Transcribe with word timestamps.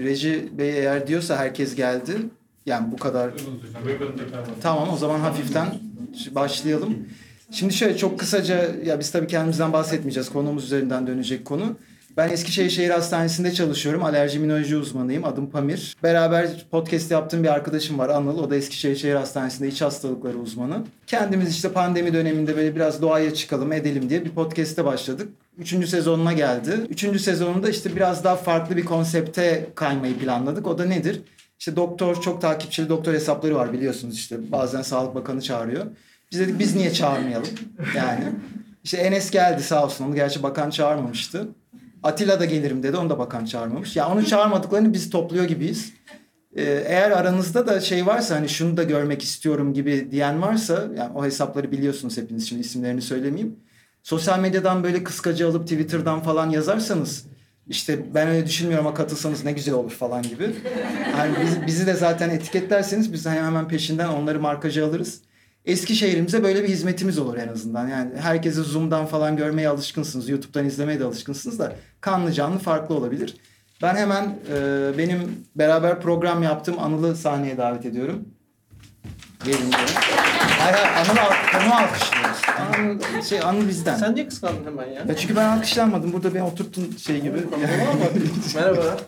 Reji 0.00 0.48
Bey 0.58 0.78
eğer 0.78 1.06
diyorsa 1.06 1.36
herkes 1.36 1.74
geldi. 1.74 2.12
Yani 2.66 2.92
bu 2.92 2.96
kadar. 2.96 3.30
Tamam 4.62 4.88
o 4.92 4.96
zaman 4.96 5.20
hafiften 5.20 5.66
başlayalım. 6.30 7.08
Şimdi 7.50 7.74
şöyle 7.74 7.96
çok 7.96 8.18
kısaca 8.18 8.74
ya 8.84 9.00
biz 9.00 9.10
tabii 9.10 9.26
kendimizden 9.26 9.72
bahsetmeyeceğiz. 9.72 10.30
Konumuz 10.30 10.64
üzerinden 10.64 11.06
dönecek 11.06 11.44
konu. 11.44 11.76
Ben 12.18 12.28
Eskişehir 12.28 12.70
Şehir 12.70 12.90
Hastanesi'nde 12.90 13.52
çalışıyorum. 13.52 14.04
Alerji 14.04 14.36
immünoloji 14.36 14.76
uzmanıyım. 14.76 15.24
Adım 15.24 15.50
Pamir. 15.50 15.96
Beraber 16.02 16.66
podcast 16.70 17.10
yaptığım 17.10 17.42
bir 17.42 17.48
arkadaşım 17.48 17.98
var 17.98 18.08
Anıl. 18.08 18.38
O 18.38 18.50
da 18.50 18.56
Eskişehir 18.56 18.96
Şehir 18.96 19.14
Hastanesi'nde 19.14 19.68
iç 19.68 19.82
hastalıkları 19.82 20.38
uzmanı. 20.38 20.84
Kendimiz 21.06 21.50
işte 21.50 21.72
pandemi 21.72 22.12
döneminde 22.12 22.56
böyle 22.56 22.74
biraz 22.74 23.02
doğaya 23.02 23.34
çıkalım 23.34 23.72
edelim 23.72 24.10
diye 24.10 24.24
bir 24.24 24.30
podcast'e 24.30 24.84
başladık. 24.84 25.28
Üçüncü 25.58 25.86
sezonuna 25.86 26.32
geldi. 26.32 26.70
Üçüncü 26.88 27.18
sezonunda 27.18 27.70
işte 27.70 27.96
biraz 27.96 28.24
daha 28.24 28.36
farklı 28.36 28.76
bir 28.76 28.84
konsepte 28.84 29.66
kaymayı 29.74 30.18
planladık. 30.18 30.66
O 30.66 30.78
da 30.78 30.84
nedir? 30.84 31.22
İşte 31.58 31.76
doktor, 31.76 32.20
çok 32.20 32.40
takipçili 32.40 32.88
doktor 32.88 33.12
hesapları 33.12 33.54
var 33.54 33.72
biliyorsunuz 33.72 34.14
işte. 34.14 34.52
Bazen 34.52 34.82
Sağlık 34.82 35.14
Bakanı 35.14 35.42
çağırıyor. 35.42 35.86
Biz 36.32 36.40
dedik 36.40 36.58
biz 36.58 36.76
niye 36.76 36.92
çağırmayalım? 36.92 37.48
Yani 37.96 38.24
işte 38.84 38.96
Enes 38.96 39.30
geldi 39.30 39.62
sağ 39.62 39.84
olsun. 39.84 40.04
Onu 40.04 40.14
gerçi 40.14 40.42
bakan 40.42 40.70
çağırmamıştı. 40.70 41.48
Atilla 42.02 42.40
da 42.40 42.44
gelirim 42.44 42.82
dedi. 42.82 42.96
Onu 42.96 43.10
da 43.10 43.18
bakan 43.18 43.44
çağırmamış. 43.44 43.96
Ya 43.96 44.08
onu 44.08 44.26
çağırmadıklarını 44.26 44.92
biz 44.92 45.10
topluyor 45.10 45.44
gibiyiz. 45.44 45.92
Ee, 46.56 46.62
eğer 46.86 47.10
aranızda 47.10 47.66
da 47.66 47.80
şey 47.80 48.06
varsa 48.06 48.36
hani 48.36 48.48
şunu 48.48 48.76
da 48.76 48.82
görmek 48.82 49.22
istiyorum 49.22 49.74
gibi 49.74 50.08
diyen 50.10 50.42
varsa 50.42 50.88
yani 50.96 51.12
o 51.14 51.24
hesapları 51.24 51.72
biliyorsunuz 51.72 52.16
hepiniz 52.16 52.48
şimdi 52.48 52.60
isimlerini 52.60 53.02
söylemeyeyim. 53.02 53.56
Sosyal 54.02 54.38
medyadan 54.38 54.84
böyle 54.84 55.04
kıskacı 55.04 55.48
alıp 55.48 55.62
Twitter'dan 55.62 56.20
falan 56.20 56.50
yazarsanız 56.50 57.26
işte 57.66 58.14
ben 58.14 58.28
öyle 58.28 58.46
düşünmüyorum 58.46 58.86
ama 58.86 58.96
katılsanız 58.96 59.44
ne 59.44 59.52
güzel 59.52 59.74
olur 59.74 59.90
falan 59.90 60.22
gibi. 60.22 60.50
Yani 61.18 61.34
bizi, 61.42 61.66
bizi 61.66 61.86
de 61.86 61.94
zaten 61.94 62.30
etiketlerseniz 62.30 63.12
biz 63.12 63.26
hemen 63.26 63.68
peşinden 63.68 64.08
onları 64.08 64.40
markacı 64.40 64.86
alırız. 64.86 65.20
Eskişehir'imize 65.68 66.42
böyle 66.42 66.64
bir 66.64 66.68
hizmetimiz 66.68 67.18
olur 67.18 67.36
en 67.36 67.48
azından. 67.48 67.88
Yani 67.88 68.10
herkesi 68.16 68.60
Zoom'dan 68.60 69.06
falan 69.06 69.36
görmeye 69.36 69.68
alışkınsınız. 69.68 70.28
YouTube'dan 70.28 70.66
izlemeye 70.66 71.00
de 71.00 71.04
alışkınsınız 71.04 71.58
da 71.58 71.72
kanlı 72.00 72.32
canlı 72.32 72.58
farklı 72.58 72.94
olabilir. 72.94 73.36
Ben 73.82 73.96
hemen 73.96 74.24
e, 74.24 74.58
benim 74.98 75.46
beraber 75.56 76.00
program 76.00 76.42
yaptığım 76.42 76.78
Anıl'ı 76.78 77.16
sahneye 77.16 77.56
davet 77.56 77.86
ediyorum. 77.86 78.28
Gelin. 79.44 79.70
Hayır 80.58 80.74
hayır 80.76 81.10
Anıl'ı 81.10 81.50
konu 81.52 81.74
alkışlıyoruz. 81.74 82.40
Anıl, 82.58 83.22
şey, 83.22 83.40
Anıl 83.40 83.68
bizden. 83.68 83.96
Sen 83.96 84.14
niye 84.14 84.28
kıskandın 84.28 84.64
hemen 84.64 84.86
ya? 84.86 85.04
Ya 85.08 85.16
çünkü 85.16 85.36
ben 85.36 85.44
alkışlanmadım. 85.44 86.12
Burada 86.12 86.34
beni 86.34 86.42
oturttun 86.42 86.96
şey 86.98 87.20
gibi. 87.20 87.38
Merhaba. 88.54 88.96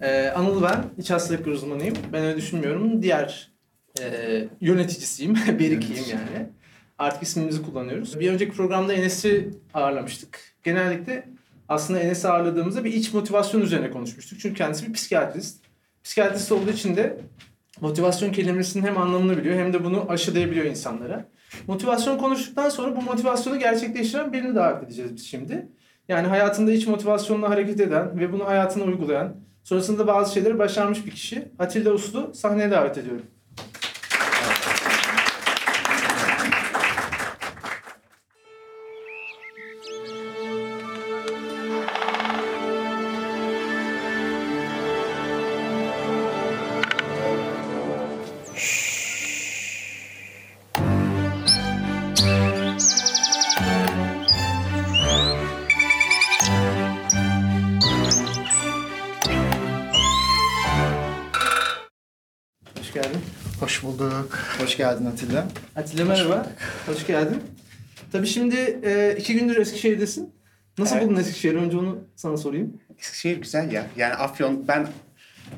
Ee, 0.00 0.32
Anıl 0.36 0.62
ben. 0.62 0.84
İç 0.98 1.10
hastalık 1.10 1.46
uzmanıyım. 1.46 1.94
Ben 2.12 2.24
öyle 2.24 2.36
düşünmüyorum. 2.36 3.02
Diğer 3.02 3.55
e, 4.02 4.48
yöneticisiyim. 4.60 5.34
Berikiyim 5.58 6.04
yani. 6.10 6.46
Artık 6.98 7.22
ismimizi 7.22 7.62
kullanıyoruz. 7.62 8.20
Bir 8.20 8.30
önceki 8.30 8.52
programda 8.52 8.92
Enes'i 8.92 9.50
ağırlamıştık. 9.74 10.40
Genellikle 10.62 11.28
aslında 11.68 12.00
Enes'i 12.00 12.28
ağırladığımızda 12.28 12.84
bir 12.84 12.92
iç 12.92 13.14
motivasyon 13.14 13.60
üzerine 13.60 13.90
konuşmuştuk. 13.90 14.40
Çünkü 14.40 14.54
kendisi 14.54 14.88
bir 14.88 14.92
psikiyatrist. 14.92 15.64
Psikiyatrist 16.04 16.52
olduğu 16.52 16.70
için 16.70 16.96
de 16.96 17.20
motivasyon 17.80 18.32
kelimesinin 18.32 18.86
hem 18.86 18.98
anlamını 18.98 19.36
biliyor 19.36 19.58
hem 19.58 19.72
de 19.72 19.84
bunu 19.84 20.10
aşılayabiliyor 20.10 20.66
insanlara. 20.66 21.28
Motivasyon 21.66 22.18
konuştuktan 22.18 22.68
sonra 22.68 22.96
bu 22.96 23.02
motivasyonu 23.02 23.58
gerçekleştiren 23.58 24.32
birini 24.32 24.54
davet 24.54 24.84
edeceğiz 24.84 25.14
biz 25.14 25.26
şimdi. 25.26 25.68
Yani 26.08 26.26
hayatında 26.28 26.72
iç 26.72 26.86
motivasyonla 26.86 27.50
hareket 27.50 27.80
eden 27.80 28.20
ve 28.20 28.32
bunu 28.32 28.46
hayatına 28.46 28.84
uygulayan, 28.84 29.36
sonrasında 29.64 30.06
bazı 30.06 30.34
şeyleri 30.34 30.58
başarmış 30.58 31.06
bir 31.06 31.10
kişi. 31.10 31.48
Atilla 31.58 31.92
Uslu 31.92 32.34
sahneye 32.34 32.70
davet 32.70 32.98
ediyorum. 32.98 33.26
Geldin. 63.02 63.20
Hoş 63.60 63.82
bulduk. 63.82 64.38
Hoş 64.60 64.76
geldin 64.76 65.06
Atilla. 65.06 65.46
Atilla 65.76 66.04
merhaba. 66.04 66.46
Hoş 66.86 67.06
geldin. 67.06 67.42
Tabii 68.12 68.26
şimdi 68.26 68.80
e, 68.84 69.16
iki 69.18 69.34
gündür 69.34 69.56
Eskişehir'desin. 69.56 70.30
Nasıl 70.78 70.96
Evet. 70.96 71.06
buldun 71.08 71.20
Eskişehir'i? 71.20 71.58
Önce 71.58 71.76
onu 71.76 71.98
sana 72.16 72.36
sorayım. 72.36 72.80
Eskişehir 72.98 73.36
güzel 73.36 73.72
ya. 73.72 73.86
Yani 73.96 74.14
Afyon, 74.14 74.68
ben 74.68 74.86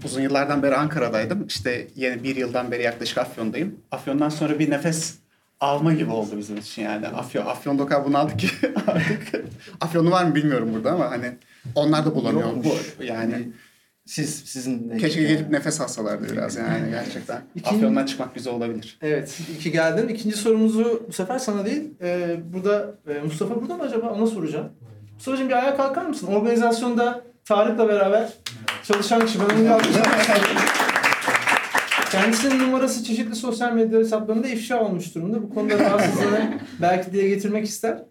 uzun 0.05 0.21
yıllardan 0.23 0.63
beri 0.63 0.77
Ankara'daydım. 0.77 1.47
İşte 1.47 1.89
yeni 1.97 2.23
bir 2.23 2.37
yıldan 2.37 2.71
beri 2.71 2.83
yaklaşık 2.83 3.19
Afyon'dayım. 3.19 3.77
Afyon'dan 3.91 4.29
sonra 4.29 4.59
bir 4.59 4.71
nefes 4.71 5.15
alma 5.61 5.93
gibi 5.93 6.11
oldu 6.11 6.39
bizim 6.39 6.57
için 6.57 6.83
yani. 6.83 7.09
Afyon, 7.09 7.47
Afyon'da 7.47 7.83
o 7.83 7.87
kadar 7.87 8.05
bunaldık 8.05 8.39
ki 8.39 8.49
artık. 8.87 9.45
Afyonlu 9.81 10.11
var 10.11 10.25
mı 10.25 10.35
bilmiyorum 10.35 10.71
burada 10.75 10.93
ama 10.93 11.11
hani 11.11 11.33
onlar 11.75 12.07
da 12.07 12.15
bulamıyor. 12.15 12.49
Yokmuş. 12.49 12.95
Bu, 12.99 13.05
yani 13.05 13.49
Siz 14.09 14.35
sizin 14.45 14.99
keşke 14.99 15.23
gelip 15.23 15.51
nefes 15.51 15.81
alsalardı 15.81 16.33
biraz 16.33 16.57
yani 16.57 16.91
gerçekten. 16.91 17.43
İkinci- 17.55 17.77
Afyon'dan 17.77 18.07
çıkmak 18.07 18.35
güzel 18.35 18.53
olabilir. 18.53 18.99
Evet, 19.03 19.41
iki 19.59 19.73
geldin. 19.73 20.09
İkinci 20.09 20.37
sorumuzu 20.37 21.03
bu 21.09 21.13
sefer 21.13 21.39
sana 21.39 21.65
değil. 21.67 21.83
e, 22.03 22.37
burada 22.53 22.95
e, 23.09 23.21
Mustafa 23.21 23.61
burada 23.61 23.77
mı 23.77 23.83
acaba? 23.83 24.11
Ona 24.11 24.27
soracağım. 24.27 24.69
Mustafa'cığım 25.15 25.49
bir 25.49 25.55
ayağa 25.55 25.77
kalkar 25.77 26.07
mısın? 26.07 26.27
Organizasyonda 26.27 27.23
Tarık'la 27.45 27.89
beraber 27.89 28.33
çalışan 28.85 29.27
kişi. 29.27 29.39
Ben 29.41 29.67
onu. 29.67 29.79
Kendisinin 32.13 32.59
numarası 32.59 33.05
çeşitli 33.05 33.35
sosyal 33.35 33.73
medya 33.73 33.99
hesaplarında 33.99 34.49
ifşa 34.49 34.81
olmuş 34.85 35.15
durumda. 35.15 35.43
Bu 35.43 35.55
konuda 35.55 35.79
rahatsızlığını 35.79 36.51
belki 36.83 37.13
dile 37.13 37.29
getirmek 37.29 37.65
ister. 37.67 38.03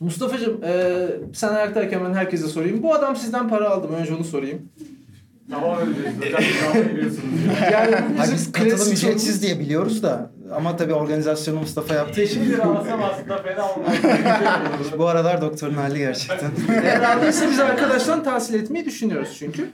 Mustafa'cığım 0.00 0.64
e, 0.64 1.06
sen 1.34 1.48
ayaktayken 1.48 2.04
ben 2.04 2.14
herkese 2.14 2.46
sorayım. 2.48 2.82
Bu 2.82 2.94
adam 2.94 3.16
sizden 3.16 3.48
para 3.48 3.70
aldı 3.70 3.88
mı? 3.88 3.96
Önce 3.96 4.14
onu 4.14 4.24
sorayım. 4.24 4.68
Tamam 5.50 5.78
öyle. 5.80 6.32
Zaten 6.66 6.90
biliyorsunuz. 6.90 7.22
Yani 7.72 7.96
Hayır, 8.18 8.32
biz 8.32 8.52
katılım 8.52 8.92
ücretsiz 8.92 9.42
diye 9.42 9.60
biliyoruz 9.60 10.02
da 10.02 10.30
ama 10.54 10.76
tabii 10.76 10.94
organizasyonu 10.94 11.60
Mustafa 11.60 11.94
yaptığı 11.94 12.22
için 12.22 12.44
Şimdi 12.44 12.62
alsam 12.62 13.02
aslında 13.02 13.42
fena 13.42 13.72
olmaz. 13.72 13.92
bu 14.98 15.06
aralar 15.06 15.40
doktorun 15.40 15.74
hali 15.74 15.98
gerçekten. 15.98 16.50
Eğer 16.84 17.02
aldıysa 17.02 17.50
biz 17.50 17.60
arkadaştan 17.60 18.24
tahsil 18.24 18.54
etmeyi 18.54 18.84
düşünüyoruz 18.84 19.36
çünkü. 19.38 19.70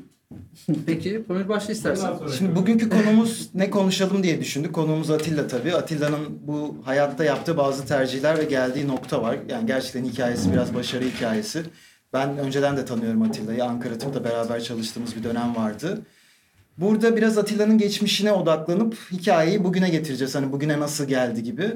Peki 0.87 1.25
Pamir 1.29 1.49
başla 1.49 1.73
istersen. 1.73 2.13
Şimdi 2.39 2.57
bugünkü 2.57 2.91
konumuz 2.91 3.49
ne 3.55 3.71
konuşalım 3.71 4.23
diye 4.23 4.41
düşündük. 4.41 4.73
Konuğumuz 4.73 5.11
Atilla 5.11 5.49
tabii. 5.49 5.75
Atilla'nın 5.75 6.39
bu 6.47 6.77
hayatta 6.84 7.25
yaptığı 7.25 7.57
bazı 7.57 7.87
tercihler 7.87 8.39
ve 8.39 8.45
geldiği 8.45 8.89
nokta 8.89 9.23
var. 9.23 9.37
Yani 9.49 9.67
gerçekten 9.67 10.05
hikayesi 10.05 10.53
biraz 10.53 10.75
başarı 10.75 11.05
hikayesi. 11.05 11.63
Ben 12.15 12.39
önceden 12.39 12.77
de 12.77 12.85
tanıyorum 12.85 13.23
Atilla'yı. 13.23 13.65
Ankara 13.65 13.99
Tıp'ta 13.99 14.25
beraber 14.25 14.61
çalıştığımız 14.61 15.17
bir 15.17 15.25
dönem 15.25 15.57
vardı. 15.57 16.03
Burada 16.79 17.17
biraz 17.17 17.39
Atilla'nın 17.39 17.79
geçmişine 17.79 18.33
odaklanıp 18.33 18.97
hikayeyi 19.13 19.65
bugüne 19.65 19.89
getireceğiz. 19.89 20.35
Hani 20.35 20.53
bugüne 20.53 20.81
nasıl 20.81 21.05
geldi 21.05 21.43
gibi. 21.43 21.73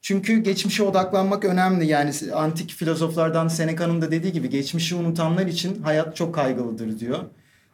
Çünkü 0.00 0.38
geçmişe 0.38 0.82
odaklanmak 0.82 1.44
önemli. 1.44 1.86
Yani 1.86 2.12
antik 2.34 2.70
filozoflardan 2.70 3.48
Seneca'nın 3.48 4.02
da 4.02 4.10
dediği 4.10 4.32
gibi 4.32 4.50
geçmişi 4.50 4.94
unutanlar 4.94 5.46
için 5.46 5.82
hayat 5.82 6.16
çok 6.16 6.34
kaygılıdır 6.34 6.98
diyor. 7.00 7.18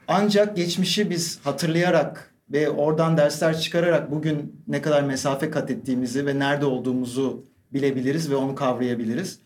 Ancak 0.09 0.57
geçmişi 0.57 1.11
biz 1.11 1.39
hatırlayarak 1.45 2.35
ve 2.53 2.71
oradan 2.71 3.17
dersler 3.17 3.61
çıkararak 3.61 4.11
bugün 4.11 4.63
ne 4.69 4.83
kadar 4.83 5.03
mesafe 5.03 5.51
kat 5.51 5.71
ettiğimizi 5.71 6.27
ve 6.27 6.39
nerede 6.39 6.67
olduğumuzu 6.67 7.45
bilebiliriz 7.73 8.31
ve 8.31 8.37
onu 8.37 8.55
kavrayabiliriz. 8.55 9.39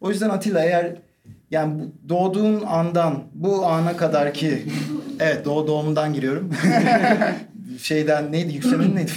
O 0.00 0.10
yüzden 0.10 0.30
Atilla 0.30 0.64
eğer 0.64 1.07
yani 1.50 1.82
bu- 1.82 2.08
doğduğun 2.08 2.62
andan 2.66 3.22
bu 3.34 3.66
ana 3.66 3.96
kadar 3.96 4.34
ki 4.34 4.62
evet 5.20 5.44
doğu 5.44 5.66
doğumdan 5.66 6.12
giriyorum. 6.12 6.50
Şeyden 7.82 8.32
neydi 8.32 8.54
yükselenin 8.54 8.96
neydi 8.96 9.10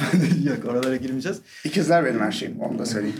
yok 0.50 0.66
oralara 0.70 0.96
girmeyeceğiz. 0.96 1.40
İkizler 1.66 2.06
benim 2.06 2.20
her 2.20 2.32
şeyim 2.32 2.60
onu 2.62 2.80
da 2.80 2.86
söyleyeyim. 2.86 3.18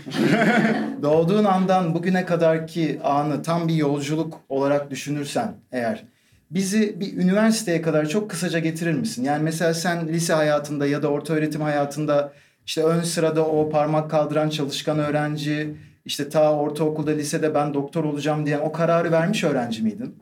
Doğduğun 1.02 1.44
andan 1.44 1.94
bugüne 1.94 2.24
kadarki 2.24 3.00
anı 3.04 3.42
tam 3.42 3.68
bir 3.68 3.74
yolculuk 3.74 4.40
olarak 4.48 4.90
düşünürsen 4.90 5.54
eğer 5.72 6.04
bizi 6.50 7.00
bir 7.00 7.16
üniversiteye 7.16 7.82
kadar 7.82 8.06
çok 8.06 8.30
kısaca 8.30 8.58
getirir 8.58 8.92
misin? 8.92 9.24
Yani 9.24 9.42
mesela 9.42 9.74
sen 9.74 10.08
lise 10.08 10.32
hayatında 10.32 10.86
ya 10.86 11.02
da 11.02 11.08
orta 11.08 11.34
öğretim 11.34 11.60
hayatında 11.60 12.32
işte 12.66 12.82
ön 12.84 13.00
sırada 13.02 13.46
o 13.46 13.70
parmak 13.70 14.10
kaldıran 14.10 14.48
çalışkan 14.48 14.98
öğrenci, 14.98 15.74
işte 16.04 16.28
ta 16.28 16.56
ortaokulda 16.56 17.10
lisede 17.10 17.54
ben 17.54 17.74
doktor 17.74 18.04
olacağım 18.04 18.46
diyen 18.46 18.58
o 18.58 18.72
kararı 18.72 19.12
vermiş 19.12 19.44
öğrenci 19.44 19.82
miydin? 19.82 20.16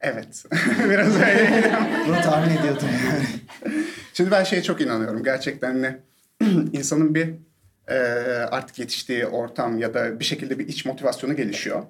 Evet. 0.00 0.44
Biraz 0.90 1.14
öyle. 1.14 1.78
Bunu 2.08 2.20
tahmin 2.20 2.56
ediyordum 2.56 2.88
yani. 3.04 3.24
Şimdi 4.12 4.30
ben 4.30 4.44
şeye 4.44 4.62
çok 4.62 4.80
inanıyorum. 4.80 5.22
Gerçekten 5.22 5.82
ne 5.82 5.98
insanın 6.72 7.14
bir 7.14 7.34
e, 7.88 7.94
artık 8.50 8.78
yetiştiği 8.78 9.26
ortam 9.26 9.78
ya 9.78 9.94
da 9.94 10.20
bir 10.20 10.24
şekilde 10.24 10.58
bir 10.58 10.68
iç 10.68 10.84
motivasyonu 10.84 11.36
gelişiyor. 11.36 11.82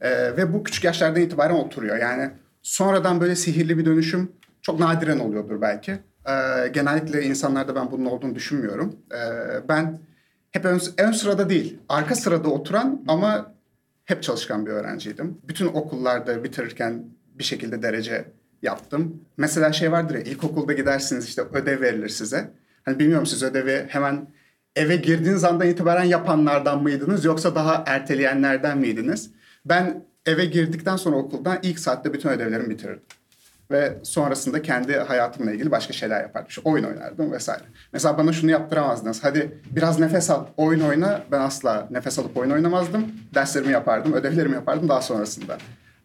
E, 0.00 0.36
ve 0.36 0.52
bu 0.52 0.64
küçük 0.64 0.84
yaşlardan 0.84 1.22
itibaren 1.22 1.54
oturuyor. 1.54 1.96
Yani 1.96 2.30
sonradan 2.62 3.20
böyle 3.20 3.36
sihirli 3.36 3.78
bir 3.78 3.84
dönüşüm 3.84 4.32
çok 4.62 4.80
nadiren 4.80 5.18
oluyordur 5.18 5.60
belki. 5.60 5.92
E, 6.26 6.68
genellikle 6.72 7.22
insanlarda 7.22 7.74
ben 7.74 7.90
bunun 7.90 8.06
olduğunu 8.06 8.34
düşünmüyorum. 8.34 8.96
E, 9.12 9.18
ben 9.68 9.98
hep 10.52 10.64
ön, 10.64 10.80
ön 10.98 11.12
sırada 11.12 11.48
değil, 11.48 11.78
arka 11.88 12.14
sırada 12.14 12.48
oturan 12.48 13.04
ama 13.08 13.54
hep 14.04 14.22
çalışkan 14.22 14.66
bir 14.66 14.70
öğrenciydim. 14.70 15.38
Bütün 15.48 15.66
okullarda 15.66 16.44
bitirirken 16.44 17.04
bir 17.34 17.44
şekilde 17.44 17.82
derece 17.82 18.24
yaptım. 18.62 19.24
Mesela 19.36 19.72
şey 19.72 19.92
vardır 19.92 20.14
ya 20.14 20.20
ilkokulda 20.20 20.72
gidersiniz 20.72 21.28
işte 21.28 21.42
ödev 21.42 21.80
verilir 21.80 22.08
size. 22.08 22.50
Hani 22.84 22.98
bilmiyorum 22.98 23.26
siz 23.26 23.42
ödevi 23.42 23.86
hemen 23.88 24.26
eve 24.76 24.96
girdiğiniz 24.96 25.44
andan 25.44 25.68
itibaren 25.68 26.04
yapanlardan 26.04 26.82
mıydınız 26.82 27.24
yoksa 27.24 27.54
daha 27.54 27.84
erteleyenlerden 27.86 28.78
miydiniz? 28.78 29.30
Ben 29.64 30.04
eve 30.26 30.44
girdikten 30.44 30.96
sonra 30.96 31.16
okuldan 31.16 31.58
ilk 31.62 31.78
saatte 31.78 32.12
bütün 32.12 32.28
ödevlerimi 32.28 32.70
bitirdim. 32.70 33.00
Ve 33.70 33.98
sonrasında 34.02 34.62
kendi 34.62 34.96
hayatımla 34.96 35.52
ilgili 35.52 35.70
başka 35.70 35.92
şeyler 35.92 36.20
yapardım. 36.20 36.48
İşte 36.48 36.60
oyun 36.64 36.84
oynardım 36.84 37.32
vesaire. 37.32 37.62
Mesela 37.92 38.18
bana 38.18 38.32
şunu 38.32 38.50
yaptıramazdınız. 38.50 39.24
Hadi 39.24 39.60
biraz 39.70 39.98
nefes 39.98 40.30
al, 40.30 40.46
oyun 40.56 40.80
oyna. 40.80 41.22
Ben 41.30 41.40
asla 41.40 41.88
nefes 41.90 42.18
alıp 42.18 42.36
oyun 42.36 42.50
oynamazdım. 42.50 43.12
Derslerimi 43.34 43.72
yapardım, 43.72 44.12
ödevlerimi 44.12 44.54
yapardım. 44.54 44.88
Daha 44.88 45.02
sonrasında 45.02 45.58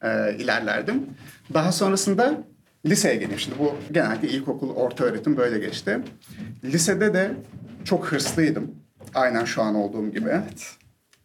e, 0.04 0.36
ilerlerdim. 0.39 1.06
Daha 1.54 1.71
sonrasında 1.71 2.33
liseye 2.86 3.15
geldim. 3.15 3.39
Şimdi 3.39 3.59
bu 3.59 3.75
genellikle 3.92 4.27
ilkokul, 4.27 4.75
orta 4.75 5.04
öğretim 5.04 5.38
böyle 5.38 5.59
geçti. 5.59 6.00
Lisede 6.63 7.13
de 7.13 7.31
çok 7.83 8.12
hırslıydım. 8.12 8.75
Aynen 9.15 9.45
şu 9.45 9.62
an 9.62 9.75
olduğum 9.75 10.12
gibi. 10.12 10.30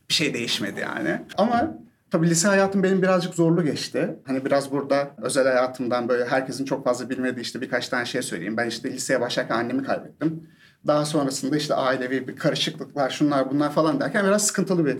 Bir 0.08 0.14
şey 0.14 0.34
değişmedi 0.34 0.80
yani. 0.80 1.20
Ama 1.36 1.74
tabii 2.12 2.30
lise 2.30 2.48
hayatım 2.48 2.82
benim 2.82 3.02
birazcık 3.02 3.34
zorlu 3.34 3.64
geçti. 3.64 4.16
Hani 4.24 4.44
biraz 4.44 4.72
burada 4.72 5.10
özel 5.22 5.44
hayatımdan 5.44 6.08
böyle 6.08 6.24
herkesin 6.24 6.64
çok 6.64 6.84
fazla 6.84 7.10
bilmediği 7.10 7.40
işte 7.40 7.60
birkaç 7.60 7.88
tane 7.88 8.06
şey 8.06 8.22
söyleyeyim. 8.22 8.56
Ben 8.56 8.68
işte 8.68 8.92
liseye 8.92 9.20
başlarken 9.20 9.54
annemi 9.54 9.82
kaybettim. 9.82 10.48
Daha 10.86 11.04
sonrasında 11.04 11.56
işte 11.56 11.74
ailevi 11.74 12.28
bir 12.28 12.36
karışıklıklar, 12.36 13.10
şunlar 13.10 13.50
bunlar 13.50 13.72
falan 13.72 14.00
derken 14.00 14.26
biraz 14.26 14.46
sıkıntılı 14.46 14.86
bir 14.86 14.96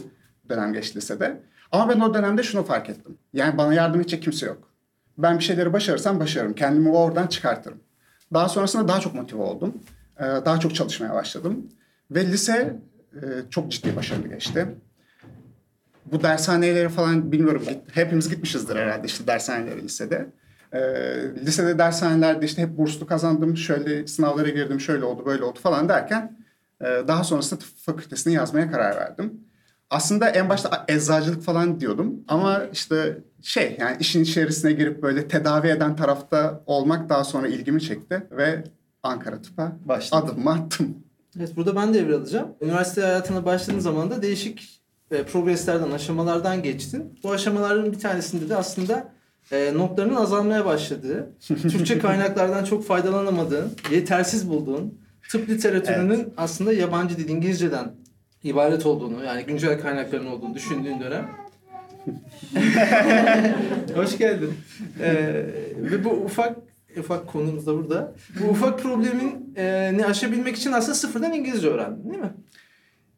dönem 0.48 0.72
geçti 0.72 0.96
lisede. 0.96 1.40
Ama 1.72 1.88
ben 1.94 2.00
o 2.00 2.14
dönemde 2.14 2.42
şunu 2.42 2.64
fark 2.64 2.90
ettim. 2.90 3.18
Yani 3.32 3.58
bana 3.58 3.74
yardım 3.74 4.00
edecek 4.00 4.22
kimse 4.22 4.46
yok. 4.46 4.68
Ben 5.18 5.38
bir 5.38 5.44
şeyleri 5.44 5.72
başarırsam 5.72 6.20
başarırım. 6.20 6.54
Kendimi 6.54 6.90
oradan 6.90 7.26
çıkartırım. 7.26 7.78
Daha 8.32 8.48
sonrasında 8.48 8.88
daha 8.88 9.00
çok 9.00 9.14
motive 9.14 9.42
oldum. 9.42 9.74
Ee, 10.20 10.24
Daha 10.24 10.60
çok 10.60 10.74
çalışmaya 10.74 11.14
başladım. 11.14 11.66
Ve 12.10 12.26
lise 12.26 12.80
e, 13.14 13.20
çok 13.50 13.72
ciddi 13.72 13.96
başarılı 13.96 14.28
geçti. 14.28 14.66
Bu 16.12 16.22
dershaneleri 16.22 16.88
falan 16.88 17.32
bilmiyorum. 17.32 17.62
Hepimiz 17.92 18.28
gitmişizdir 18.28 18.76
herhalde 18.76 19.06
işte 19.06 19.26
dershanelere 19.26 19.82
lisede. 19.82 20.26
Ee, 20.72 20.80
lisede 21.46 21.78
dershanelerde 21.78 22.46
işte 22.46 22.62
hep 22.62 22.78
burslu 22.78 23.06
kazandım. 23.06 23.56
Şöyle 23.56 24.06
sınavlara 24.06 24.48
girdim, 24.48 24.80
şöyle 24.80 25.04
oldu, 25.04 25.26
böyle 25.26 25.44
oldu 25.44 25.58
falan 25.62 25.88
derken 25.88 26.38
e, 26.80 26.84
daha 27.08 27.24
sonrasında 27.24 27.60
tıp 27.60 27.68
fakültesini 27.76 28.34
yazmaya 28.34 28.70
karar 28.70 28.96
verdim. 28.96 29.40
Aslında 29.90 30.28
en 30.28 30.48
başta 30.48 30.84
eczacılık 30.88 31.42
falan 31.42 31.80
diyordum 31.80 32.24
ama 32.28 32.62
işte 32.72 33.18
şey 33.42 33.76
yani 33.80 33.96
işin 34.00 34.22
içerisine 34.22 34.72
girip 34.72 35.02
böyle 35.02 35.28
tedavi 35.28 35.68
eden 35.68 35.96
tarafta 35.96 36.62
olmak 36.66 37.08
daha 37.08 37.24
sonra 37.24 37.48
ilgimi 37.48 37.80
çekti 37.80 38.26
ve 38.30 38.64
Ankara 39.02 39.42
Tıp'a 39.42 39.76
Başladın. 39.84 40.26
adımımı 40.26 40.50
attım. 40.50 40.96
Evet 41.38 41.56
burada 41.56 41.76
ben 41.76 41.94
devralacağım. 41.94 42.48
Üniversite 42.60 43.00
hayatına 43.00 43.44
başladığın 43.44 43.78
zaman 43.78 44.10
da 44.10 44.22
değişik 44.22 44.81
e, 45.12 45.22
progreslerden, 45.22 45.90
aşamalardan 45.90 46.62
geçtin. 46.62 47.18
Bu 47.22 47.32
aşamaların 47.32 47.92
bir 47.92 47.98
tanesinde 47.98 48.48
de 48.48 48.56
aslında 48.56 49.12
e, 49.52 49.74
notlarının 49.74 50.16
azalmaya 50.16 50.64
başladığı, 50.64 51.30
Türkçe 51.46 51.98
kaynaklardan 51.98 52.64
çok 52.64 52.86
faydalanamadığın, 52.86 53.72
yetersiz 53.90 54.48
bulduğun, 54.48 54.98
tıp 55.30 55.48
literatürünün 55.48 56.34
aslında 56.36 56.72
yabancı 56.72 57.16
dil 57.16 57.28
İngilizceden 57.28 57.92
ibaret 58.42 58.86
olduğunu, 58.86 59.24
yani 59.24 59.44
güncel 59.44 59.80
kaynakların 59.80 60.26
olduğunu 60.26 60.54
düşündüğün 60.54 61.00
dönem. 61.00 61.28
Hoş 63.94 64.18
geldin. 64.18 64.54
E, 65.00 65.12
ve 65.76 66.04
bu 66.04 66.10
ufak 66.10 66.56
ufak 66.98 67.28
konumuz 67.28 67.66
da 67.66 67.74
burada. 67.74 68.14
Bu 68.40 68.48
ufak 68.48 68.78
problemin 68.78 69.54
e, 69.56 69.90
ne 69.98 70.06
aşabilmek 70.06 70.56
için 70.56 70.72
aslında 70.72 70.94
sıfırdan 70.94 71.32
İngilizce 71.32 71.68
öğrendin 71.68 72.10
değil 72.10 72.22
mi? 72.22 72.32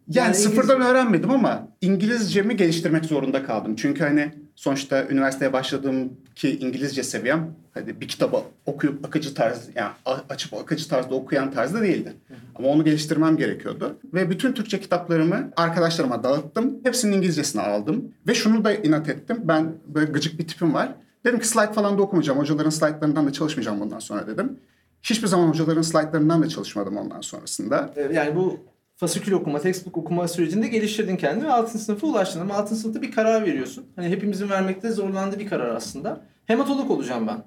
Yani, 0.09 0.25
Yani 0.27 0.35
sıfırdan 0.35 0.81
öğrenmedim 0.81 1.31
ama 1.31 1.69
İngilizcemi 1.81 2.57
geliştirmek 2.57 3.05
zorunda 3.05 3.45
kaldım. 3.45 3.77
Çünkü 3.77 4.05
hani 4.05 4.33
sonuçta 4.55 5.05
üniversiteye 5.09 5.53
başladığım 5.53 6.13
ki 6.35 6.59
İngilizce 6.59 7.03
seviyem 7.03 7.55
hadi 7.75 8.01
bir 8.01 8.09
kitabı 8.09 8.37
okuyup 8.67 9.07
akıcı 9.07 9.35
tarz 9.35 9.69
yani 9.75 9.91
açıp 10.29 10.55
akıcı 10.55 10.89
tarzda 10.89 11.15
okuyan 11.15 11.51
tarzda 11.53 11.83
değildi. 11.83 12.13
Ama 12.55 12.69
onu 12.69 12.85
geliştirmem 12.85 13.37
gerekiyordu. 13.37 13.97
Ve 14.15 14.31
bütün 14.31 14.53
Türkçe 14.53 14.81
kitaplarımı 14.81 15.51
arkadaşlarıma 15.57 16.23
dağıttım. 16.23 16.75
Hepsinin 16.85 17.17
İngilizcesini 17.17 17.63
aldım. 17.63 18.05
Ve 18.29 18.35
şunu 18.35 18.65
da 18.65 18.75
inat 18.75 19.09
ettim. 19.09 19.37
Ben 19.45 19.73
böyle 19.87 20.11
gıcık 20.13 20.39
bir 20.39 20.49
tipim 20.49 20.75
var. 20.75 20.95
Dedim 21.25 21.39
ki 21.41 21.49
slide 21.49 21.73
falan 21.73 21.99
da 21.99 22.03
okumayacağım. 22.03 22.39
Hocaların 22.39 22.71
slaytlarından 22.71 23.27
da 23.27 23.33
çalışmayacağım 23.33 23.81
bundan 23.81 23.99
sonra 23.99 24.27
dedim. 24.27 24.59
Hiçbir 25.03 25.27
zaman 25.27 25.49
hocaların 25.49 25.83
slaytlarından 25.83 26.43
da 26.43 26.49
çalışmadım 26.49 26.97
ondan 26.97 27.21
sonrasında. 27.21 27.93
Ee, 27.97 28.09
Yani 28.13 28.37
bu 28.37 28.61
fasikül 28.97 29.33
okuma, 29.33 29.61
textbook 29.61 29.97
okuma 29.97 30.29
sürecinde 30.29 30.69
geliştirdin 30.69 31.17
kendini 31.17 31.45
ve 31.45 31.53
6. 31.53 31.79
sınıfa 31.79 32.07
ulaştın. 32.07 32.41
Ama 32.41 32.55
6. 32.55 32.77
sınıfta 32.77 33.03
bir 33.03 33.13
karar 33.13 33.47
veriyorsun. 33.47 33.87
Hani 33.97 34.09
hepimizin 34.09 34.51
vermekte 34.51 34.91
zorlandığı 34.91 35.39
bir 35.39 35.47
karar 35.47 35.75
aslında. 35.75 36.21
Hematolog 36.47 36.91
olacağım 36.91 37.27
ben. 37.27 37.43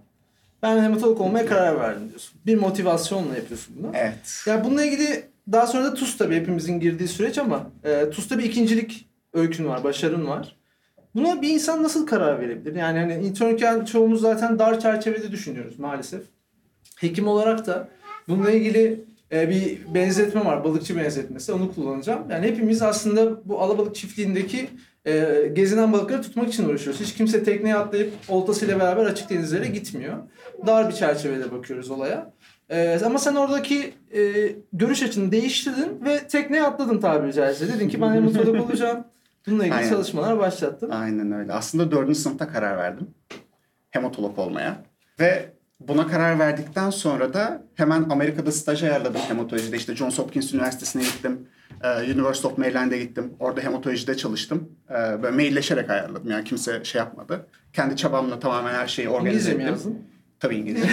Ben 0.63 0.83
hematolog 0.83 1.21
olmaya 1.21 1.45
karar 1.45 1.79
verdim 1.79 2.09
diyorsun. 2.09 2.39
Bir 2.45 2.57
motivasyonla 2.57 3.35
yapıyorsun 3.35 3.75
bunu. 3.79 3.91
Evet. 3.93 4.43
Ya 4.47 4.65
bununla 4.65 4.85
ilgili 4.85 5.23
daha 5.51 5.67
sonra 5.67 5.83
da 5.83 5.93
TUS 5.93 6.17
tabii 6.17 6.35
hepimizin 6.35 6.79
girdiği 6.79 7.07
süreç 7.07 7.37
ama 7.37 7.71
e, 7.83 8.09
TUS'ta 8.09 8.37
bir 8.37 8.43
ikincilik 8.43 9.09
öykün 9.33 9.65
var, 9.65 9.83
başarın 9.83 10.27
var. 10.27 10.55
Buna 11.15 11.41
bir 11.41 11.49
insan 11.49 11.83
nasıl 11.83 12.07
karar 12.07 12.39
verebilir? 12.39 12.75
Yani 12.75 12.99
hani 12.99 13.13
internken 13.13 13.85
çoğumuz 13.85 14.21
zaten 14.21 14.59
dar 14.59 14.79
çerçevede 14.79 15.31
düşünüyoruz 15.31 15.79
maalesef. 15.79 16.21
Hekim 16.95 17.27
olarak 17.27 17.65
da 17.65 17.89
bununla 18.27 18.51
ilgili 18.51 19.05
e, 19.31 19.49
bir 19.49 19.93
benzetme 19.93 20.45
var, 20.45 20.63
balıkçı 20.63 20.97
benzetmesi. 20.97 21.51
Onu 21.53 21.75
kullanacağım. 21.75 22.29
Yani 22.29 22.47
hepimiz 22.47 22.81
aslında 22.81 23.49
bu 23.49 23.61
alabalık 23.61 23.95
çiftliğindeki 23.95 24.69
e, 25.05 25.43
gezinen 25.53 25.93
balıkları 25.93 26.21
tutmak 26.21 26.47
için 26.47 26.69
uğraşıyoruz. 26.69 27.01
Hiç 27.01 27.13
kimse 27.13 27.43
tekneye 27.43 27.75
atlayıp 27.75 28.13
oltasıyla 28.27 28.79
beraber 28.79 29.05
açık 29.05 29.29
denizlere 29.29 29.67
gitmiyor. 29.67 30.17
Dar 30.67 30.89
bir 30.89 30.93
çerçevede 30.93 31.51
bakıyoruz 31.51 31.91
olaya. 31.91 32.33
Ee, 32.69 32.99
ama 33.05 33.19
sen 33.19 33.35
oradaki 33.35 33.93
e, 34.15 34.21
görüş 34.73 35.03
açını 35.03 35.31
değiştirdin 35.31 36.05
ve 36.05 36.27
tekneye 36.27 36.63
atladın 36.63 36.99
tabiri 36.99 37.33
caizse. 37.33 37.67
Dedin 37.67 37.89
ki 37.89 38.01
ben 38.01 38.13
hematolog 38.13 38.69
olacağım. 38.69 39.03
Bununla 39.47 39.63
ilgili 39.63 39.77
Aynen. 39.77 39.89
çalışmalar 39.89 40.39
başlattın. 40.39 40.89
Aynen 40.89 41.31
öyle. 41.31 41.53
Aslında 41.53 41.91
dördüncü 41.91 42.19
sınıfta 42.19 42.47
karar 42.47 42.77
verdim. 42.77 43.07
Hematolog 43.89 44.39
olmaya. 44.39 44.83
Ve 45.19 45.56
buna 45.79 46.07
karar 46.07 46.39
verdikten 46.39 46.89
sonra 46.89 47.33
da 47.33 47.63
hemen 47.75 48.05
Amerika'da 48.09 48.51
staj 48.51 48.83
ayarladım 48.83 49.21
hematolojide. 49.27 49.77
İşte 49.77 49.95
Johns 49.95 50.19
Hopkins 50.19 50.53
Üniversitesi'ne 50.53 51.03
gittim. 51.03 51.47
Ee, 51.83 52.11
University 52.13 52.47
of 52.47 52.57
Maryland'e 52.57 52.97
gittim. 52.99 53.33
Orada 53.39 53.61
hematolojide 53.61 54.17
çalıştım. 54.17 54.69
Ee, 54.89 54.93
Böyle 55.23 55.35
mailleşerek 55.35 55.89
ayarladım. 55.89 56.31
Yani 56.31 56.43
kimse 56.43 56.83
şey 56.83 56.99
yapmadı. 56.99 57.47
Kendi 57.73 57.95
çabamla 57.95 58.39
tamamen 58.39 58.73
her 58.73 58.87
şeyi 58.87 59.09
organize 59.09 59.29
İngilizce 59.31 59.53
mi 59.53 59.61
ettim. 59.63 59.73
yazdın? 59.73 60.01
Tabii 60.39 60.55
İngilizce. 60.55 60.89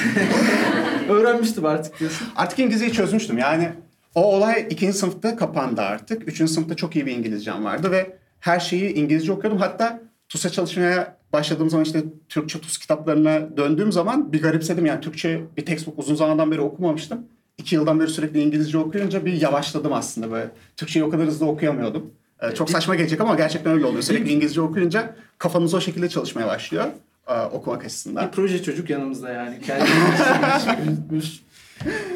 Öğrenmiştim 1.09 1.64
artık 1.67 2.00
diyorsun. 2.00 2.29
Artık 2.37 2.59
İngilizceyi 2.59 2.93
çözmüştüm. 2.93 3.38
Yani 3.38 3.69
o 4.14 4.25
olay 4.37 4.67
ikinci 4.71 4.99
sınıfta 4.99 5.37
kapandı 5.37 5.81
artık. 5.81 6.29
Üçüncü 6.29 6.53
sınıfta 6.53 6.75
çok 6.75 6.97
iyi 6.97 7.07
bir 7.07 7.12
İngilizcem 7.12 7.64
vardı 7.64 7.91
ve 7.91 8.17
her 8.41 8.61
şeyi 8.61 8.95
İngilizce 8.95 9.33
okuyordum. 9.33 9.59
Hatta 9.61 10.00
TUS'a 10.35 10.50
çalışmaya 10.50 11.17
başladığım 11.33 11.71
zaman 11.71 11.85
işte 11.85 12.05
Türkçe 12.29 12.61
TUS 12.61 12.79
kitaplarına 12.79 13.57
döndüğüm 13.57 13.93
zaman 13.93 14.33
bir 14.33 14.43
garipsedim. 14.43 14.87
Yani 14.87 15.00
Türkçe 15.00 15.41
bir 15.57 15.67
textbook 15.67 15.99
uzun 15.99 16.14
zamandan 16.14 16.50
beri 16.50 16.61
okumamıştım. 16.61 17.19
İki 17.59 17.75
yıldan 17.75 18.00
beri 18.00 18.09
sürekli 18.09 18.41
İngilizce 18.41 18.79
okuyunca 18.79 19.25
bir 19.26 19.33
yavaşladım 19.33 19.93
aslında 19.93 20.31
böyle. 20.31 20.50
Türkçeyi 20.76 21.05
o 21.05 21.11
kadar 21.11 21.26
hızlı 21.26 21.47
okuyamıyordum. 21.47 22.11
Ee, 22.43 22.55
çok 22.55 22.71
saçma 22.71 22.95
gelecek 22.95 23.21
ama 23.21 23.35
gerçekten 23.35 23.73
öyle 23.73 23.87
oluyor. 23.87 24.03
Sürekli 24.03 24.33
İngilizce 24.33 24.61
okuyunca 24.61 25.17
kafanız 25.38 25.75
o 25.75 25.81
şekilde 25.81 26.09
çalışmaya 26.09 26.47
başlıyor 26.47 26.87
e, 27.29 27.41
okumak 27.41 27.85
açısından. 27.85 28.26
Bir 28.26 28.33
proje 28.33 28.62
çocuk 28.62 28.91
yanımızda 28.91 29.31
yani. 29.31 29.59
Büyütmüş. 30.87 31.41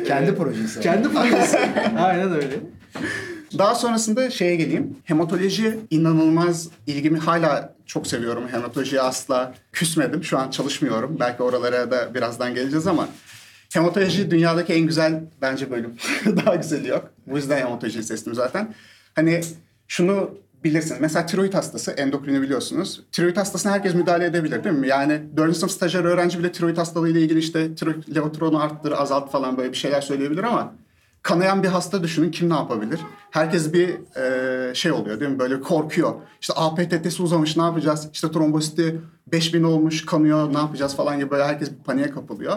Kendi 0.06 0.34
projesi. 0.34 0.80
Kendi 0.80 1.08
projesi. 1.08 1.58
Aynen 1.98 2.32
öyle. 2.32 2.60
Daha 3.58 3.74
sonrasında 3.74 4.30
şeye 4.30 4.56
geleyim. 4.56 4.96
Hematoloji 5.04 5.78
inanılmaz 5.90 6.68
ilgimi 6.86 7.18
hala 7.18 7.74
çok 7.86 8.06
seviyorum. 8.06 8.48
Hematolojiye 8.50 9.02
asla 9.02 9.54
küsmedim. 9.72 10.24
Şu 10.24 10.38
an 10.38 10.50
çalışmıyorum. 10.50 11.16
Belki 11.20 11.42
oralara 11.42 11.90
da 11.90 12.14
birazdan 12.14 12.54
geleceğiz 12.54 12.86
ama 12.86 13.08
hematoloji 13.72 14.30
dünyadaki 14.30 14.72
en 14.72 14.86
güzel 14.86 15.22
bence 15.42 15.70
bölüm. 15.70 15.94
Daha 16.36 16.54
güzeli 16.54 16.88
yok. 16.88 17.10
Bu 17.26 17.36
yüzden 17.36 17.58
hematolojiyi 17.58 18.04
seçtim 18.04 18.34
zaten. 18.34 18.74
Hani 19.14 19.40
şunu 19.88 20.30
bilirsiniz. 20.64 21.00
Mesela 21.00 21.26
tiroid 21.26 21.54
hastası, 21.54 21.90
endokrini 21.90 22.42
biliyorsunuz. 22.42 23.02
Tiroid 23.12 23.36
hastasına 23.36 23.72
herkes 23.72 23.94
müdahale 23.94 24.24
edebilir 24.24 24.64
değil 24.64 24.76
mi? 24.76 24.88
Yani 24.88 25.20
4. 25.36 25.56
sınıf 25.56 25.72
stajyer 25.72 26.04
öğrenci 26.04 26.38
bile 26.38 26.52
tiroid 26.52 26.76
hastalığıyla 26.76 27.20
ilgili 27.20 27.38
işte 27.38 27.74
tiroid 27.74 28.16
levotronu 28.16 28.62
arttır, 28.62 28.92
azalt 28.92 29.32
falan 29.32 29.56
böyle 29.56 29.72
bir 29.72 29.76
şeyler 29.76 30.00
söyleyebilir 30.00 30.42
ama 30.42 30.74
kanayan 31.22 31.62
bir 31.62 31.68
hasta 31.68 32.02
düşünün 32.02 32.30
kim 32.30 32.50
ne 32.50 32.54
yapabilir? 32.54 33.00
Herkes 33.30 33.72
bir 33.72 34.16
e, 34.16 34.74
şey 34.74 34.92
oluyor 34.92 35.20
değil 35.20 35.30
mi? 35.30 35.38
Böyle 35.38 35.60
korkuyor. 35.60 36.14
İşte 36.40 36.52
APTT'si 36.56 37.22
uzamış 37.22 37.56
ne 37.56 37.62
yapacağız? 37.62 38.08
İşte 38.12 38.30
trombositi 38.30 39.00
5000 39.26 39.62
olmuş 39.62 40.06
kanıyor 40.06 40.54
ne 40.54 40.58
yapacağız 40.58 40.96
falan 40.96 41.18
gibi 41.18 41.30
böyle 41.30 41.44
herkes 41.44 41.70
bir 41.70 41.84
paniğe 41.84 42.10
kapılıyor. 42.10 42.56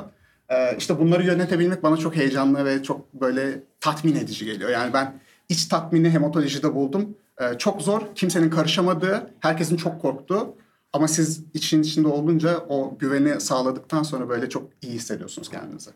E, 0.50 0.77
işte 0.77 1.00
bunları 1.00 1.24
yönetebilmek 1.24 1.84
bana 1.84 1.98
çok 1.98 2.15
heyecanlı 2.15 2.65
ve 2.65 2.84
çok 2.84 3.13
böyle 3.13 3.63
tatmin 3.80 4.15
edici 4.15 4.46
geliyor. 4.46 4.70
Yani 4.70 4.94
ben 4.94 5.20
iç 5.50 5.65
tatmini 5.65 6.10
hematolojide 6.10 6.75
buldum. 6.75 7.18
E, 7.41 7.58
çok 7.58 7.82
zor, 7.82 8.01
kimsenin 8.15 8.50
karışamadığı, 8.50 9.30
herkesin 9.39 9.77
çok 9.77 10.01
korktuğu. 10.01 10.56
Ama 10.94 11.08
siz 11.08 11.44
için 11.53 11.84
içinde 11.84 12.08
olunca 12.08 12.58
o 12.58 12.98
güveni 13.00 13.41
sağladıktan 13.41 14.03
sonra 14.03 14.30
böyle 14.30 14.50
çok 14.50 14.70
iyi 14.82 14.94
hissediyorsunuz 14.94 15.50
kendinizi. 15.50 15.89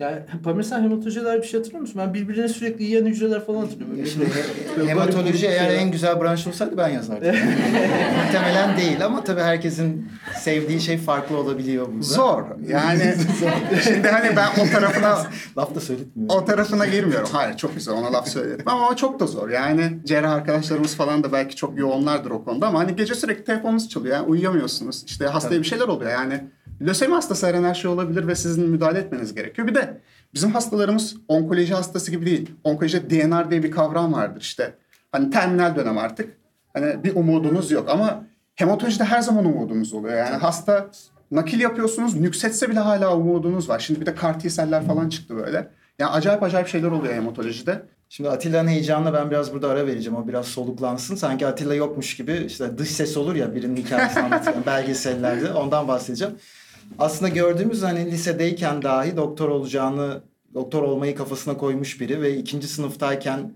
Ya 0.00 0.26
Pamir 0.44 0.62
sen 0.62 0.82
hematolojiye 0.82 1.24
dair 1.24 1.42
bir 1.42 1.46
şey 1.46 1.60
hatırlıyor 1.60 1.80
musun? 1.80 1.96
Ben 1.98 2.14
birbirine 2.14 2.48
sürekli 2.48 2.84
yiyen 2.84 3.06
hücreler 3.06 3.46
falan 3.46 3.60
hatırlıyorum. 3.60 4.06
Şimdi 4.06 4.26
hematoloji 4.88 5.46
eğer 5.46 5.66
şeyler. 5.66 5.82
en 5.82 5.90
güzel 5.90 6.20
branş 6.20 6.46
olsaydı 6.46 6.76
ben 6.76 6.88
yazardım. 6.88 7.26
Muhtemelen 8.24 8.76
değil 8.76 9.04
ama 9.04 9.24
tabii 9.24 9.40
herkesin 9.40 10.08
sevdiği 10.40 10.80
şey 10.80 10.98
farklı 10.98 11.36
olabiliyor 11.38 11.86
burada. 11.88 12.02
Zor. 12.02 12.42
Yani 12.68 13.14
şimdi 13.84 14.08
hani 14.08 14.36
ben 14.36 14.48
o 14.62 14.70
tarafına 14.72 15.26
Laf 15.58 15.74
da 15.74 15.80
söyletmiyorum. 15.80 16.36
o 16.36 16.44
tarafına 16.44 16.86
girmiyorum. 16.86 17.28
Hayır 17.32 17.56
çok 17.56 17.74
güzel 17.74 17.94
ona 17.94 18.12
laf 18.12 18.28
söyledim. 18.28 18.64
Ama 18.68 18.88
o 18.88 18.96
çok 18.96 19.20
da 19.20 19.26
zor. 19.26 19.48
Yani 19.48 19.98
cerrah 20.04 20.32
arkadaşlarımız 20.32 20.94
falan 20.96 21.24
da 21.24 21.32
belki 21.32 21.56
çok 21.56 21.78
yoğunlardır 21.78 22.30
o 22.30 22.44
konuda 22.44 22.66
ama 22.66 22.78
hani 22.78 22.96
gece 22.96 23.14
sürekli 23.14 23.44
telefonunuz 23.44 23.88
çalıyor. 23.88 24.16
Yani 24.16 24.26
uyuyamıyorsunuz. 24.26 25.04
İşte 25.06 25.26
hastaya 25.26 25.60
bir 25.60 25.66
şeyler 25.66 25.88
oluyor. 25.88 26.10
Yani 26.10 26.44
lösemi 26.86 27.14
hastası 27.14 27.46
her 27.46 27.54
an 27.54 27.64
her 27.64 27.74
şey 27.74 27.90
olabilir 27.90 28.26
ve 28.26 28.34
sizin 28.34 28.68
müdahale 28.68 28.98
etmeniz 28.98 29.34
gerekiyor. 29.34 29.68
Bir 29.68 29.74
de 29.74 30.00
bizim 30.34 30.50
hastalarımız 30.50 31.16
onkoloji 31.28 31.74
hastası 31.74 32.10
gibi 32.10 32.26
değil. 32.26 32.50
Onkolojide 32.64 33.10
DNR 33.10 33.50
diye 33.50 33.62
bir 33.62 33.70
kavram 33.70 34.12
vardır 34.12 34.40
işte. 34.40 34.74
Hani 35.12 35.30
terminal 35.30 35.76
dönem 35.76 35.98
artık. 35.98 36.36
Hani 36.74 37.04
bir 37.04 37.16
umudunuz 37.16 37.70
yok 37.70 37.88
ama 37.88 38.24
hematolojide 38.54 39.04
her 39.04 39.20
zaman 39.20 39.44
umudunuz 39.44 39.92
oluyor. 39.92 40.16
Yani 40.16 40.36
hasta 40.36 40.90
nakil 41.30 41.60
yapıyorsunuz, 41.60 42.16
nüksetse 42.20 42.70
bile 42.70 42.80
hala 42.80 43.16
umudunuz 43.16 43.68
var. 43.68 43.78
Şimdi 43.78 44.00
bir 44.00 44.06
de 44.06 44.14
CAR 44.20 44.40
T-seller 44.40 44.86
falan 44.86 45.08
çıktı 45.08 45.36
böyle. 45.36 45.68
Yani 45.98 46.10
acayip 46.10 46.42
acayip 46.42 46.68
şeyler 46.68 46.88
oluyor 46.88 47.14
hematolojide. 47.14 47.82
Şimdi 48.08 48.30
Atilla'nın 48.30 48.68
heyecanına 48.68 49.12
ben 49.12 49.30
biraz 49.30 49.52
burada 49.52 49.68
ara 49.68 49.86
vereceğim. 49.86 50.18
O 50.18 50.28
biraz 50.28 50.46
soluklansın. 50.46 51.16
Sanki 51.16 51.46
Atilla 51.46 51.74
yokmuş 51.74 52.16
gibi 52.16 52.44
işte 52.46 52.78
dış 52.78 52.90
ses 52.90 53.16
olur 53.16 53.34
ya 53.34 53.54
birinin 53.54 53.76
hikayesini 53.76 54.22
anlatırken 54.22 54.62
belgesellerde. 54.66 55.52
Ondan 55.52 55.88
bahsedeceğim. 55.88 56.34
Aslında 56.98 57.28
gördüğümüz 57.28 57.82
hani 57.82 58.10
lisedeyken 58.10 58.82
dahi 58.82 59.16
doktor 59.16 59.48
olacağını, 59.48 60.22
doktor 60.54 60.82
olmayı 60.82 61.14
kafasına 61.14 61.56
koymuş 61.56 62.00
biri 62.00 62.22
ve 62.22 62.36
ikinci 62.36 62.68
sınıftayken 62.68 63.52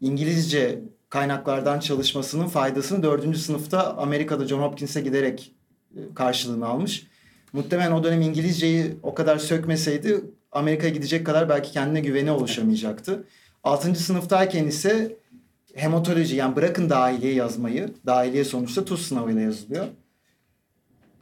İngilizce 0.00 0.82
kaynaklardan 1.08 1.80
çalışmasının 1.80 2.46
faydasını 2.46 3.02
dördüncü 3.02 3.38
sınıfta 3.38 3.96
Amerika'da 3.96 4.46
John 4.46 4.60
Hopkins'e 4.60 5.00
giderek 5.00 5.52
e, 5.96 6.00
karşılığını 6.14 6.66
almış. 6.66 7.06
Muhtemelen 7.52 7.92
o 7.92 8.04
dönem 8.04 8.22
İngilizceyi 8.22 8.96
o 9.02 9.14
kadar 9.14 9.38
sökmeseydi 9.38 10.24
Amerika'ya 10.52 10.92
gidecek 10.92 11.26
kadar 11.26 11.48
belki 11.48 11.72
kendine 11.72 12.00
güveni 12.00 12.30
oluşamayacaktı. 12.30 13.24
6. 13.64 13.94
sınıftayken 13.94 14.66
ise 14.66 15.16
hematoloji 15.74 16.36
yani 16.36 16.56
bırakın 16.56 16.90
dahiliye 16.90 17.34
yazmayı. 17.34 17.94
Dahiliye 18.06 18.44
sonuçta 18.44 18.84
TUS 18.84 19.08
sınavıyla 19.08 19.40
yazılıyor. 19.40 19.86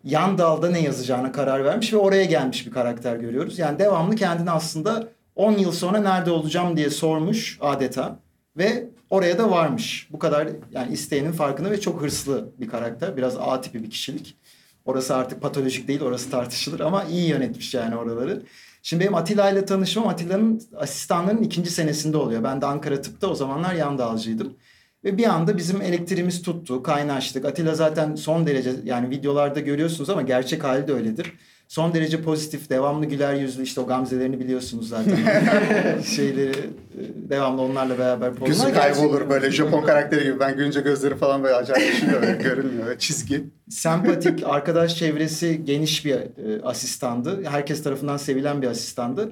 Yan 0.09 0.39
dalda 0.39 0.71
ne 0.71 0.81
yazacağına 0.81 1.33
karar 1.33 1.65
vermiş 1.65 1.93
ve 1.93 1.97
oraya 1.97 2.25
gelmiş 2.25 2.67
bir 2.67 2.71
karakter 2.71 3.17
görüyoruz. 3.17 3.59
Yani 3.59 3.79
devamlı 3.79 4.17
kendini 4.17 4.51
aslında 4.51 5.09
10 5.37 5.53
yıl 5.53 5.73
sonra 5.73 5.99
nerede 5.99 6.31
olacağım 6.31 6.77
diye 6.77 6.91
sormuş 6.91 7.59
adeta 7.61 8.21
ve 8.57 8.89
oraya 9.11 9.39
da 9.39 9.51
varmış. 9.51 10.09
Bu 10.13 10.19
kadar 10.19 10.49
yani 10.73 10.93
isteğinin 10.93 11.33
farkında 11.33 11.71
ve 11.71 11.81
çok 11.81 12.03
hırslı 12.03 12.53
bir 12.61 12.69
karakter. 12.69 13.17
Biraz 13.17 13.37
A 13.37 13.61
tipi 13.61 13.83
bir 13.83 13.91
kişilik. 13.91 14.37
Orası 14.85 15.17
artık 15.17 15.43
patolojik 15.43 15.89
değil, 15.89 16.01
orası 16.01 16.31
tartışılır 16.31 16.81
ama 16.81 17.05
iyi 17.05 17.29
yönetmiş 17.29 17.75
yani 17.75 17.97
oraları. 17.97 18.43
Şimdi 18.83 19.03
benim 19.03 19.15
Atilla 19.15 19.51
ile 19.51 19.65
tanışmam 19.65 20.09
Atilla'nın 20.09 20.63
asistanlarının 20.77 21.43
ikinci 21.43 21.71
senesinde 21.71 22.17
oluyor. 22.17 22.45
Ben 22.45 22.61
de 22.61 22.67
Ankara 22.67 23.03
Tıp'ta 23.03 23.27
o 23.27 23.35
zamanlar 23.35 23.75
yan 23.75 23.99
dalcıydım. 23.99 24.57
Ve 25.05 25.19
bir 25.19 25.25
anda 25.25 25.57
bizim 25.57 25.83
elektriğimiz 25.83 26.43
tuttu, 26.43 26.83
kaynaştık. 26.83 27.45
Atilla 27.45 27.75
zaten 27.75 28.15
son 28.15 28.47
derece 28.47 28.71
yani 28.85 29.11
videolarda 29.11 29.61
görüyorsunuz 29.61 30.11
ama 30.11 30.23
gerçek 30.23 30.65
hali 30.65 30.89
de 30.89 30.93
öyledir. 30.93 31.33
Son 31.69 31.95
derece 31.95 32.23
pozitif, 32.23 32.71
devamlı 32.71 33.07
güler 33.07 33.35
yüzlü 33.35 33.63
işte 33.63 33.81
o 33.81 33.87
gamzelerini 33.87 34.41
biliyorsunuz 34.41 34.89
zaten. 34.89 35.17
Şeyleri 36.03 36.51
e, 36.51 37.31
devamlı 37.31 37.63
onlarla 37.63 37.99
beraber 37.99 38.29
Gözü 38.29 38.41
pozlar. 38.41 38.69
Gerçek- 38.69 38.95
kaybolur 38.95 39.31
böyle 39.31 39.51
Japon 39.51 39.83
karakteri 39.83 40.25
gibi. 40.25 40.41
Ben 40.41 40.57
görünce 40.57 40.81
gözleri 40.81 41.17
falan 41.17 41.43
böyle 41.43 41.55
acayip 41.55 41.93
düşünüyor. 41.93 42.23
Böyle 42.23 42.43
görünmüyor. 42.43 42.99
Çizgi. 42.99 43.45
sempatik, 43.71 44.43
arkadaş 44.47 44.97
çevresi 44.97 45.65
geniş 45.65 46.05
bir 46.05 46.15
e, 46.15 46.63
asistandı. 46.63 47.45
Herkes 47.45 47.83
tarafından 47.83 48.17
sevilen 48.17 48.63
bir 48.63 48.67
asistandı. 48.67 49.29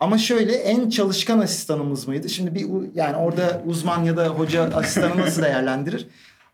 Ama 0.00 0.18
şöyle 0.18 0.52
en 0.52 0.90
çalışkan 0.90 1.38
asistanımız 1.38 2.08
mıydı? 2.08 2.28
Şimdi 2.28 2.54
bir 2.54 2.66
yani 2.94 3.16
orada 3.16 3.62
uzman 3.66 4.04
ya 4.04 4.16
da 4.16 4.28
hoca 4.28 4.70
asistanı 4.74 5.20
nasıl 5.20 5.42
değerlendirir? 5.42 6.06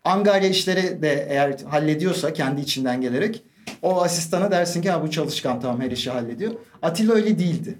Angarya 0.03 0.49
işleri 0.49 1.01
de 1.01 1.27
eğer 1.29 1.59
hallediyorsa 1.69 2.33
kendi 2.33 2.61
içinden 2.61 3.01
gelerek 3.01 3.43
o 3.81 4.01
asistana 4.01 4.51
dersin 4.51 4.81
ki 4.81 4.89
ha 4.91 5.03
bu 5.03 5.11
çalışkan 5.11 5.61
tamam 5.61 5.81
her 5.81 5.91
işi 5.91 6.09
hallediyor. 6.11 6.51
Atilla 6.81 7.13
öyle 7.13 7.39
değildi. 7.39 7.75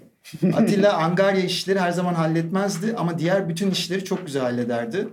Atilla 0.54 0.92
Angarya 0.92 1.42
işleri 1.42 1.80
her 1.80 1.90
zaman 1.90 2.14
halletmezdi 2.14 2.94
ama 2.96 3.18
diğer 3.18 3.48
bütün 3.48 3.70
işleri 3.70 4.04
çok 4.04 4.26
güzel 4.26 4.42
hallederdi. 4.42 5.08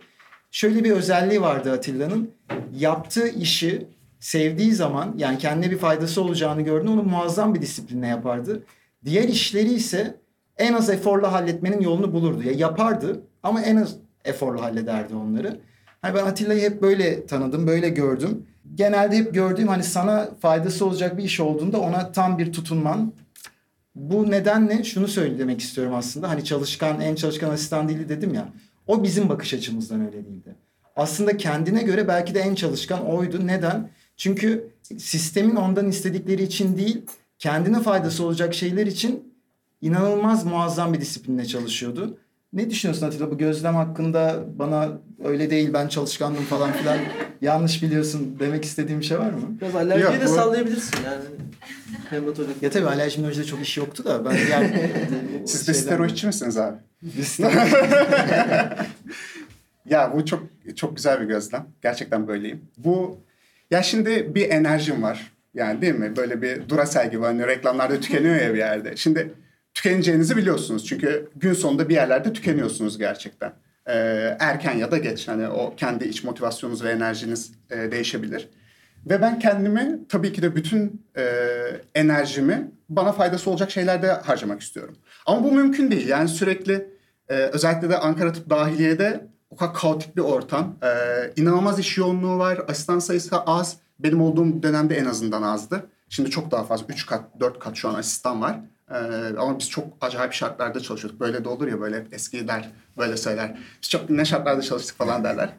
Şöyle 0.52 0.84
bir 0.84 0.92
özelliği 0.92 1.42
vardı 1.42 1.72
Atilla'nın. 1.72 2.32
Yaptığı 2.78 3.28
işi 3.28 3.88
sevdiği 4.20 4.72
zaman 4.74 5.14
yani 5.18 5.38
kendine 5.38 5.72
bir 5.72 5.78
faydası 5.78 6.22
olacağını 6.22 6.62
gördüğünde 6.62 6.92
onu 6.92 7.04
muazzam 7.04 7.56
bir 7.56 7.62
disiplinle 7.62 8.08
yapardı. 8.08 8.64
Diğer 9.06 9.24
işleri 9.24 9.74
ise 9.74 10.16
en 10.58 10.74
az 10.74 10.90
eforla 10.90 11.32
halletmenin 11.32 11.82
yolunu 11.82 12.14
bulurdu. 12.14 12.44
Ya 12.44 12.52
yapardı 12.52 13.22
ama 13.44 13.62
en 13.62 13.76
az 13.76 13.96
eforla 14.26 14.62
hallederdi 14.62 15.16
onları. 15.16 15.60
Hani 16.02 16.16
ben 16.16 16.26
Atilla'yı 16.26 16.62
hep 16.62 16.82
böyle 16.82 17.26
tanıdım, 17.26 17.68
böyle 17.68 17.90
gördüm. 17.90 18.46
Genelde 18.76 19.18
hep 19.18 19.34
gördüğüm 19.34 19.68
hani 19.68 19.84
sana 19.84 20.30
faydası 20.42 20.86
olacak 20.86 21.18
bir 21.18 21.24
iş 21.24 21.40
olduğunda 21.40 21.80
ona 21.80 22.12
tam 22.12 22.38
bir 22.38 22.54
tutunman. 22.54 23.14
Bu 23.96 24.32
nedenle 24.32 24.84
şunu 24.84 25.08
söylemek 25.08 25.62
istiyorum 25.62 25.94
aslında. 25.94 26.30
Hani 26.30 26.44
çalışkan, 26.44 27.02
en 27.02 27.16
çalışkan 27.16 27.50
asistan 27.50 27.90
değildi 27.90 28.10
dedim 28.10 28.34
ya. 28.34 28.50
O 28.88 29.04
bizim 29.04 29.30
bakış 29.30 29.54
açımızdan 29.54 30.06
öyle 30.06 30.26
değildi. 30.26 30.56
Aslında 30.96 31.38
kendine 31.38 31.84
göre 31.84 32.08
belki 32.08 32.36
de 32.36 32.40
en 32.40 32.56
çalışkan 32.56 33.06
oydu. 33.06 33.48
Neden? 33.48 33.90
Çünkü 34.18 34.70
sistemin 34.98 35.56
ondan 35.56 35.90
istedikleri 35.90 36.44
için 36.44 36.78
değil, 36.78 37.02
kendine 37.40 37.80
faydası 37.80 38.26
olacak 38.26 38.54
şeyler 38.54 38.88
için 38.88 39.35
inanılmaz 39.82 40.46
muazzam 40.46 40.94
bir 40.94 41.02
disiplinle 41.02 41.46
çalışıyordu. 41.46 42.18
Ne 42.54 42.70
düşünüyorsun 42.70 43.08
Atilla 43.08 43.32
bu 43.32 43.38
gözlem 43.38 43.76
hakkında 43.76 44.44
bana 44.60 44.90
öyle 45.26 45.50
değil 45.50 45.74
ben 45.74 45.88
çalışkandım 45.88 46.44
falan 46.44 46.72
filan 46.74 46.98
yanlış 47.42 47.84
biliyorsun 47.84 48.36
demek 48.40 48.66
istediğim 48.66 49.00
bir 49.00 49.06
şey 49.06 49.20
var 49.20 49.32
mı? 49.32 49.58
Biraz 49.62 49.76
alerjiyi 49.76 50.04
Yok, 50.14 50.22
de 50.22 50.26
bu- 50.26 50.30
sallayabilirsin 50.36 50.98
yani. 51.06 51.24
Hematoloji. 52.10 52.52
Ya 52.62 52.70
tabii 52.70 52.88
alerjimolojide 52.88 53.44
çok 53.46 53.62
iş 53.62 53.78
yoktu 53.78 54.06
da 54.06 54.26
ben 54.26 54.38
diğer 54.48 54.64
Siz 55.46 55.68
de 55.68 55.74
steroidçi 55.74 56.28
misiniz 56.28 56.58
abi? 56.58 56.78
Biz- 57.02 57.40
Ya 59.90 60.14
bu 60.16 60.26
çok 60.26 60.44
çok 60.76 60.96
güzel 60.96 61.22
bir 61.22 61.26
gözlem. 61.26 61.66
Gerçekten 61.84 62.28
böyleyim. 62.28 62.62
Bu 62.78 63.18
ya 63.72 63.84
şimdi 63.84 64.36
bir 64.36 64.50
enerjim 64.50 65.04
var. 65.04 65.32
Yani 65.54 65.82
değil 65.82 65.96
mi? 65.96 66.16
Böyle 66.16 66.42
bir 66.42 66.70
Duracell 66.70 67.12
gibi 67.12 67.22
hani 67.24 67.48
reklamlarda 67.48 68.00
tükeniyor 68.00 68.36
ya 68.36 68.54
bir 68.54 68.58
yerde. 68.60 68.96
Şimdi 68.98 69.34
tükeneceğinizi 69.76 70.38
biliyorsunuz. 70.38 70.86
Çünkü 70.86 71.30
gün 71.36 71.54
sonunda 71.54 71.90
bir 71.90 71.94
yerlerde 71.94 72.34
tükeniyorsunuz 72.34 72.98
gerçekten. 72.98 73.54
Ee, 73.88 74.38
erken 74.40 74.78
ya 74.78 74.92
da 74.92 74.98
geç. 74.98 75.28
Hani 75.28 75.48
o 75.48 75.76
kendi 75.76 76.06
iç 76.06 76.24
motivasyonunuz 76.24 76.84
ve 76.84 76.90
enerjiniz 76.90 77.52
e, 77.70 77.92
değişebilir. 77.92 78.50
Ve 79.10 79.22
ben 79.22 79.40
kendimi 79.40 80.00
tabii 80.10 80.34
ki 80.34 80.42
de 80.42 80.56
bütün 80.56 81.06
e, 81.18 81.26
enerjimi 81.96 82.72
bana 82.90 83.12
faydası 83.12 83.50
olacak 83.50 83.72
şeylerde 83.72 84.08
harcamak 84.08 84.62
istiyorum. 84.62 84.96
Ama 85.26 85.44
bu 85.44 85.52
mümkün 85.52 85.92
değil. 85.92 86.08
Yani 86.08 86.30
sürekli 86.30 86.88
e, 87.30 87.34
özellikle 87.34 87.90
de 87.90 87.98
Ankara 87.98 88.34
Tıp 88.34 88.50
Dahiliye'de 88.50 89.28
o 89.50 89.56
kadar 89.56 89.74
kaotik 89.74 90.16
bir 90.16 90.22
ortam. 90.22 90.76
E, 90.84 90.90
inanılmaz 91.42 91.80
iş 91.80 91.98
yoğunluğu 91.98 92.38
var. 92.38 92.60
Asistan 92.68 93.00
sayısı 93.00 93.38
az. 93.38 93.78
Benim 94.00 94.22
olduğum 94.22 94.64
dönemde 94.64 94.96
en 94.96 95.06
azından 95.06 95.42
azdı. 95.42 95.86
Şimdi 96.10 96.30
çok 96.30 96.52
daha 96.52 96.64
fazla. 96.64 96.86
3 96.90 97.06
kat, 97.06 97.40
4 97.40 97.60
kat 97.60 97.76
şu 97.76 97.90
an 97.90 97.94
asistan 97.94 98.42
var. 98.42 98.60
E, 98.92 98.98
ama 99.38 99.60
biz 99.60 99.70
çok 99.70 99.88
acayip 100.02 100.34
şartlarda 100.34 100.80
çalışıyorduk. 100.80 101.20
Böyle 101.20 101.44
de 101.44 101.50
olur 101.50 101.68
ya 101.68 101.82
böyle 101.82 101.98
hep 101.98 102.14
eskiler 102.14 102.70
böyle 102.98 103.18
söyler. 103.18 103.58
Biz 103.82 103.90
çok 103.90 104.10
ne 104.10 104.26
şartlarda 104.26 104.62
çalıştık 104.62 104.98
falan 104.98 105.24
derler. 105.24 105.50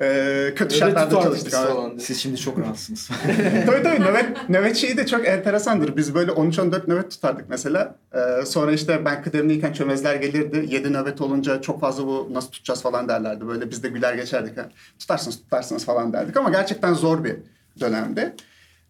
E, 0.00 0.52
kötü 0.56 0.74
şartlarda 0.74 1.22
çalıştık. 1.22 1.52
falan. 1.52 1.98
Siz 1.98 2.20
şimdi 2.20 2.36
çok 2.36 2.58
rahatsınız. 2.58 3.10
tabii 3.66 3.82
tabii 3.82 4.00
nöbet, 4.00 4.48
nöbet 4.48 4.76
şeyi 4.76 4.96
de 4.96 5.06
çok 5.06 5.28
enteresandır. 5.28 5.96
Biz 5.96 6.14
böyle 6.14 6.30
13-14 6.32 6.90
nöbet 6.90 7.10
tutardık 7.10 7.48
mesela. 7.48 7.96
Ee, 8.14 8.46
sonra 8.46 8.72
işte 8.72 9.04
ben 9.04 9.22
kıdemliyken 9.22 9.72
çömezler 9.72 10.14
gelirdi. 10.14 10.66
7 10.74 10.92
nöbet 10.92 11.20
olunca 11.20 11.60
çok 11.60 11.80
fazla 11.80 12.06
bu 12.06 12.28
nasıl 12.32 12.50
tutacağız 12.50 12.82
falan 12.82 13.08
derlerdi. 13.08 13.46
Böyle 13.46 13.70
biz 13.70 13.82
de 13.82 13.88
güler 13.88 14.14
geçerdik. 14.14 14.58
Ha. 14.58 14.68
Tutarsınız 14.98 15.36
tutarsınız 15.36 15.84
falan 15.84 16.12
derdik 16.12 16.36
ama 16.36 16.50
gerçekten 16.50 16.94
zor 16.94 17.24
bir 17.24 17.36
dönemdi. 17.80 18.34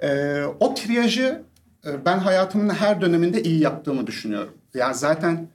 Ee, 0.00 0.42
o 0.60 0.74
triyajı 0.74 1.42
ben 2.04 2.18
hayatımın 2.18 2.68
her 2.68 3.00
döneminde 3.00 3.42
iyi 3.42 3.60
yaptığımı 3.60 4.06
düşünüyorum. 4.06 4.52
Yani 4.74 4.94
zaten 4.94 5.48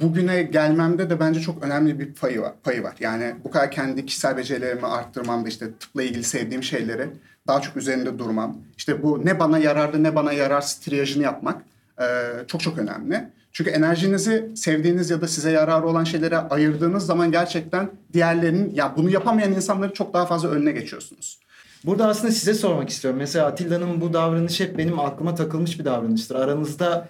bugüne 0.00 0.42
gelmemde 0.42 1.10
de 1.10 1.20
bence 1.20 1.40
çok 1.40 1.62
önemli 1.62 1.98
bir 1.98 2.14
payı 2.14 2.40
var. 2.40 2.52
Payı 2.62 2.82
var. 2.82 2.94
Yani 3.00 3.34
bu 3.44 3.50
kadar 3.50 3.70
kendi 3.70 4.06
kişisel 4.06 4.36
becerilerimi 4.36 4.86
arttırmamda 4.86 5.48
işte 5.48 5.66
tıpla 5.80 6.02
ilgili 6.02 6.24
sevdiğim 6.24 6.62
şeyleri 6.62 7.08
daha 7.46 7.60
çok 7.60 7.76
üzerinde 7.76 8.18
durmam. 8.18 8.56
İşte 8.76 9.02
bu 9.02 9.26
ne 9.26 9.40
bana 9.40 9.58
yararlı 9.58 10.02
ne 10.02 10.14
bana 10.14 10.32
yararsız 10.32 10.80
triyajını 10.80 11.22
yapmak 11.22 11.62
e, 12.00 12.04
çok 12.46 12.60
çok 12.60 12.78
önemli. 12.78 13.28
Çünkü 13.52 13.70
enerjinizi 13.70 14.50
sevdiğiniz 14.56 15.10
ya 15.10 15.20
da 15.20 15.28
size 15.28 15.50
yararı 15.50 15.86
olan 15.86 16.04
şeylere 16.04 16.36
ayırdığınız 16.36 17.06
zaman 17.06 17.32
gerçekten 17.32 17.90
diğerlerinin 18.12 18.74
ya 18.74 18.94
bunu 18.96 19.10
yapamayan 19.10 19.52
insanları 19.52 19.92
çok 19.92 20.14
daha 20.14 20.26
fazla 20.26 20.48
önüne 20.48 20.72
geçiyorsunuz. 20.72 21.40
Burada 21.86 22.08
aslında 22.08 22.32
size 22.32 22.54
sormak 22.54 22.88
istiyorum. 22.88 23.18
Mesela 23.18 23.46
Atilla'nın 23.46 24.00
bu 24.00 24.12
davranışı 24.12 24.64
hep 24.64 24.78
benim 24.78 25.00
aklıma 25.00 25.34
takılmış 25.34 25.78
bir 25.78 25.84
davranıştır. 25.84 26.34
Aranızda 26.34 27.08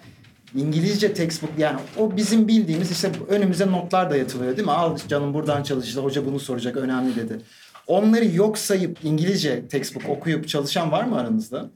İngilizce 0.55 1.13
textbook 1.13 1.51
yani 1.57 1.79
o 1.97 2.17
bizim 2.17 2.47
bildiğimiz 2.47 2.91
işte 2.91 3.11
önümüze 3.29 3.71
notlar 3.71 4.09
dayatılıyor 4.09 4.57
değil 4.57 4.67
mi? 4.67 4.73
Al 4.73 4.97
canım 5.07 5.33
buradan 5.33 5.63
çalışacak 5.63 6.03
hoca 6.03 6.25
bunu 6.25 6.39
soracak 6.39 6.77
önemli 6.77 7.15
dedi. 7.15 7.41
Onları 7.87 8.25
yok 8.25 8.57
sayıp 8.57 8.97
İngilizce 9.03 9.67
textbook 9.67 10.09
okuyup 10.09 10.47
çalışan 10.47 10.91
var 10.91 11.03
mı 11.03 11.19
aranızda? 11.19 11.69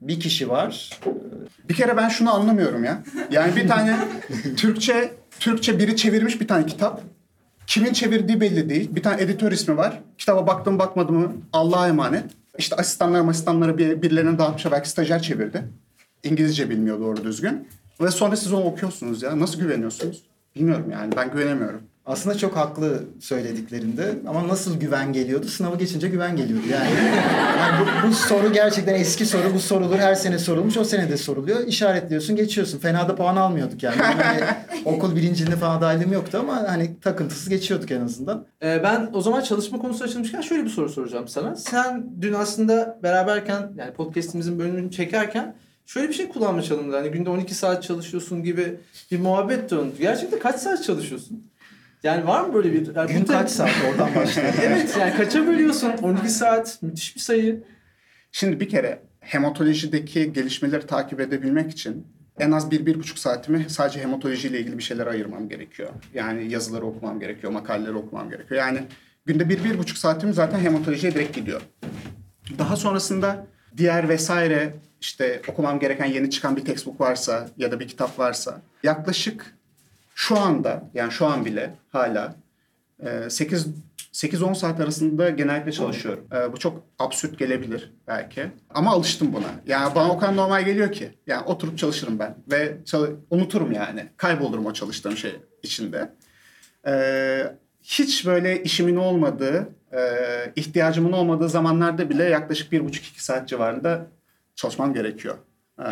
Bir 0.00 0.20
kişi 0.20 0.48
var. 0.48 1.00
Bir 1.68 1.74
kere 1.74 1.96
ben 1.96 2.08
şunu 2.08 2.34
anlamıyorum 2.34 2.84
ya. 2.84 3.02
Yani 3.30 3.56
bir 3.56 3.68
tane 3.68 3.98
Türkçe 4.56 5.12
Türkçe 5.40 5.78
biri 5.78 5.96
çevirmiş 5.96 6.40
bir 6.40 6.48
tane 6.48 6.66
kitap. 6.66 7.02
Kimin 7.70 7.92
çevirdiği 7.92 8.40
belli 8.40 8.68
değil. 8.68 8.94
Bir 8.94 9.02
tane 9.02 9.22
editör 9.22 9.52
ismi 9.52 9.76
var. 9.76 10.00
Kitaba 10.18 10.46
baktım 10.46 10.78
bakmadım 10.78 11.16
mı 11.16 11.32
Allah'a 11.52 11.88
emanet. 11.88 12.24
İşte 12.58 12.76
asistanlar 12.76 13.28
asistanları 13.28 13.78
bir, 13.78 14.02
birilerine 14.02 14.38
dağıtmışlar. 14.38 14.72
Belki 14.72 14.88
stajyer 14.88 15.22
çevirdi. 15.22 15.62
İngilizce 16.24 16.70
bilmiyor 16.70 17.00
doğru 17.00 17.24
düzgün. 17.24 17.68
Ve 18.00 18.10
sonra 18.10 18.36
siz 18.36 18.52
onu 18.52 18.64
okuyorsunuz 18.64 19.22
ya. 19.22 19.40
Nasıl 19.40 19.60
güveniyorsunuz? 19.60 20.22
Bilmiyorum 20.56 20.90
yani. 20.92 21.16
Ben 21.16 21.30
güvenemiyorum. 21.30 21.82
Aslında 22.06 22.38
çok 22.38 22.56
haklı 22.56 23.04
söylediklerinde 23.20 24.18
ama 24.28 24.48
nasıl 24.48 24.80
güven 24.80 25.12
geliyordu? 25.12 25.48
Sınavı 25.48 25.78
geçince 25.78 26.08
güven 26.08 26.36
geliyordu. 26.36 26.64
Yani, 26.70 26.90
yani 27.58 27.80
bu, 27.80 28.08
bu 28.08 28.14
soru 28.14 28.52
gerçekten 28.52 28.94
eski 28.94 29.26
soru. 29.26 29.54
Bu 29.54 29.60
sorulur 29.60 29.98
her 29.98 30.14
sene 30.14 30.38
sorulmuş. 30.38 30.76
O 30.76 30.84
sene 30.84 31.08
de 31.08 31.16
soruluyor. 31.16 31.66
İşaretliyorsun 31.66 32.36
geçiyorsun. 32.36 32.78
Fena 32.78 33.08
da 33.08 33.14
puan 33.14 33.36
almıyorduk 33.36 33.82
yani. 33.82 33.96
Yani 34.02 34.22
hani 34.22 34.40
okul 34.84 35.16
birinciliğine 35.16 35.56
falan 35.56 35.78
adaylığım 35.78 36.12
yoktu 36.12 36.38
ama 36.40 36.56
hani 36.68 37.00
takıntısız 37.00 37.48
geçiyorduk 37.48 37.90
en 37.90 38.00
azından. 38.00 38.46
Ee, 38.62 38.80
ben 38.82 39.10
o 39.12 39.20
zaman 39.20 39.40
çalışma 39.40 39.78
konusu 39.78 40.04
açılmışken 40.04 40.40
şöyle 40.40 40.64
bir 40.64 40.70
soru 40.70 40.88
soracağım 40.88 41.28
sana. 41.28 41.56
Sen 41.56 42.06
dün 42.20 42.32
aslında 42.32 42.98
beraberken 43.02 43.72
yani 43.76 43.92
podcast'imizin 43.92 44.58
bölümünü 44.58 44.90
çekerken 44.90 45.54
şöyle 45.86 46.08
bir 46.08 46.14
şey 46.14 46.28
kullanma 46.28 46.62
çalındı. 46.62 46.96
Hani 46.96 47.08
günde 47.10 47.30
12 47.30 47.54
saat 47.54 47.82
çalışıyorsun 47.82 48.42
gibi 48.42 48.76
bir 49.10 49.20
muhabbet 49.20 49.70
döndü. 49.70 49.94
Gerçekten 49.98 50.38
kaç 50.38 50.56
saat 50.60 50.84
çalışıyorsun? 50.84 51.50
Yani 52.02 52.26
var 52.26 52.44
mı 52.44 52.54
böyle 52.54 52.72
bir... 52.72 52.94
Yani 52.96 53.12
Gün 53.12 53.24
kaç 53.24 53.50
saat 53.50 53.70
oradan 53.90 54.14
başlıyor. 54.14 54.48
evet 54.62 54.96
yani 55.00 55.16
kaça 55.16 55.46
bölüyorsun? 55.46 55.92
12 56.02 56.28
saat 56.28 56.82
müthiş 56.82 57.16
bir 57.16 57.20
sayı. 57.20 57.62
Şimdi 58.32 58.60
bir 58.60 58.68
kere 58.68 59.02
hematolojideki 59.20 60.32
gelişmeleri 60.32 60.86
takip 60.86 61.20
edebilmek 61.20 61.70
için 61.70 62.06
en 62.38 62.50
az 62.50 62.70
bir, 62.70 62.86
bir 62.86 62.98
buçuk 62.98 63.18
saatimi 63.18 63.66
sadece 63.68 64.00
hematolojiyle 64.00 64.60
ilgili 64.60 64.78
bir 64.78 64.82
şeyler 64.82 65.06
ayırmam 65.06 65.48
gerekiyor. 65.48 65.90
Yani 66.14 66.52
yazıları 66.52 66.86
okumam 66.86 67.20
gerekiyor, 67.20 67.52
makaleleri 67.52 67.94
okumam 67.94 68.30
gerekiyor. 68.30 68.60
Yani 68.60 68.82
günde 69.26 69.48
bir, 69.48 69.64
bir 69.64 69.78
buçuk 69.78 69.98
saatim 69.98 70.32
zaten 70.32 70.58
hematolojiye 70.58 71.14
direkt 71.14 71.34
gidiyor. 71.36 71.60
Daha 72.58 72.76
sonrasında 72.76 73.46
diğer 73.76 74.08
vesaire 74.08 74.74
işte 75.00 75.42
okumam 75.48 75.80
gereken 75.80 76.06
yeni 76.06 76.30
çıkan 76.30 76.56
bir 76.56 76.64
textbook 76.64 77.00
varsa 77.00 77.48
ya 77.56 77.72
da 77.72 77.80
bir 77.80 77.88
kitap 77.88 78.18
varsa 78.18 78.60
yaklaşık 78.82 79.54
şu 80.20 80.38
anda 80.38 80.90
yani 80.94 81.12
şu 81.12 81.26
an 81.26 81.44
bile 81.44 81.74
hala 81.88 82.34
e, 83.02 83.30
8 83.30 83.66
8-10 84.12 84.54
saat 84.54 84.80
arasında 84.80 85.30
genellikle 85.30 85.72
çalışıyorum. 85.72 86.26
E, 86.32 86.52
bu 86.52 86.56
çok 86.56 86.82
absürt 86.98 87.38
gelebilir 87.38 87.92
belki. 88.06 88.46
Ama 88.74 88.90
alıştım 88.90 89.32
buna. 89.32 89.46
Yani 89.66 89.94
bana 89.94 90.10
o 90.12 90.18
kadar 90.18 90.36
normal 90.36 90.64
geliyor 90.64 90.92
ki. 90.92 91.18
Yani 91.26 91.44
oturup 91.46 91.78
çalışırım 91.78 92.18
ben. 92.18 92.36
Ve 92.50 92.76
unuturum 93.30 93.72
yani. 93.72 94.08
Kaybolurum 94.16 94.66
o 94.66 94.72
çalıştığım 94.72 95.16
şey 95.16 95.36
içinde. 95.62 96.12
E, 96.86 97.56
hiç 97.82 98.26
böyle 98.26 98.62
işimin 98.62 98.96
olmadığı, 98.96 99.68
e, 99.92 100.00
ihtiyacımın 100.56 101.12
olmadığı 101.12 101.48
zamanlarda 101.48 102.10
bile 102.10 102.24
yaklaşık 102.24 102.72
bir 102.72 102.84
buçuk 102.84 103.04
iki 103.04 103.24
saat 103.24 103.48
civarında 103.48 104.06
çalışmam 104.54 104.94
gerekiyor. 104.94 105.36
E, 105.80 105.88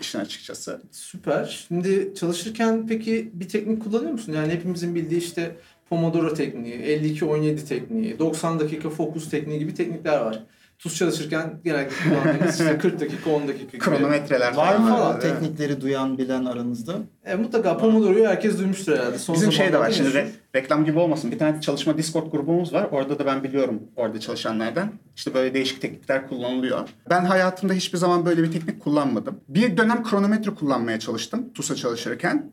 işin 0.00 0.18
açıkçası. 0.18 0.80
Süper. 0.90 1.64
Şimdi 1.68 2.14
çalışırken 2.14 2.86
peki 2.86 3.30
bir 3.32 3.48
teknik 3.48 3.82
kullanıyor 3.84 4.12
musun? 4.12 4.32
Yani 4.32 4.52
hepimizin 4.52 4.94
bildiği 4.94 5.18
işte 5.18 5.56
Pomodoro 5.88 6.34
tekniği, 6.34 6.74
52-17 6.74 7.64
tekniği, 7.68 8.18
90 8.18 8.60
dakika 8.60 8.90
fokus 8.90 9.30
tekniği 9.30 9.58
gibi 9.58 9.74
teknikler 9.74 10.20
var. 10.20 10.42
Tuz 10.78 10.96
çalışırken 10.96 11.60
genellikle 11.64 11.96
kullandığımız 12.10 12.60
işte 12.60 12.78
40 12.78 13.00
dakika, 13.00 13.30
10 13.30 13.48
dakika 13.48 13.64
gibi. 13.64 13.78
Kronometreler 13.78 14.54
Var 14.54 14.76
mı 14.76 14.88
falan 14.88 15.16
o 15.16 15.18
teknikleri 15.18 15.80
duyan 15.80 16.18
bilen 16.18 16.44
aranızda? 16.44 16.96
E, 17.24 17.34
mutlaka 17.34 17.76
Pomodoro'yu 17.76 18.26
herkes 18.26 18.58
duymuştur 18.58 18.92
herhalde. 18.92 19.18
Son 19.18 19.36
Bizim 19.36 19.52
şey 19.52 19.72
de 19.72 19.78
var 19.78 19.90
şimdi 19.90 20.08
re- 20.08 20.28
reklam 20.54 20.84
gibi 20.84 20.98
olmasın. 20.98 21.32
Bir 21.32 21.38
tane 21.38 21.60
çalışma 21.60 21.98
Discord 21.98 22.30
grubumuz 22.32 22.72
var. 22.72 22.88
Orada 22.92 23.18
da 23.18 23.26
ben 23.26 23.42
biliyorum 23.44 23.82
orada 23.96 24.20
çalışanlardan. 24.20 24.90
İşte 25.16 25.34
böyle 25.34 25.54
değişik 25.54 25.80
teknikler 25.82 26.28
kullanılıyor. 26.28 26.88
Ben 27.10 27.24
hayatımda 27.24 27.72
hiçbir 27.72 27.98
zaman 27.98 28.26
böyle 28.26 28.42
bir 28.42 28.52
teknik 28.52 28.80
kullanmadım. 28.80 29.40
Bir 29.48 29.76
dönem 29.76 30.04
kronometre 30.04 30.54
kullanmaya 30.54 30.98
çalıştım 30.98 31.52
TUS'a 31.54 31.74
çalışırken. 31.74 32.50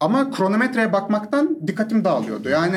Ama 0.00 0.30
kronometreye 0.30 0.92
bakmaktan 0.92 1.58
dikkatim 1.66 2.04
dağılıyordu. 2.04 2.48
Yani 2.48 2.76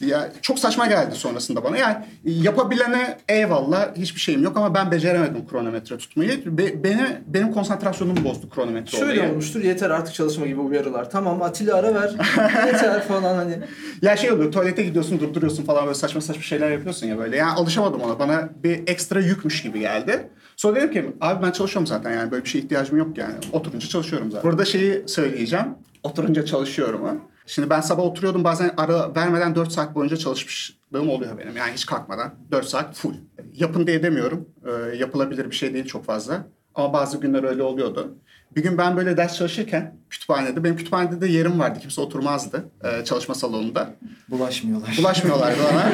ya 0.00 0.32
çok 0.42 0.58
saçma 0.58 0.86
geldi 0.86 1.14
sonrasında 1.14 1.64
bana. 1.64 1.76
Yani 1.76 1.96
yapabilene 2.24 3.18
eyvallah 3.28 3.96
hiçbir 3.96 4.20
şeyim 4.20 4.42
yok 4.42 4.56
ama 4.56 4.74
ben 4.74 4.90
beceremedim 4.90 5.46
kronometre 5.50 5.98
tutmayı. 5.98 6.58
Be- 6.58 6.84
beni 6.84 7.06
benim 7.26 7.52
konsantrasyonumu 7.52 8.24
bozdu 8.24 8.50
kronometre 8.50 8.98
Şöyle 8.98 9.20
olayı. 9.20 9.32
olmuştur 9.32 9.60
yeter 9.64 9.90
artık 9.90 10.14
çalışma 10.14 10.46
gibi 10.46 10.60
uyarılar. 10.60 11.10
Tamam 11.10 11.42
Atilla 11.42 11.76
ara 11.76 11.94
ver. 11.94 12.10
yeter 12.66 13.02
falan 13.08 13.34
hani. 13.34 13.58
Ya 14.02 14.16
şey 14.16 14.32
oluyor 14.32 14.52
tuvalete 14.52 14.82
gidiyorsun 14.82 15.20
durduruyorsun 15.20 15.64
falan 15.64 15.84
böyle 15.84 15.94
saçma 15.94 16.20
saçma 16.20 16.42
şeyler 16.42 16.70
yapıyorsun 16.70 17.06
ya 17.06 17.18
böyle. 17.18 17.36
Yani 17.36 17.52
alışamadım 17.52 18.00
ona. 18.00 18.18
Bana 18.18 18.48
bir 18.64 18.80
ekstra 18.86 19.20
yükmüş 19.20 19.62
gibi 19.62 19.80
geldi. 19.80 20.28
Sonra 20.56 20.76
dedim 20.76 20.92
ki 20.92 21.06
abi 21.20 21.46
ben 21.46 21.50
çalışıyorum 21.50 21.86
zaten 21.86 22.10
yani 22.12 22.30
böyle 22.30 22.44
bir 22.44 22.48
şeye 22.48 22.58
ihtiyacım 22.58 22.98
yok 22.98 23.18
yani. 23.18 23.34
Oturunca 23.52 23.88
çalışıyorum 23.88 24.30
zaten. 24.30 24.50
Burada 24.50 24.64
şeyi 24.64 25.02
söyleyeceğim. 25.06 25.66
Oturunca 26.02 26.44
çalışıyorum 26.44 27.04
ha. 27.04 27.14
Şimdi 27.46 27.70
ben 27.70 27.80
sabah 27.80 28.02
oturuyordum 28.02 28.44
bazen 28.44 28.74
ara 28.76 29.14
vermeden 29.14 29.54
4 29.54 29.72
saat 29.72 29.94
boyunca 29.94 30.16
çalışmışlığım 30.16 31.08
oluyor 31.10 31.38
benim. 31.38 31.56
Yani 31.56 31.72
hiç 31.72 31.86
kalkmadan 31.86 32.34
4 32.50 32.66
saat 32.66 32.96
full. 32.96 33.14
Yapın 33.54 33.86
diye 33.86 34.02
demiyorum. 34.02 34.48
Ee, 34.66 34.96
yapılabilir 34.96 35.50
bir 35.50 35.56
şey 35.56 35.74
değil 35.74 35.86
çok 35.86 36.04
fazla. 36.04 36.46
Ama 36.74 36.92
bazı 36.92 37.18
günler 37.20 37.44
öyle 37.44 37.62
oluyordu. 37.62 38.14
Bir 38.56 38.62
gün 38.62 38.78
ben 38.78 38.96
böyle 38.96 39.16
ders 39.16 39.36
çalışırken 39.36 39.94
kütüphanede, 40.10 40.64
benim 40.64 40.76
kütüphanede 40.76 41.20
de 41.20 41.26
yerim 41.26 41.58
vardı. 41.58 41.78
Kimse 41.80 42.00
oturmazdı 42.00 42.64
e, 42.84 43.04
çalışma 43.04 43.34
salonunda. 43.34 43.90
Bulaşmıyorlar. 44.28 44.94
Bulaşmıyorlardı 44.98 45.58
bana. 45.72 45.90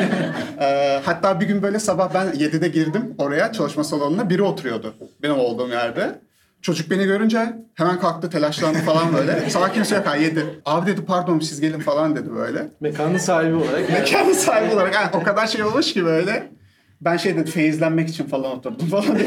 Ee, 0.67 1.01
hatta 1.05 1.41
bir 1.41 1.47
gün 1.47 1.63
böyle 1.63 1.79
sabah 1.79 2.15
ben 2.15 2.27
7'de 2.27 2.69
girdim 2.69 3.15
oraya 3.19 3.53
çalışma 3.53 3.85
salonuna. 3.85 4.31
Biri 4.31 4.43
oturuyordu 4.43 4.95
benim 5.23 5.39
olduğum 5.39 5.69
yerde. 5.69 6.21
Çocuk 6.63 6.91
beni 6.91 7.05
görünce 7.05 7.57
hemen 7.75 8.01
kalktı 8.01 8.31
telaşlandı 8.31 8.79
falan 8.79 9.15
böyle. 9.15 9.51
Sabah 9.51 9.73
kimse 9.73 9.95
yok 9.95 10.05
7. 10.21 10.45
Abi 10.65 10.91
dedi 10.91 11.05
pardon 11.05 11.39
siz 11.39 11.61
gelin 11.61 11.81
falan 11.81 12.17
dedi 12.17 12.35
böyle. 12.35 12.69
Mekanın 12.81 13.19
sahibi 13.19 13.55
olarak. 13.55 13.91
Mekanın 13.91 14.33
sahibi 14.33 14.75
olarak 14.75 14.95
yani 14.95 15.09
o 15.13 15.23
kadar 15.23 15.47
şey 15.47 15.63
olmuş 15.63 15.93
ki 15.93 16.05
böyle. 16.05 16.51
Ben 17.01 17.17
şey 17.17 17.35
dedim 17.35 17.45
feyizlenmek 17.45 18.09
için 18.09 18.25
falan 18.25 18.59
oturdum 18.59 18.89
falan. 18.89 19.05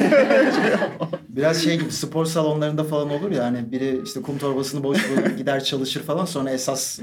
Biraz 1.29 1.63
şey 1.63 1.79
gibi 1.79 1.91
spor 1.91 2.25
salonlarında 2.25 2.83
falan 2.83 3.09
olur 3.09 3.31
ya 3.31 3.43
hani 3.43 3.71
biri 3.71 4.01
işte 4.05 4.21
kum 4.21 4.37
torbasını 4.37 4.83
boş 4.83 5.09
bulup 5.09 5.37
gider 5.37 5.63
çalışır 5.63 6.03
falan 6.03 6.25
sonra 6.25 6.49
esas 6.49 6.99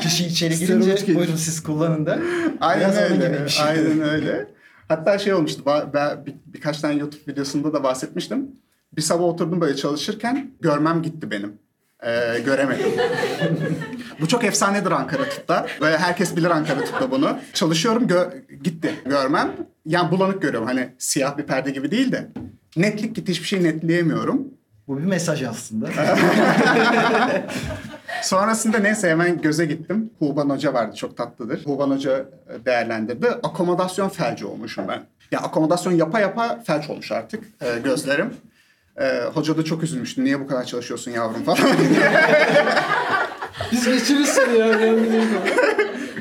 kişi 0.00 0.26
içeri 0.26 0.58
girince 0.58 1.14
buyurun 1.14 1.36
siz 1.36 1.62
kullanın 1.62 2.06
da. 2.06 2.18
Aynen 2.60 2.92
Biraz 2.92 3.10
öyle. 3.10 3.48
şey. 3.48 3.66
Aynen 3.66 4.00
öyle. 4.00 4.46
Hatta 4.88 5.18
şey 5.18 5.34
olmuştu. 5.34 5.62
Ben 5.94 6.26
bir, 6.26 6.34
birkaç 6.46 6.80
tane 6.80 6.94
YouTube 6.94 7.32
videosunda 7.32 7.72
da 7.72 7.82
bahsetmiştim. 7.82 8.50
Bir 8.92 9.02
sabah 9.02 9.24
oturdum 9.24 9.60
böyle 9.60 9.76
çalışırken 9.76 10.50
görmem 10.60 11.02
gitti 11.02 11.30
benim. 11.30 11.58
Ee, 12.02 12.38
göremedim. 12.44 12.86
Bu 14.20 14.28
çok 14.28 14.44
efsanedir 14.44 14.90
Ankara 14.90 15.24
Tıp'ta. 15.28 15.66
Böyle 15.80 15.98
herkes 15.98 16.36
bilir 16.36 16.50
Ankara 16.50 16.84
Tıp'ta 16.84 17.10
bunu. 17.10 17.38
Çalışıyorum 17.52 18.06
gö- 18.06 18.52
gitti 18.62 18.94
görmem. 19.06 19.52
Yani 19.86 20.10
bulanık 20.10 20.42
görüyorum. 20.42 20.68
Hani 20.68 20.88
siyah 20.98 21.38
bir 21.38 21.42
perde 21.42 21.70
gibi 21.70 21.90
değil 21.90 22.12
de. 22.12 22.28
Netlik 22.76 23.16
gitti 23.16 23.32
hiçbir 23.32 23.46
şey 23.46 23.62
netleyemiyorum. 23.64 24.44
Bu 24.88 24.98
bir 24.98 25.04
mesaj 25.04 25.42
aslında. 25.42 25.88
Sonrasında 28.22 28.78
neyse 28.78 29.10
hemen 29.10 29.40
göze 29.42 29.66
gittim. 29.66 30.10
Huban 30.18 30.50
Hoca 30.50 30.74
vardı 30.74 30.96
çok 30.96 31.16
tatlıdır. 31.16 31.64
Huban 31.66 31.90
Hoca 31.90 32.26
değerlendirdi. 32.64 33.28
Akomodasyon 33.28 34.08
felci 34.08 34.46
olmuşum 34.46 34.84
ben. 34.88 35.02
Ya 35.30 35.40
akomodasyon 35.40 35.92
yapa 35.92 36.20
yapa 36.20 36.62
felç 36.66 36.90
olmuş 36.90 37.12
artık 37.12 37.44
e, 37.60 37.78
gözlerim. 37.84 38.34
E, 39.00 39.20
hoca 39.34 39.56
da 39.56 39.64
çok 39.64 39.82
üzülmüştü. 39.82 40.24
Niye 40.24 40.40
bu 40.40 40.46
kadar 40.46 40.64
çalışıyorsun 40.64 41.10
yavrum 41.10 41.44
falan. 41.44 41.58
Biz 43.72 43.84
geçiririz 43.84 44.28
seni 44.28 44.58
ya. 44.58 44.78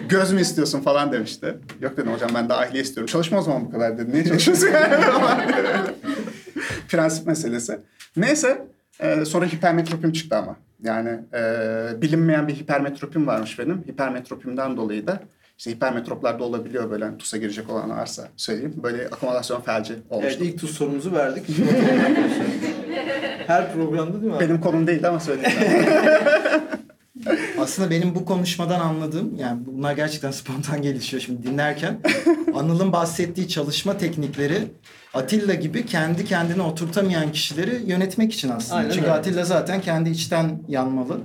Göz 0.10 0.34
mü 0.34 0.42
istiyorsun 0.42 0.82
falan 0.82 1.12
demişti. 1.12 1.58
Yok 1.82 1.98
dedim 1.98 2.14
hocam 2.14 2.30
ben 2.36 2.50
dahiliye 2.50 2.84
istiyorum. 2.84 3.12
Çalışma 3.12 3.40
o 3.40 3.42
zaman 3.42 3.66
bu 3.66 3.72
kadar 3.72 3.98
dedi. 3.98 4.14
Niye 4.14 4.24
çalışıyorsun 4.26 4.68
yani 4.68 5.04
falan. 5.04 5.42
Prensip 6.90 7.28
meselesi. 7.28 7.80
Neyse 8.18 8.68
e, 9.00 9.26
sonra 9.26 9.46
hipermetropim 9.46 10.12
çıktı 10.12 10.36
ama. 10.38 10.56
Yani 10.84 11.20
e, 11.34 12.02
bilinmeyen 12.02 12.48
bir 12.48 12.56
hipermetropim 12.56 13.28
varmış 13.28 13.60
benim. 13.60 13.84
Hipermetropimden 13.88 14.78
dolayı 14.78 15.08
da 15.08 15.20
işte 15.58 15.72
hipermetroplarda 15.72 16.44
olabiliyor 16.44 16.92
böyle 16.92 17.06
hani 17.06 17.18
TUS'a 17.18 17.38
girecek 17.38 17.70
olan 17.70 17.90
varsa 17.90 18.28
söyleyeyim. 18.38 18.74
Böyle 18.84 19.08
akomodasyon 19.08 19.62
felci 19.62 19.94
Evet 19.94 20.04
olmuştu. 20.10 20.44
ilk 20.44 20.60
tuz 20.60 20.72
sorumuzu 20.72 21.12
verdik. 21.14 21.44
Her 23.48 23.74
programda 23.74 24.14
değil 24.22 24.32
mi 24.32 24.38
abi? 24.38 24.44
Benim 24.44 24.62
konum 24.62 24.88
değildi 24.88 25.08
ama 25.08 25.20
söyleyeyim. 25.20 25.60
Aslında 27.60 27.90
benim 27.90 28.16
bu 28.16 28.26
konuşmadan 28.26 28.80
anladığım 28.80 29.36
yani 29.40 29.62
bunlar 29.66 29.94
gerçekten 29.94 30.32
spontan 30.32 30.82
gelişiyor 30.82 31.24
şimdi 31.24 31.44
dinlerken 31.44 31.98
Anıl'ın 32.56 32.92
bahsettiği 32.92 33.48
çalışma 33.48 33.98
teknikleri 33.98 34.58
Atilla 35.14 35.54
gibi 35.54 35.86
kendi 35.86 36.26
kendine 36.26 36.62
oturtamayan 36.62 37.32
kişileri 37.32 37.82
yönetmek 37.86 38.34
için 38.34 38.50
aslında. 38.50 38.76
Aynen 38.80 38.90
Çünkü 38.90 39.06
öyle. 39.06 39.14
Atilla 39.14 39.44
zaten 39.46 39.82
kendi 39.82 40.10
içten 40.10 40.60
yanmalı. 40.68 41.18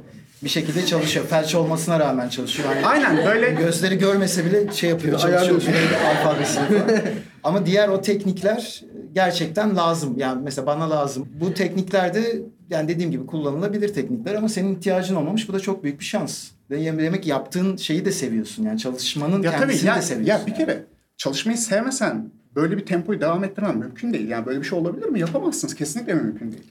Bir 0.45 0.49
şekilde 0.49 0.87
çalışıyor. 0.87 1.27
Felç 1.27 1.55
olmasına 1.55 2.01
rağmen 2.01 2.29
çalışıyor. 2.29 2.69
Yani 2.75 2.87
Aynen 2.87 3.27
böyle 3.27 3.51
gözleri 3.51 3.99
görmese 3.99 4.45
bile 4.45 4.73
şey 4.73 4.91
yapıyor, 4.91 5.19
çalışıyor. 5.19 5.63
Alfabesini 6.09 6.65
falan. 6.67 7.01
Ama 7.45 7.67
diğer 7.67 7.89
o 7.89 8.01
teknikler 8.01 8.83
gerçekten 9.15 9.77
lazım. 9.77 10.15
Yani 10.19 10.41
mesela 10.45 10.67
bana 10.67 10.91
lazım. 10.91 11.29
Bu 11.41 11.55
teknikler 11.55 12.15
de 12.15 12.43
yani 12.71 12.89
dediğim 12.89 13.11
gibi 13.11 13.27
kullanılabilir 13.27 13.95
teknikler 13.95 14.35
ama 14.35 14.49
senin 14.49 14.77
ihtiyacın 14.77 15.15
olmamış. 15.15 15.49
Bu 15.49 15.53
da 15.53 15.61
çok 15.61 15.85
büyük 15.85 16.01
bir 16.01 16.05
şans. 16.05 16.49
Ve 16.71 16.99
demek 16.99 17.27
yaptığın 17.27 17.77
şeyi 17.77 18.05
de 18.05 18.13
seviyorsun. 18.13 18.65
Yani 18.65 18.79
çalışmanın 18.79 19.43
Ya 19.43 19.51
tabii 19.51 19.61
kendisini 19.61 19.89
ya, 19.89 19.97
de 19.97 20.03
seviyorsun. 20.03 20.41
ya 20.41 20.47
bir 20.47 20.55
kere 20.55 20.85
çalışmayı 21.17 21.59
sevmesen 21.59 22.31
böyle 22.57 22.77
bir 22.77 22.87
tempoyu 22.87 23.21
devam 23.21 23.45
ettirmen 23.45 23.79
mümkün 23.79 24.13
değil. 24.13 24.29
Yani 24.29 24.47
böyle 24.47 24.61
bir 24.61 24.65
şey 24.67 24.79
olabilir 24.79 25.07
mi? 25.07 25.21
Yapamazsınız. 25.21 25.75
Kesinlikle 25.75 26.15
mümkün 26.15 26.53
değil. 26.53 26.65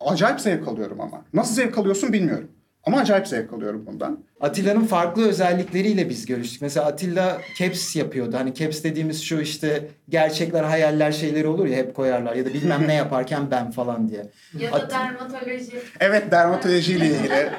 Acayip 0.00 0.40
zevk 0.40 0.68
alıyorum 0.68 1.00
ama. 1.00 1.24
Nasıl 1.34 1.54
zevk 1.54 1.78
alıyorsun 1.78 2.12
bilmiyorum. 2.12 2.48
Ama 2.86 2.98
acayip 2.98 3.26
zevk 3.28 3.52
alıyorum 3.52 3.86
bundan. 3.86 4.18
Atilla'nın 4.40 4.84
farklı 4.86 5.28
özellikleriyle 5.28 6.08
biz 6.08 6.26
görüştük. 6.26 6.62
Mesela 6.62 6.86
Atilla 6.86 7.38
caps 7.58 7.96
yapıyordu. 7.96 8.36
Hani 8.36 8.54
caps 8.54 8.82
dediğimiz 8.84 9.22
şu 9.22 9.40
işte 9.40 9.88
gerçekler, 10.08 10.62
hayaller 10.64 11.12
şeyleri 11.12 11.46
olur 11.46 11.66
ya 11.66 11.76
hep 11.76 11.94
koyarlar. 11.94 12.34
Ya 12.34 12.44
da 12.44 12.54
bilmem 12.54 12.88
ne 12.88 12.94
yaparken 12.94 13.50
ben 13.50 13.70
falan 13.70 14.08
diye. 14.08 14.26
Ya 14.58 14.72
da 14.72 14.76
At- 14.76 14.90
dermatoloji. 14.90 15.72
Evet 16.00 16.30
dermatolojiyle 16.30 17.06
ilgili. 17.06 17.50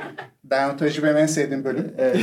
Dermatoloji 0.44 1.04
benim 1.04 1.18
en 1.18 1.26
sevdiğim 1.26 1.64
bölüm. 1.64 1.94
Evet. 1.98 2.18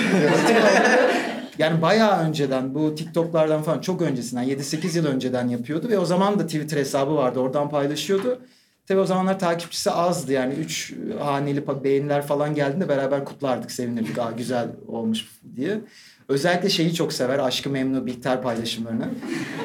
yani 1.59 1.83
bayağı 1.83 2.21
önceden 2.29 2.75
bu 2.75 2.95
TikTok'lardan 2.95 3.63
falan 3.63 3.81
çok 3.81 4.03
öncesinden 4.03 4.45
7-8 4.45 4.97
yıl 4.97 5.07
önceden 5.07 5.49
yapıyordu 5.49 5.89
ve 5.89 5.99
o 5.99 6.05
zaman 6.05 6.39
da 6.39 6.47
Twitter 6.47 6.77
hesabı 6.77 7.15
vardı. 7.17 7.41
Oradan 7.41 7.71
paylaşıyordu. 7.71 8.41
Tabii 8.89 9.01
o 9.01 9.05
zamanlar 9.07 9.39
takipçisi 9.39 9.91
azdı 9.91 10.33
yani 10.33 10.55
3 10.55 10.95
haneli 11.21 11.65
beğeniler 11.85 12.27
falan 12.27 12.55
geldiğinde 12.55 12.89
beraber 12.89 13.25
kutlardık, 13.25 13.71
sevinirdik. 13.71 14.19
Aa 14.19 14.31
güzel 14.31 14.69
olmuş 14.89 15.25
diye. 15.57 15.81
Özellikle 16.29 16.69
şeyi 16.69 16.95
çok 16.95 17.13
sever. 17.13 17.39
Aşkı 17.39 17.71
Memnu 17.71 18.07
Bihter 18.07 18.43
paylaşımlarını. 18.43 19.09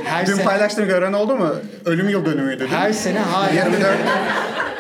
Her 0.04 0.28
Dün 0.28 0.34
sene, 0.34 0.46
paylaştığım 0.46 0.88
gören 0.88 1.14
oldu 1.14 1.36
mu? 1.36 1.50
Ölüm 1.86 2.10
yıl 2.10 2.26
dönümüydü. 2.26 2.60
değil 2.60 2.72
mi? 2.72 2.78
her 2.78 2.94
sene 2.94 3.20
hala 3.20 3.50
24 3.52 3.68
Ölüm 3.68 3.80
yıl 3.82 3.88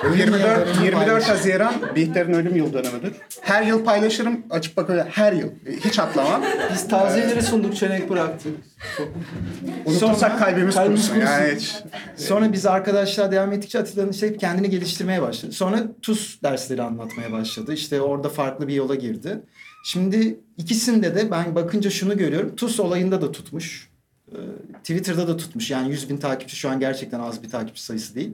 24 0.03 0.67
dönümü 0.67 0.85
24 0.85 0.93
paylaş- 1.07 1.23
Haziran 1.29 1.73
Bihter'in 1.95 2.33
ölüm 2.33 2.55
yıl 2.55 2.73
dönümüdür. 2.73 3.11
Her 3.41 3.63
yıl 3.63 3.83
paylaşırım. 3.85 4.39
Açıp 4.49 4.77
bakıyorum 4.77 5.07
her 5.11 5.33
yıl. 5.33 5.49
Hiç 5.85 5.99
atlamam. 5.99 6.43
Biz 6.73 6.87
taziyeleri 6.87 7.41
sunduk, 7.41 7.75
çelenk 7.75 8.09
bıraktık. 8.09 8.53
Unutursak 9.85 10.17
Sonra- 10.17 10.37
kalbimiz, 10.37 10.75
kalbimiz 10.75 11.09
kurusun. 11.09 11.21
Yani 11.25 11.55
hiç. 11.55 11.75
Sonra 12.15 12.53
biz 12.53 12.65
arkadaşlar 12.65 13.31
devam 13.31 13.51
ettikçe 13.53 13.79
Atilla'nın 13.79 14.11
işte 14.11 14.27
hep 14.27 14.39
kendini 14.39 14.69
geliştirmeye 14.69 15.21
başladı. 15.21 15.51
Sonra 15.51 15.83
TUS 16.01 16.41
dersleri 16.43 16.81
anlatmaya 16.81 17.31
başladı. 17.31 17.73
İşte 17.73 18.01
orada 18.01 18.29
farklı 18.29 18.67
bir 18.67 18.73
yola 18.73 18.95
girdi. 18.95 19.41
Şimdi 19.85 20.39
ikisinde 20.57 21.15
de 21.15 21.31
ben 21.31 21.55
bakınca 21.55 21.89
şunu 21.89 22.17
görüyorum. 22.17 22.55
TUS 22.55 22.79
olayında 22.79 23.21
da 23.21 23.31
tutmuş. 23.31 23.89
Ee, 24.31 24.35
Twitter'da 24.79 25.27
da 25.27 25.37
tutmuş. 25.37 25.71
Yani 25.71 25.89
100 25.91 26.09
bin 26.09 26.17
takipçi 26.17 26.55
şu 26.55 26.69
an 26.69 26.79
gerçekten 26.79 27.19
az 27.19 27.43
bir 27.43 27.49
takipçi 27.49 27.83
sayısı 27.83 28.15
değil. 28.15 28.31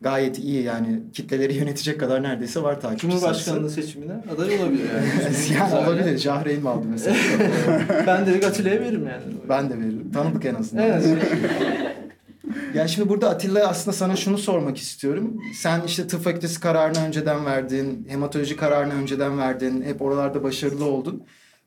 Gayet 0.00 0.38
iyi 0.38 0.62
yani 0.62 1.00
kitleleri 1.12 1.54
yönetecek 1.58 2.00
kadar 2.00 2.22
neredeyse 2.22 2.62
var 2.62 2.80
takipçi 2.80 3.08
Cumhurbaşkanlığı 3.08 3.70
seçimine 3.70 4.12
aday 4.34 4.60
olabilir 4.60 4.84
yani. 4.94 5.22
sayısı. 5.22 5.54
yani 5.54 5.74
olabilir. 5.74 6.18
Cahreyn 6.18 6.64
aldı 6.64 6.86
mesela? 6.90 7.16
ben 8.06 8.26
direkt 8.26 8.44
Atilla'ya 8.44 8.80
veririm 8.80 9.06
yani. 9.06 9.22
ben 9.48 9.70
de 9.70 9.78
veririm. 9.78 10.10
Tanıdık 10.12 10.44
en 10.44 10.54
azından. 10.54 10.84
Evet. 10.84 11.06
Yani 12.74 12.88
şimdi 12.88 13.08
burada 13.08 13.30
Atilla 13.30 13.68
aslında 13.68 13.96
sana 13.96 14.16
şunu 14.16 14.38
sormak 14.38 14.76
istiyorum. 14.76 15.42
Sen 15.54 15.82
işte 15.86 16.06
tıp 16.06 16.22
fakültesi 16.24 16.60
kararını 16.60 17.06
önceden 17.06 17.46
verdin, 17.46 18.06
hematoloji 18.08 18.56
kararını 18.56 18.94
önceden 18.94 19.38
verdin, 19.38 19.82
hep 19.82 20.02
oralarda 20.02 20.42
başarılı 20.42 20.84
oldun. 20.84 21.22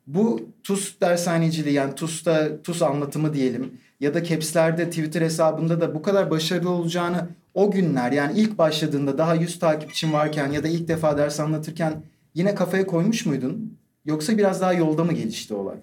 Bu 0.07 0.49
TUS 0.63 1.01
dershaneciliği 1.01 1.75
yani 1.75 1.95
TUS'ta 1.95 2.61
TUS 2.61 2.81
anlatımı 2.81 3.33
diyelim 3.33 3.71
ya 3.99 4.13
da 4.13 4.23
Caps'lerde 4.23 4.89
Twitter 4.89 5.21
hesabında 5.21 5.81
da 5.81 5.95
bu 5.95 6.01
kadar 6.01 6.31
başarılı 6.31 6.69
olacağını 6.69 7.27
o 7.53 7.71
günler 7.71 8.11
yani 8.11 8.39
ilk 8.39 8.57
başladığında 8.57 9.17
daha 9.17 9.35
100 9.35 9.59
takipçin 9.59 10.13
varken 10.13 10.51
ya 10.51 10.63
da 10.63 10.67
ilk 10.67 10.87
defa 10.87 11.17
ders 11.17 11.39
anlatırken 11.39 12.03
yine 12.33 12.55
kafaya 12.55 12.87
koymuş 12.87 13.25
muydun? 13.25 13.77
Yoksa 14.05 14.37
biraz 14.37 14.61
daha 14.61 14.73
yolda 14.73 15.03
mı 15.03 15.13
gelişti 15.13 15.53
olay? 15.53 15.77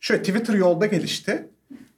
Şöyle 0.00 0.22
Twitter 0.22 0.54
yolda 0.54 0.86
gelişti. 0.86 1.48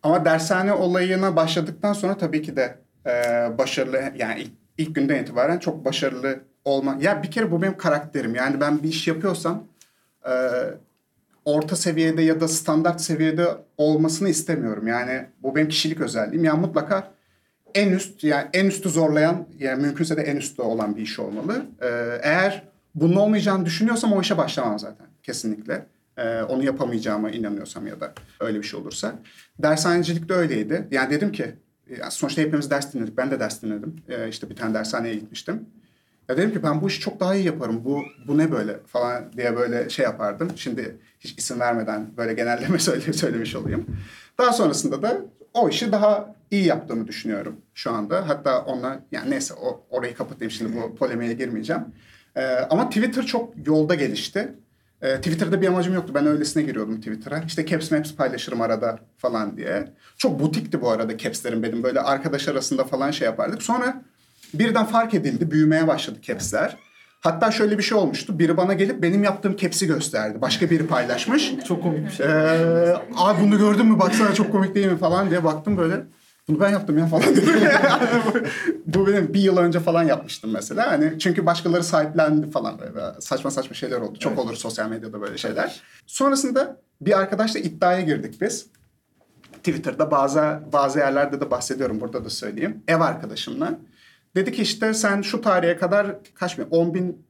Ama 0.02 0.24
dershane 0.24 0.72
olayına 0.72 1.36
başladıktan 1.36 1.92
sonra 1.92 2.18
tabii 2.18 2.42
ki 2.42 2.56
de 2.56 2.78
e, 3.06 3.12
başarılı 3.58 4.12
yani 4.16 4.40
ilk, 4.40 4.50
ilk 4.78 4.94
günden 4.94 5.22
itibaren 5.22 5.58
çok 5.58 5.84
başarılı 5.84 6.40
olma. 6.64 6.98
Ya 7.00 7.22
bir 7.22 7.30
kere 7.30 7.50
bu 7.50 7.62
benim 7.62 7.76
karakterim. 7.76 8.34
Yani 8.34 8.60
ben 8.60 8.82
bir 8.82 8.88
iş 8.88 9.08
yapıyorsam 9.08 9.64
e, 10.26 10.32
orta 11.44 11.76
seviyede 11.76 12.22
ya 12.22 12.40
da 12.40 12.48
standart 12.48 13.00
seviyede 13.00 13.48
olmasını 13.76 14.28
istemiyorum. 14.28 14.86
Yani 14.86 15.26
bu 15.42 15.56
benim 15.56 15.68
kişilik 15.68 16.00
özelliğim. 16.00 16.44
Yani 16.44 16.60
mutlaka 16.60 17.10
en 17.74 17.92
üst 17.92 18.24
yani 18.24 18.48
en 18.52 18.66
üstü 18.66 18.88
zorlayan 18.88 19.46
yani 19.58 19.82
mümkünse 19.82 20.16
de 20.16 20.22
en 20.22 20.36
üstte 20.36 20.62
olan 20.62 20.96
bir 20.96 21.02
iş 21.02 21.18
olmalı. 21.18 21.62
E, 21.82 21.88
eğer 22.22 22.62
bunun 22.94 23.16
olmayacağını 23.16 23.66
düşünüyorsam 23.66 24.12
o 24.12 24.20
işe 24.20 24.38
başlamam 24.38 24.78
zaten 24.78 25.06
kesinlikle. 25.22 25.86
E, 26.16 26.42
onu 26.42 26.64
yapamayacağıma 26.64 27.30
inanıyorsam 27.30 27.86
ya 27.86 28.00
da 28.00 28.12
öyle 28.40 28.58
bir 28.58 28.62
şey 28.62 28.80
olursa. 28.80 29.14
Dershanecilik 29.58 30.28
de 30.28 30.34
öyleydi. 30.34 30.88
Yani 30.90 31.10
dedim 31.10 31.32
ki 31.32 31.54
sonuçta 32.10 32.42
hepimiz 32.42 32.70
ders 32.70 32.94
dinledik. 32.94 33.16
Ben 33.16 33.30
de 33.30 33.40
ders 33.40 33.62
dinledim. 33.62 33.96
E, 34.08 34.28
işte 34.28 34.50
bir 34.50 34.56
tane 34.56 34.74
dershaneye 34.74 35.14
gitmiştim. 35.14 35.66
Ya 36.28 36.36
dedim 36.36 36.52
ki 36.52 36.62
ben 36.62 36.82
bu 36.82 36.88
işi 36.88 37.00
çok 37.00 37.20
daha 37.20 37.34
iyi 37.34 37.46
yaparım. 37.46 37.84
Bu 37.84 38.02
bu 38.28 38.38
ne 38.38 38.52
böyle 38.52 38.76
falan 38.86 39.32
diye 39.32 39.56
böyle 39.56 39.90
şey 39.90 40.04
yapardım. 40.04 40.50
Şimdi 40.56 40.98
hiç 41.20 41.38
isim 41.38 41.60
vermeden 41.60 42.06
böyle 42.16 42.34
genelleme 42.34 42.78
söyle, 42.78 43.12
söylemiş 43.12 43.56
olayım. 43.56 43.86
Daha 44.38 44.52
sonrasında 44.52 45.02
da 45.02 45.20
o 45.54 45.68
işi 45.68 45.92
daha 45.92 46.34
iyi 46.50 46.64
yaptığımı 46.64 47.06
düşünüyorum 47.06 47.56
şu 47.74 47.90
anda. 47.92 48.28
Hatta 48.28 48.64
onunla 48.64 49.00
yani 49.12 49.30
neyse 49.30 49.54
o, 49.54 49.86
orayı 49.90 50.14
kapatayım 50.14 50.50
şimdi 50.50 50.76
bu 50.76 50.96
polemiğe 50.96 51.32
girmeyeceğim. 51.32 51.82
Ee, 52.36 52.42
ama 52.70 52.88
Twitter 52.88 53.26
çok 53.26 53.66
yolda 53.66 53.94
gelişti. 53.94 54.54
E, 55.02 55.16
Twitter'da 55.16 55.60
bir 55.60 55.68
amacım 55.68 55.94
yoktu. 55.94 56.12
Ben 56.14 56.26
öylesine 56.26 56.62
giriyordum 56.62 56.96
Twitter'a. 56.96 57.38
İşte 57.46 57.66
caps 57.66 57.90
maps 57.90 58.14
paylaşırım 58.14 58.60
arada 58.60 58.98
falan 59.18 59.56
diye. 59.56 59.92
Çok 60.16 60.40
butikti 60.40 60.80
bu 60.80 60.90
arada 60.90 61.18
capslerim 61.18 61.62
benim. 61.62 61.82
Böyle 61.82 62.00
arkadaş 62.00 62.48
arasında 62.48 62.84
falan 62.84 63.10
şey 63.10 63.26
yapardık. 63.26 63.62
Sonra 63.62 64.02
birden 64.54 64.86
fark 64.86 65.14
edildi. 65.14 65.50
Büyümeye 65.50 65.86
başladı 65.86 66.18
capsler. 66.22 66.76
Hatta 67.20 67.50
şöyle 67.50 67.78
bir 67.78 67.82
şey 67.82 67.98
olmuştu. 67.98 68.38
Biri 68.38 68.56
bana 68.56 68.72
gelip 68.72 69.02
benim 69.02 69.24
yaptığım 69.24 69.56
caps'i 69.56 69.86
gösterdi. 69.86 70.40
Başka 70.40 70.70
biri 70.70 70.86
paylaşmış. 70.86 71.52
Çok 71.68 71.82
komik 71.82 72.06
bir 72.06 72.10
şey. 72.10 72.26
Ee, 72.26 72.96
abi 73.16 73.42
bunu 73.42 73.58
gördün 73.58 73.86
mü 73.86 73.98
baksana 73.98 74.34
çok 74.34 74.52
komik 74.52 74.74
değil 74.74 74.86
mi 74.86 74.98
falan 74.98 75.30
diye 75.30 75.44
baktım 75.44 75.76
böyle. 75.76 76.02
Bunu 76.48 76.60
ben 76.60 76.70
yaptım 76.70 76.98
ya 76.98 77.06
falan 77.06 77.36
dedim. 77.36 77.54
bu 78.86 79.06
benim 79.06 79.34
bir 79.34 79.40
yıl 79.40 79.56
önce 79.56 79.80
falan 79.80 80.02
yapmıştım 80.02 80.50
mesela. 80.52 80.92
Hani 80.92 81.18
çünkü 81.18 81.46
başkaları 81.46 81.84
sahiplendi 81.84 82.50
falan 82.50 82.78
böyle 82.78 83.20
saçma 83.20 83.50
saçma 83.50 83.74
şeyler 83.74 84.00
oldu. 84.00 84.18
Çok 84.18 84.38
olur 84.38 84.54
sosyal 84.54 84.88
medyada 84.88 85.20
böyle 85.20 85.38
şeyler. 85.38 85.80
Sonrasında 86.06 86.76
bir 87.00 87.18
arkadaşla 87.18 87.60
iddiaya 87.60 88.00
girdik 88.00 88.40
biz. 88.40 88.66
Twitter'da 89.52 90.10
bazı 90.10 90.60
bazı 90.72 90.98
yerlerde 90.98 91.40
de 91.40 91.50
bahsediyorum 91.50 92.00
burada 92.00 92.24
da 92.24 92.30
söyleyeyim. 92.30 92.82
Ev 92.88 93.00
arkadaşımla. 93.00 93.78
Dedi 94.34 94.52
ki 94.52 94.62
işte 94.62 94.94
sen 94.94 95.22
şu 95.22 95.40
tarihe 95.40 95.76
kadar 95.76 96.16
kaç 96.34 96.58
bin? 96.58 96.66
10 96.70 96.94
bin, 96.94 97.26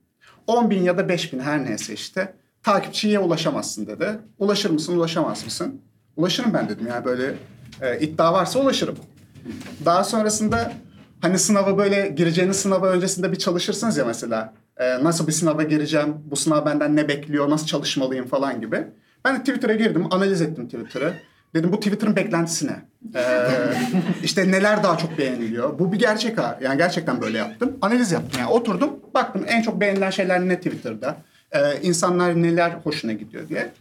10 0.47 0.71
bin 0.71 0.83
ya 0.83 0.99
da 0.99 1.09
5 1.09 1.33
bin 1.33 1.41
her 1.41 1.65
neyse 1.65 1.95
işte 1.95 2.35
takipçiye 2.63 3.19
ulaşamazsın 3.19 3.87
dedi. 3.87 4.19
Ulaşır 4.39 4.71
mısın, 4.71 4.97
ulaşamaz 4.97 5.45
mısın? 5.45 5.81
Ulaşırım 6.17 6.55
ben 6.55 6.69
dedim 6.69 6.87
yani 6.87 7.05
böyle 7.05 7.35
e, 7.81 8.01
iddia 8.01 8.33
varsa 8.33 8.59
ulaşırım. 8.59 8.97
Daha 9.85 10.05
sonrasında 10.05 10.73
hani 11.21 11.39
sınava 11.39 11.79
böyle 11.79 12.09
gireceğiniz 12.09 12.57
sınava 12.57 12.89
öncesinde 12.89 13.33
bir 13.33 13.37
çalışırsınız 13.37 13.97
ya 13.97 14.05
mesela. 14.05 14.55
E, 14.77 15.05
nasıl 15.05 15.27
bir 15.27 15.33
sınava 15.33 15.63
gireceğim, 15.63 16.15
bu 16.25 16.37
sınav 16.37 16.67
benden 16.67 16.97
ne 16.97 17.09
bekliyor, 17.09 17.51
nasıl 17.51 17.67
çalışmalıyım 17.67 18.27
falan 18.27 18.61
gibi. 18.61 18.85
Ben 19.25 19.35
de 19.35 19.39
Twitter'a 19.39 19.75
girdim, 19.75 20.07
analiz 20.11 20.43
ettim 20.43 20.69
Twitter'ı. 20.69 21.15
Dedim 21.55 21.73
bu 21.73 21.77
Twitter'ın 21.81 22.17
beklentisi 22.17 22.67
ne? 22.67 22.77
Ee, 23.15 23.49
işte 24.23 24.51
neler 24.51 24.83
daha 24.83 24.99
çok 24.99 25.19
beğeniliyor. 25.19 25.79
Bu 25.79 25.93
bir 25.93 25.99
gerçek 25.99 26.39
ha. 26.39 26.59
Yani 26.63 26.79
gerçekten 26.79 27.21
böyle 27.21 27.39
yaptım. 27.39 27.79
Analiz 27.83 28.13
yaptım 28.13 28.41
yani. 28.41 28.51
Oturdum 28.51 28.91
baktım 29.15 29.45
en 29.47 29.63
çok 29.63 29.81
beğenilen 29.81 30.11
şeyler 30.11 30.41
ne 30.49 30.57
Twitter'da. 30.57 31.17
Ee, 31.53 31.59
insanlar 31.83 32.43
neler 32.43 32.71
hoşuna 32.71 33.13
gidiyor 33.13 33.49
diye. 33.49 33.73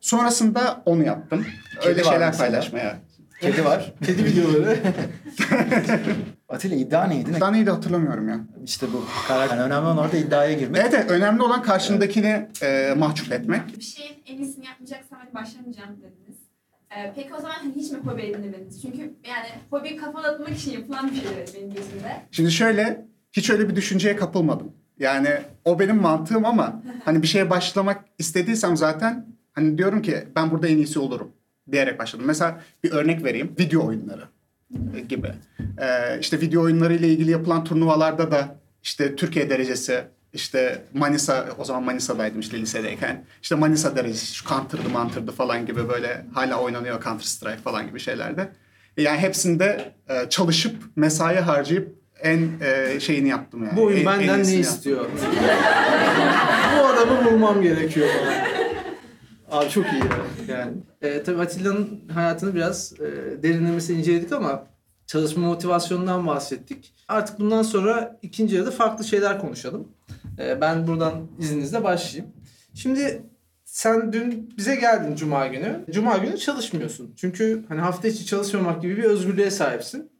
Sonrasında 0.00 0.82
onu 0.86 1.04
yaptım. 1.04 1.46
Öyle 1.84 1.94
Kedi 1.96 2.06
var 2.06 2.12
şeyler 2.12 2.28
mesela. 2.28 2.48
paylaşmaya. 2.50 2.96
Kedi 3.40 3.64
var. 3.64 3.92
Kedi 4.04 4.24
videoları. 4.24 4.78
Atilla 6.48 6.74
iddia 6.76 7.04
neydi? 7.06 7.40
Daha 7.40 7.50
neydi 7.50 7.70
hatırlamıyorum 7.70 8.28
ya. 8.28 8.40
İşte 8.64 8.86
bu 8.92 9.04
karar. 9.28 9.48
Yani 9.50 9.60
önemli 9.60 9.86
olan 9.86 9.98
orada 9.98 10.16
iddiaya 10.16 10.52
girmek. 10.52 10.80
Evet, 10.82 10.94
evet 10.94 11.10
önemli 11.10 11.42
olan 11.42 11.62
karşındakini 11.62 12.48
e, 12.62 12.94
mahcup 12.98 13.32
etmek. 13.32 13.78
bir 13.78 13.82
şeyin 13.82 14.14
en 14.26 14.38
iyisini 14.38 14.66
yapmayacaksam 14.66 15.18
hadi 15.24 15.34
başlamayacağım 15.34 15.90
dediniz. 15.96 16.21
Ee, 16.96 17.12
peki 17.16 17.34
o 17.34 17.40
zaman 17.40 17.54
hiç 17.76 17.90
mi 17.90 17.98
hobi 17.98 18.22
edinemediniz? 18.22 18.82
Çünkü 18.82 19.00
yani 19.28 19.46
hobi 19.70 19.96
kafa 19.96 20.22
dağıtmak 20.22 20.50
için 20.50 20.72
yapılan 20.72 21.10
bir 21.10 21.14
şeydir 21.14 21.54
benim 21.56 21.74
gözümde. 21.74 22.22
Şimdi 22.30 22.50
şöyle 22.50 23.06
hiç 23.32 23.50
öyle 23.50 23.68
bir 23.68 23.76
düşünceye 23.76 24.16
kapılmadım. 24.16 24.72
Yani 24.98 25.28
o 25.64 25.78
benim 25.78 25.96
mantığım 25.96 26.44
ama 26.44 26.82
hani 27.04 27.22
bir 27.22 27.26
şeye 27.26 27.50
başlamak 27.50 28.04
istediysem 28.18 28.76
zaten 28.76 29.26
hani 29.52 29.78
diyorum 29.78 30.02
ki 30.02 30.24
ben 30.36 30.50
burada 30.50 30.68
en 30.68 30.76
iyisi 30.76 30.98
olurum 30.98 31.32
diyerek 31.72 31.98
başladım. 31.98 32.26
Mesela 32.26 32.60
bir 32.84 32.90
örnek 32.90 33.24
vereyim. 33.24 33.54
Video 33.58 33.86
oyunları 33.86 34.28
gibi. 35.08 35.32
Ee, 35.78 36.18
işte 36.20 36.40
video 36.40 36.62
oyunları 36.62 36.94
ile 36.94 37.08
ilgili 37.08 37.30
yapılan 37.30 37.64
turnuvalarda 37.64 38.30
da 38.30 38.56
işte 38.82 39.16
Türkiye 39.16 39.50
derecesi 39.50 40.04
işte 40.32 40.84
Manisa 40.94 41.46
o 41.58 41.64
zaman 41.64 41.82
Manisa'daydım 41.82 42.40
işte 42.40 42.58
lisedeyken. 42.60 43.24
İşte 43.42 43.54
Manisa 43.54 43.96
derecesi 43.96 44.34
şu 44.34 44.48
Counter'dı 44.48 44.88
mantırdı 44.88 45.32
falan 45.32 45.66
gibi 45.66 45.88
böyle 45.88 46.26
hala 46.34 46.60
oynanıyor 46.60 47.02
Counter 47.04 47.24
Strike 47.24 47.56
falan 47.62 47.86
gibi 47.86 48.00
şeylerde. 48.00 48.48
Yani 48.96 49.18
hepsinde 49.18 49.92
e, 50.08 50.28
çalışıp 50.30 50.76
mesai 50.96 51.36
harcayıp 51.36 51.94
en 52.22 52.48
e, 52.60 53.00
şeyini 53.00 53.28
yaptım 53.28 53.64
yani. 53.64 53.76
Bu 53.76 53.82
oyun 53.84 53.96
En- 53.96 54.00
en 54.00 54.06
benden 54.06 54.38
ne 54.38 54.42
iyisini 54.42 54.54
yaptım. 54.56 54.74
istiyor? 54.76 55.06
Bu 56.80 56.86
adamı 56.86 57.24
bulmam 57.24 57.62
gerekiyor 57.62 58.08
bana. 58.22 58.42
Abi 59.58 59.70
çok 59.70 59.84
iyi 59.86 59.98
ya. 60.48 60.56
Yani. 60.58 60.72
E, 61.02 61.22
tabii 61.22 61.40
Atilla'nın 61.42 62.00
hayatını 62.14 62.54
biraz 62.54 62.92
e, 63.00 63.42
derinlemesine 63.42 63.98
inceledik 63.98 64.32
ama 64.32 64.66
çalışma 65.12 65.46
motivasyonundan 65.46 66.26
bahsettik. 66.26 66.94
Artık 67.08 67.40
bundan 67.40 67.62
sonra 67.62 68.18
ikinci 68.22 68.56
yarıda 68.56 68.70
farklı 68.70 69.04
şeyler 69.04 69.40
konuşalım. 69.40 69.88
E, 70.38 70.60
ben 70.60 70.86
buradan 70.86 71.12
izninizle 71.38 71.84
başlayayım. 71.84 72.32
Şimdi 72.74 73.22
sen 73.64 74.12
dün 74.12 74.54
bize 74.56 74.76
geldin 74.76 75.16
Cuma 75.16 75.46
günü. 75.46 75.84
Cuma 75.90 76.16
günü 76.16 76.38
çalışmıyorsun. 76.38 77.14
Çünkü 77.16 77.64
hani 77.68 77.80
hafta 77.80 78.08
içi 78.08 78.26
çalışmamak 78.26 78.82
gibi 78.82 78.96
bir 78.96 79.04
özgürlüğe 79.04 79.50
sahipsin. 79.50 80.10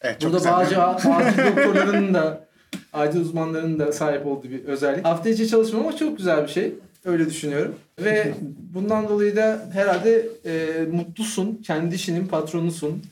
Evet, 0.00 0.24
Burada 0.24 0.36
bazı 0.36 0.82
acil 0.82 1.38
doktorların 1.46 2.14
da 2.14 2.48
acil 2.92 3.20
uzmanların 3.20 3.78
da 3.78 3.92
sahip 3.92 4.26
olduğu 4.26 4.50
bir 4.50 4.64
özellik. 4.64 5.04
Hafta 5.04 5.28
içi 5.28 5.48
çalışmamak 5.48 5.98
çok 5.98 6.16
güzel 6.16 6.42
bir 6.42 6.48
şey. 6.48 6.74
Öyle 7.04 7.26
düşünüyorum. 7.26 7.74
Ve 7.98 8.34
bundan 8.74 9.08
dolayı 9.08 9.36
da 9.36 9.68
herhalde 9.72 10.28
e, 10.44 10.84
mutlusun. 10.92 11.62
Kendi 11.62 11.94
işinin 11.94 12.26
patronusun. 12.26 13.02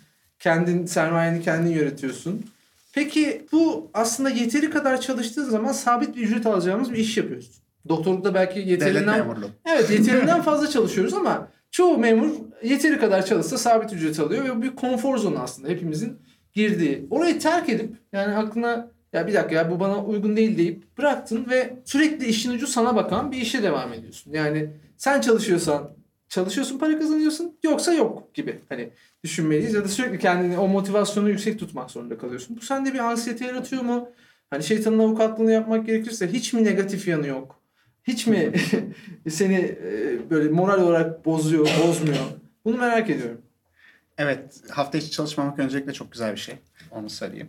Kendin 0.40 0.87
sermayeni 0.87 1.42
kendin 1.42 1.70
yönetiyorsun. 1.70 2.44
Peki 2.92 3.46
bu 3.53 3.90
aslında 3.94 4.31
yeteri 4.31 4.70
kadar 4.70 5.00
çalıştığın 5.00 5.44
zaman 5.44 5.72
sabit 5.72 6.16
bir 6.16 6.22
ücret 6.22 6.46
alacağımız 6.46 6.92
bir 6.92 6.98
iş 6.98 7.16
yapıyorsun. 7.16 7.55
Doktorlukta 7.88 8.35
belki 8.35 8.59
yeterinden. 8.59 9.18
Evet 9.66 9.90
yeterinden 9.90 10.42
fazla 10.42 10.66
çalışıyoruz 10.70 11.14
ama 11.14 11.48
çoğu 11.70 11.98
memur 11.98 12.31
yeteri 12.62 12.98
kadar 12.98 13.26
çalışsa 13.26 13.59
sabit 13.59 13.92
ücret 13.92 14.20
alıyor 14.20 14.44
ve 14.44 14.57
bu 14.57 14.62
bir 14.62 14.76
konfor 14.76 15.18
zonu 15.18 15.38
aslında 15.38 15.68
hepimizin 15.68 16.18
girdiği. 16.55 17.07
Orayı 17.11 17.38
terk 17.38 17.68
edip 17.68 17.96
yani 18.12 18.35
aklına 18.35 18.90
ya 19.12 19.26
bir 19.26 19.35
dakika 19.35 19.55
ya 19.55 19.70
bu 19.70 19.81
bana 19.81 20.05
uygun 20.05 20.37
değil 20.37 20.59
deyip 20.59 20.98
bıraktın 20.98 21.46
ve 21.50 21.76
sürekli 21.85 22.26
işin 22.26 22.50
ucu 22.50 22.66
sana 22.66 22.96
bakan 22.96 23.33
bir 23.33 23.37
işe 23.37 23.62
devam 23.62 23.92
ediyorsun. 23.92 24.33
Yani 24.33 24.70
sen 24.96 25.20
çalışıyorsan 25.20 25.90
çalışıyorsun 26.30 26.78
para 26.78 26.98
kazanıyorsun 26.98 27.58
yoksa 27.62 27.92
yok 27.92 28.34
gibi 28.34 28.60
hani 28.68 28.90
düşünmeliyiz 29.24 29.74
ya 29.74 29.84
da 29.84 29.88
sürekli 29.88 30.18
kendini 30.18 30.58
o 30.58 30.68
motivasyonu 30.68 31.28
yüksek 31.30 31.58
tutmak 31.58 31.90
zorunda 31.90 32.18
kalıyorsun. 32.18 32.56
Bu 32.56 32.60
sende 32.60 32.94
bir 32.94 32.98
anksiyete 32.98 33.46
yaratıyor 33.46 33.82
mu? 33.82 34.08
Hani 34.50 34.62
şeytanın 34.62 34.98
avukatlığını 34.98 35.52
yapmak 35.52 35.86
gerekirse 35.86 36.32
hiç 36.32 36.52
mi 36.52 36.64
negatif 36.64 37.08
yanı 37.08 37.26
yok? 37.26 37.60
Hiç 38.04 38.26
mi 38.26 38.52
seni 39.28 39.56
e, 39.56 40.18
böyle 40.30 40.48
moral 40.48 40.82
olarak 40.82 41.24
bozuyor, 41.24 41.68
bozmuyor? 41.86 42.24
Bunu 42.64 42.76
merak 42.76 43.10
ediyorum. 43.10 43.40
Evet, 44.18 44.62
hafta 44.70 44.98
içi 44.98 45.10
çalışmamak 45.10 45.58
öncelikle 45.58 45.92
çok 45.92 46.12
güzel 46.12 46.32
bir 46.32 46.40
şey. 46.40 46.54
Onu 46.90 47.10
söyleyeyim. 47.10 47.48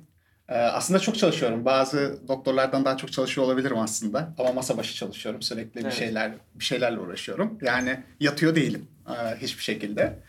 Ee, 0.51 0.55
aslında 0.55 0.99
çok 0.99 1.17
çalışıyorum. 1.17 1.65
Bazı 1.65 2.19
doktorlardan 2.27 2.85
daha 2.85 2.97
çok 2.97 3.11
çalışıyor 3.11 3.47
olabilirim 3.47 3.77
aslında. 3.77 4.33
Ama 4.37 4.51
masa 4.51 4.77
başı 4.77 4.95
çalışıyorum. 4.95 5.41
Sürekli 5.41 5.81
Evet. 5.81 5.91
bir 5.91 5.97
şeyler 5.97 6.31
bir 6.55 6.63
şeylerle 6.63 6.99
uğraşıyorum. 6.99 7.57
Yani 7.61 7.99
yatıyor 8.19 8.55
değilim 8.55 8.87
e, 9.09 9.35
hiçbir 9.41 9.63
şekilde. 9.63 10.19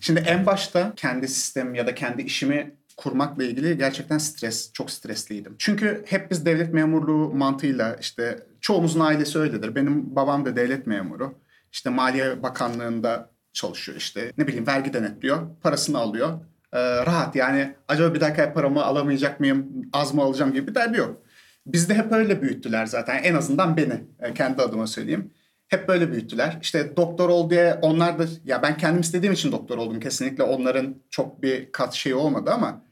Şimdi 0.00 0.20
en 0.20 0.46
başta 0.46 0.92
kendi 0.96 1.28
sistemim 1.28 1.74
ya 1.74 1.86
da 1.86 1.94
kendi 1.94 2.22
işimi 2.22 2.74
kurmakla 2.96 3.44
ilgili 3.44 3.78
gerçekten 3.78 4.18
stres, 4.18 4.72
çok 4.72 4.90
stresliydim. 4.90 5.54
Çünkü 5.58 6.04
hep 6.06 6.30
biz 6.30 6.46
devlet 6.46 6.74
memurluğu 6.74 7.34
mantığıyla 7.34 7.96
işte 8.00 8.38
çoğumuzun 8.60 9.00
ailesi 9.00 9.38
öyledir. 9.38 9.74
Benim 9.74 10.16
babam 10.16 10.44
da 10.44 10.56
devlet 10.56 10.86
memuru. 10.86 11.38
İşte 11.72 11.90
Maliye 11.90 12.42
Bakanlığı'nda 12.42 13.30
çalışıyor 13.52 13.98
işte. 13.98 14.32
Ne 14.38 14.46
bileyim 14.46 14.66
vergi 14.66 14.92
denetliyor, 14.92 15.46
parasını 15.62 15.98
alıyor. 15.98 16.38
Ee, 16.72 17.06
rahat 17.06 17.36
yani 17.36 17.74
acaba 17.88 18.14
bir 18.14 18.20
dakika 18.20 18.52
paramı 18.52 18.84
alamayacak 18.84 19.40
mıyım, 19.40 19.66
az 19.92 20.14
mı 20.14 20.22
alacağım 20.22 20.52
gibi 20.52 20.66
bir 20.66 20.74
derdi 20.74 20.98
yok. 20.98 21.22
Bizde 21.66 21.94
hep 21.94 22.12
öyle 22.12 22.42
büyüttüler 22.42 22.86
zaten. 22.86 23.22
En 23.22 23.34
azından 23.34 23.76
beni 23.76 24.04
e, 24.20 24.34
kendi 24.34 24.62
adıma 24.62 24.86
söyleyeyim. 24.86 25.30
Hep 25.68 25.88
böyle 25.88 26.12
büyüttüler. 26.12 26.58
İşte 26.62 26.96
doktor 26.96 27.28
ol 27.28 27.50
diye 27.50 27.74
onlar 27.82 28.18
da 28.18 28.24
ya 28.44 28.62
ben 28.62 28.76
kendim 28.76 29.00
istediğim 29.00 29.32
için 29.32 29.52
doktor 29.52 29.78
oldum. 29.78 30.00
Kesinlikle 30.00 30.42
onların 30.42 30.94
çok 31.10 31.42
bir 31.42 31.72
kat 31.72 31.94
şeyi 31.94 32.14
olmadı 32.14 32.50
ama 32.50 32.82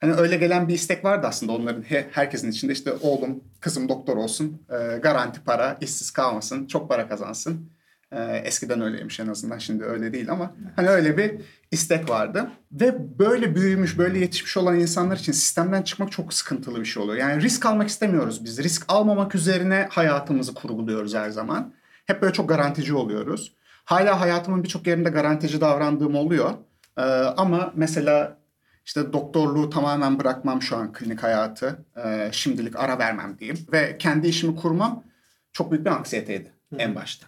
hani 0.00 0.14
öyle 0.14 0.36
gelen 0.36 0.68
bir 0.68 0.74
istek 0.74 1.04
vardı 1.04 1.26
aslında 1.26 1.52
onların 1.52 1.82
he- 1.82 2.06
herkesin 2.12 2.50
içinde 2.50 2.72
işte 2.72 2.92
oğlum 3.00 3.44
kızım 3.60 3.88
doktor 3.88 4.16
olsun 4.16 4.62
e, 4.70 4.98
garanti 4.98 5.40
para 5.44 5.78
işsiz 5.80 6.10
kalmasın 6.10 6.66
çok 6.66 6.88
para 6.88 7.08
kazansın. 7.08 7.70
E, 8.12 8.22
eskiden 8.44 8.80
öyleymiş 8.80 9.20
en 9.20 9.26
azından 9.26 9.58
şimdi 9.58 9.84
öyle 9.84 10.12
değil 10.12 10.30
ama 10.30 10.54
hani 10.76 10.88
öyle 10.88 11.16
bir 11.16 11.40
istek 11.70 12.10
vardı. 12.10 12.50
Ve 12.72 13.18
böyle 13.18 13.54
büyümüş 13.54 13.98
böyle 13.98 14.18
yetişmiş 14.18 14.56
olan 14.56 14.80
insanlar 14.80 15.16
için 15.16 15.32
sistemden 15.32 15.82
çıkmak 15.82 16.12
çok 16.12 16.34
sıkıntılı 16.34 16.80
bir 16.80 16.84
şey 16.84 17.02
oluyor. 17.02 17.18
Yani 17.18 17.42
risk 17.42 17.66
almak 17.66 17.88
istemiyoruz 17.88 18.44
biz. 18.44 18.62
Risk 18.62 18.84
almamak 18.88 19.34
üzerine 19.34 19.88
hayatımızı 19.90 20.54
kurguluyoruz 20.54 21.14
her 21.14 21.30
zaman. 21.30 21.72
Hep 22.06 22.22
böyle 22.22 22.32
çok 22.32 22.48
garantici 22.48 22.94
oluyoruz. 22.94 23.54
Hala 23.84 24.20
hayatımın 24.20 24.64
birçok 24.64 24.86
yerinde 24.86 25.10
garantici 25.10 25.60
davrandığım 25.60 26.14
oluyor. 26.14 26.50
Ee, 26.98 27.02
ama 27.36 27.72
mesela 27.74 28.38
işte 28.84 29.12
doktorluğu 29.12 29.70
tamamen 29.70 30.18
bırakmam 30.18 30.62
şu 30.62 30.76
an 30.76 30.92
klinik 30.92 31.22
hayatı. 31.22 31.84
Ee, 32.04 32.28
şimdilik 32.32 32.76
ara 32.76 32.98
vermem 32.98 33.38
diyeyim. 33.38 33.66
Ve 33.72 33.98
kendi 33.98 34.28
işimi 34.28 34.56
kurmam 34.56 35.04
çok 35.52 35.70
büyük 35.70 35.86
bir 35.86 35.90
anksiyeteydi 35.90 36.52
en 36.78 36.94
başta. 36.94 37.26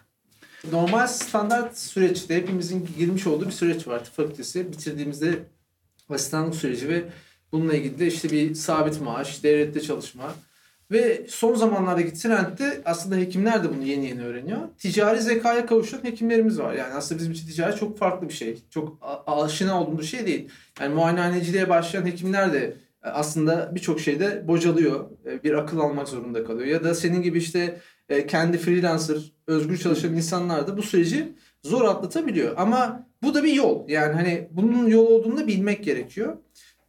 Normal 0.69 1.07
standart 1.07 1.77
süreçte 1.77 2.35
hepimizin 2.35 2.89
girmiş 2.97 3.27
olduğu 3.27 3.45
bir 3.45 3.51
süreç 3.51 3.87
var 3.87 4.05
tıp 4.05 4.13
fakültesi. 4.13 4.71
Bitirdiğimizde 4.71 5.39
asistanlık 6.09 6.55
süreci 6.55 6.89
ve 6.89 7.03
bununla 7.51 7.73
ilgili 7.73 7.99
de 7.99 8.07
işte 8.07 8.29
bir 8.31 8.55
sabit 8.55 9.01
maaş, 9.01 9.43
devlette 9.43 9.81
çalışma 9.81 10.33
ve 10.91 11.25
son 11.29 11.55
zamanlardaki 11.55 12.13
trendde 12.13 12.81
aslında 12.85 13.15
hekimler 13.15 13.63
de 13.63 13.69
bunu 13.69 13.83
yeni 13.83 14.05
yeni 14.05 14.25
öğreniyor. 14.25 14.59
Ticari 14.77 15.21
zekaya 15.21 15.65
kavuşan 15.65 16.03
hekimlerimiz 16.03 16.59
var. 16.59 16.73
Yani 16.73 16.93
aslında 16.93 17.19
bizim 17.19 17.33
için 17.33 17.47
ticari 17.47 17.75
çok 17.75 17.97
farklı 17.97 18.29
bir 18.29 18.33
şey. 18.33 18.63
Çok 18.69 18.97
aşina 19.27 19.81
olduğumuz 19.81 20.09
şey 20.09 20.25
değil. 20.25 20.49
Yani 20.81 20.95
muayenehaneciliğe 20.95 21.69
başlayan 21.69 22.05
hekimler 22.05 22.53
de 22.53 22.77
e, 23.03 23.09
aslında 23.09 23.75
birçok 23.75 23.99
şeyde 23.99 24.47
bocalıyor. 24.47 25.09
E, 25.25 25.43
Bir 25.43 25.53
akıl 25.53 25.79
almak 25.79 26.07
zorunda 26.09 26.43
kalıyor. 26.43 26.67
Ya 26.67 26.83
da 26.83 26.95
senin 26.95 27.21
gibi 27.21 27.37
işte 27.37 27.79
e, 28.09 28.27
kendi 28.27 28.57
freelancer, 28.57 29.33
özgür 29.51 29.77
çalışan 29.77 30.15
insanlar 30.15 30.67
da 30.67 30.77
bu 30.77 30.81
süreci 30.81 31.33
zor 31.63 31.85
atlatabiliyor. 31.85 32.53
Ama 32.57 33.07
bu 33.23 33.33
da 33.33 33.43
bir 33.43 33.53
yol. 33.53 33.89
Yani 33.89 34.13
hani 34.13 34.47
bunun 34.51 34.87
yol 34.87 35.05
olduğunu 35.05 35.37
da 35.37 35.47
bilmek 35.47 35.83
gerekiyor. 35.83 36.37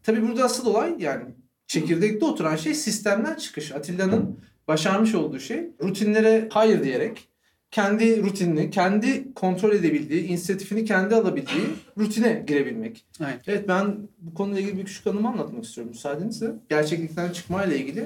Tabii 0.02 0.28
burada 0.28 0.44
asıl 0.44 0.66
olay 0.66 0.94
yani 0.98 1.24
çekirdekte 1.66 2.24
oturan 2.24 2.56
şey 2.56 2.74
sistemden 2.74 3.34
çıkış. 3.34 3.72
Atilla'nın 3.72 4.38
başarmış 4.68 5.14
olduğu 5.14 5.40
şey 5.40 5.70
rutinlere 5.82 6.48
hayır 6.52 6.84
diyerek 6.84 7.28
kendi 7.70 8.22
rutinini, 8.22 8.70
kendi 8.70 9.34
kontrol 9.34 9.72
edebildiği, 9.72 10.24
inisiyatifini 10.24 10.84
kendi 10.84 11.14
alabildiği 11.14 11.64
rutine 11.98 12.44
girebilmek. 12.46 13.04
Aynen. 13.20 13.40
Evet 13.46 13.68
ben 13.68 13.96
bu 14.18 14.34
konuyla 14.34 14.60
ilgili 14.60 14.78
bir 14.78 14.84
küçük 14.84 15.06
anımı 15.06 15.28
anlatmak 15.28 15.64
istiyorum 15.64 15.92
müsaadenizle. 15.92 16.46
Gerçeklikten 16.68 17.30
çıkmayla 17.30 17.76
ilgili. 17.76 18.04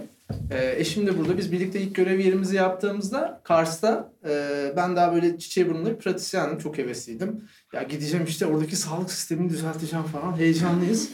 Ee, 0.51 0.75
eşim 0.79 1.07
de 1.07 1.19
burada. 1.19 1.39
Biz 1.39 1.53
birlikte 1.53 1.81
ilk 1.81 1.95
görev 1.95 2.19
yerimizi 2.19 2.57
yaptığımızda 2.57 3.41
Kars'ta 3.45 4.13
e, 4.29 4.73
ben 4.77 4.97
daha 4.97 5.15
böyle 5.15 5.39
çiçeği 5.39 5.69
burnunda 5.69 5.91
bir 5.91 5.97
pratisyendim. 5.97 6.59
Çok 6.59 6.79
hevesliydim. 6.79 7.45
Ya 7.73 7.83
gideceğim 7.83 8.27
işte 8.29 8.47
oradaki 8.47 8.77
sağlık 8.77 9.11
sistemini 9.11 9.51
düzelteceğim 9.51 10.05
falan. 10.05 10.39
Heyecanlıyız. 10.39 11.09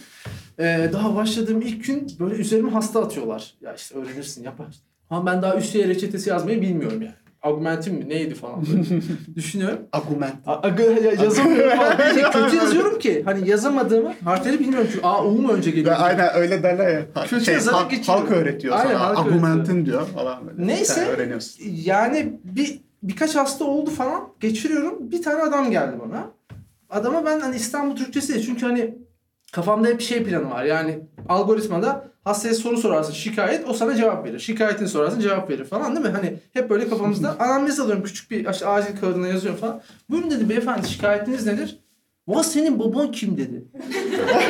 Ee, 0.59 0.89
daha 0.93 1.15
başladığım 1.15 1.61
ilk 1.61 1.85
gün 1.85 2.07
böyle 2.19 2.35
üzerime 2.35 2.69
hasta 2.69 3.03
atıyorlar. 3.03 3.53
Ya 3.61 3.73
işte 3.73 3.95
öğrenirsin 3.95 4.43
yapar. 4.43 4.67
Ama 5.09 5.25
ben 5.25 5.41
daha 5.41 5.55
üst 5.55 5.75
reçetesi 5.75 6.29
yazmayı 6.29 6.61
bilmiyorum 6.61 7.01
yani. 7.01 7.22
Augmentin 7.43 7.95
mi 7.95 8.09
neydi 8.09 8.33
falan 8.35 8.65
böyle 8.65 9.01
düşünüyorum. 9.35 9.79
Argument. 9.91 10.35
A- 10.47 10.53
aga- 10.67 11.03
ya- 11.05 11.23
yazamıyorum 11.23 11.77
falan. 11.77 11.97
Bir 12.15 12.15
de 12.23 12.29
kötü 12.31 12.55
yazıyorum 12.55 12.99
ki 12.99 13.21
hani 13.25 13.49
yazamadığımı 13.49 14.13
harfleri 14.23 14.59
bilmiyorum 14.59 14.87
çünkü 14.91 15.05
A 15.07 15.25
U 15.25 15.31
mu 15.31 15.51
önce 15.51 15.71
geliyor? 15.71 15.95
aynen 15.99 16.29
öyle 16.35 16.63
derler 16.63 16.89
ya. 16.93 17.05
Kötü 17.27 17.45
şey, 17.45 17.53
yazarak 17.53 17.79
halk, 17.79 17.91
geçiyor. 17.91 18.17
halk 18.17 18.31
öğretiyor 18.31 18.75
Aynen, 18.75 18.93
sana. 18.93 18.99
halk 18.99 19.17
Argumentin 19.19 19.85
diyor 19.85 20.07
falan 20.07 20.47
böyle. 20.47 20.67
Neyse. 20.67 20.93
Sen 20.93 21.07
öğreniyorsun. 21.07 21.63
Yani 21.85 22.39
bir 22.43 22.79
birkaç 23.03 23.35
hasta 23.35 23.65
oldu 23.65 23.89
falan 23.89 24.21
geçiriyorum. 24.39 25.11
Bir 25.11 25.21
tane 25.21 25.41
adam 25.41 25.71
geldi 25.71 25.95
bana. 26.09 26.27
Adama 26.89 27.25
ben 27.25 27.39
hani 27.39 27.55
İstanbul 27.55 27.95
Türkçesi 27.95 28.41
çünkü 28.41 28.65
hani 28.65 28.95
kafamda 29.53 29.87
hep 29.87 30.01
şey 30.01 30.23
planı 30.23 30.49
var. 30.49 30.63
Yani 30.63 30.99
algoritmada 31.29 32.03
hastaya 32.23 32.53
soru 32.53 32.77
sorarsın 32.77 33.13
şikayet 33.13 33.69
o 33.69 33.73
sana 33.73 33.95
cevap 33.95 34.25
verir. 34.25 34.39
Şikayetini 34.39 34.87
sorarsın 34.87 35.19
cevap 35.19 35.49
verir 35.49 35.65
falan 35.65 35.95
değil 35.95 36.05
mi? 36.05 36.11
Hani 36.11 36.39
hep 36.53 36.69
böyle 36.69 36.89
kafamızda 36.89 37.35
anamnez 37.39 37.79
alıyorum 37.79 38.03
küçük 38.03 38.31
bir 38.31 38.49
işte 38.49 38.67
acil 38.67 38.97
kağıdına 38.97 39.27
yazıyorum 39.27 39.59
falan. 39.59 39.81
Buyurun 40.09 40.31
dedi 40.31 40.49
beyefendi 40.49 40.89
şikayetiniz 40.89 41.45
nedir? 41.45 41.79
Va 42.27 42.43
senin 42.43 42.79
baban 42.79 43.11
kim 43.11 43.37
dedi. 43.37 43.65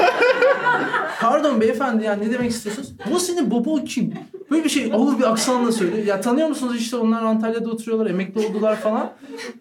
Pardon 1.21 1.61
beyefendi 1.61 2.03
ya 2.03 2.13
ne 2.13 2.31
demek 2.31 2.51
istiyorsunuz? 2.51 2.93
Bu 3.11 3.19
senin 3.19 3.51
baban 3.51 3.85
kim? 3.85 4.13
Böyle 4.53 4.63
bir 4.63 4.69
şey 4.69 4.91
ağır 4.93 5.19
bir 5.19 5.31
aksanla 5.31 5.71
söylüyor. 5.71 6.05
Ya 6.05 6.21
tanıyor 6.21 6.47
musunuz 6.47 6.75
işte 6.77 6.97
onlar 6.97 7.23
Antalya'da 7.23 7.69
oturuyorlar, 7.69 8.09
emekli 8.09 8.47
oldular 8.47 8.75
falan. 8.75 9.11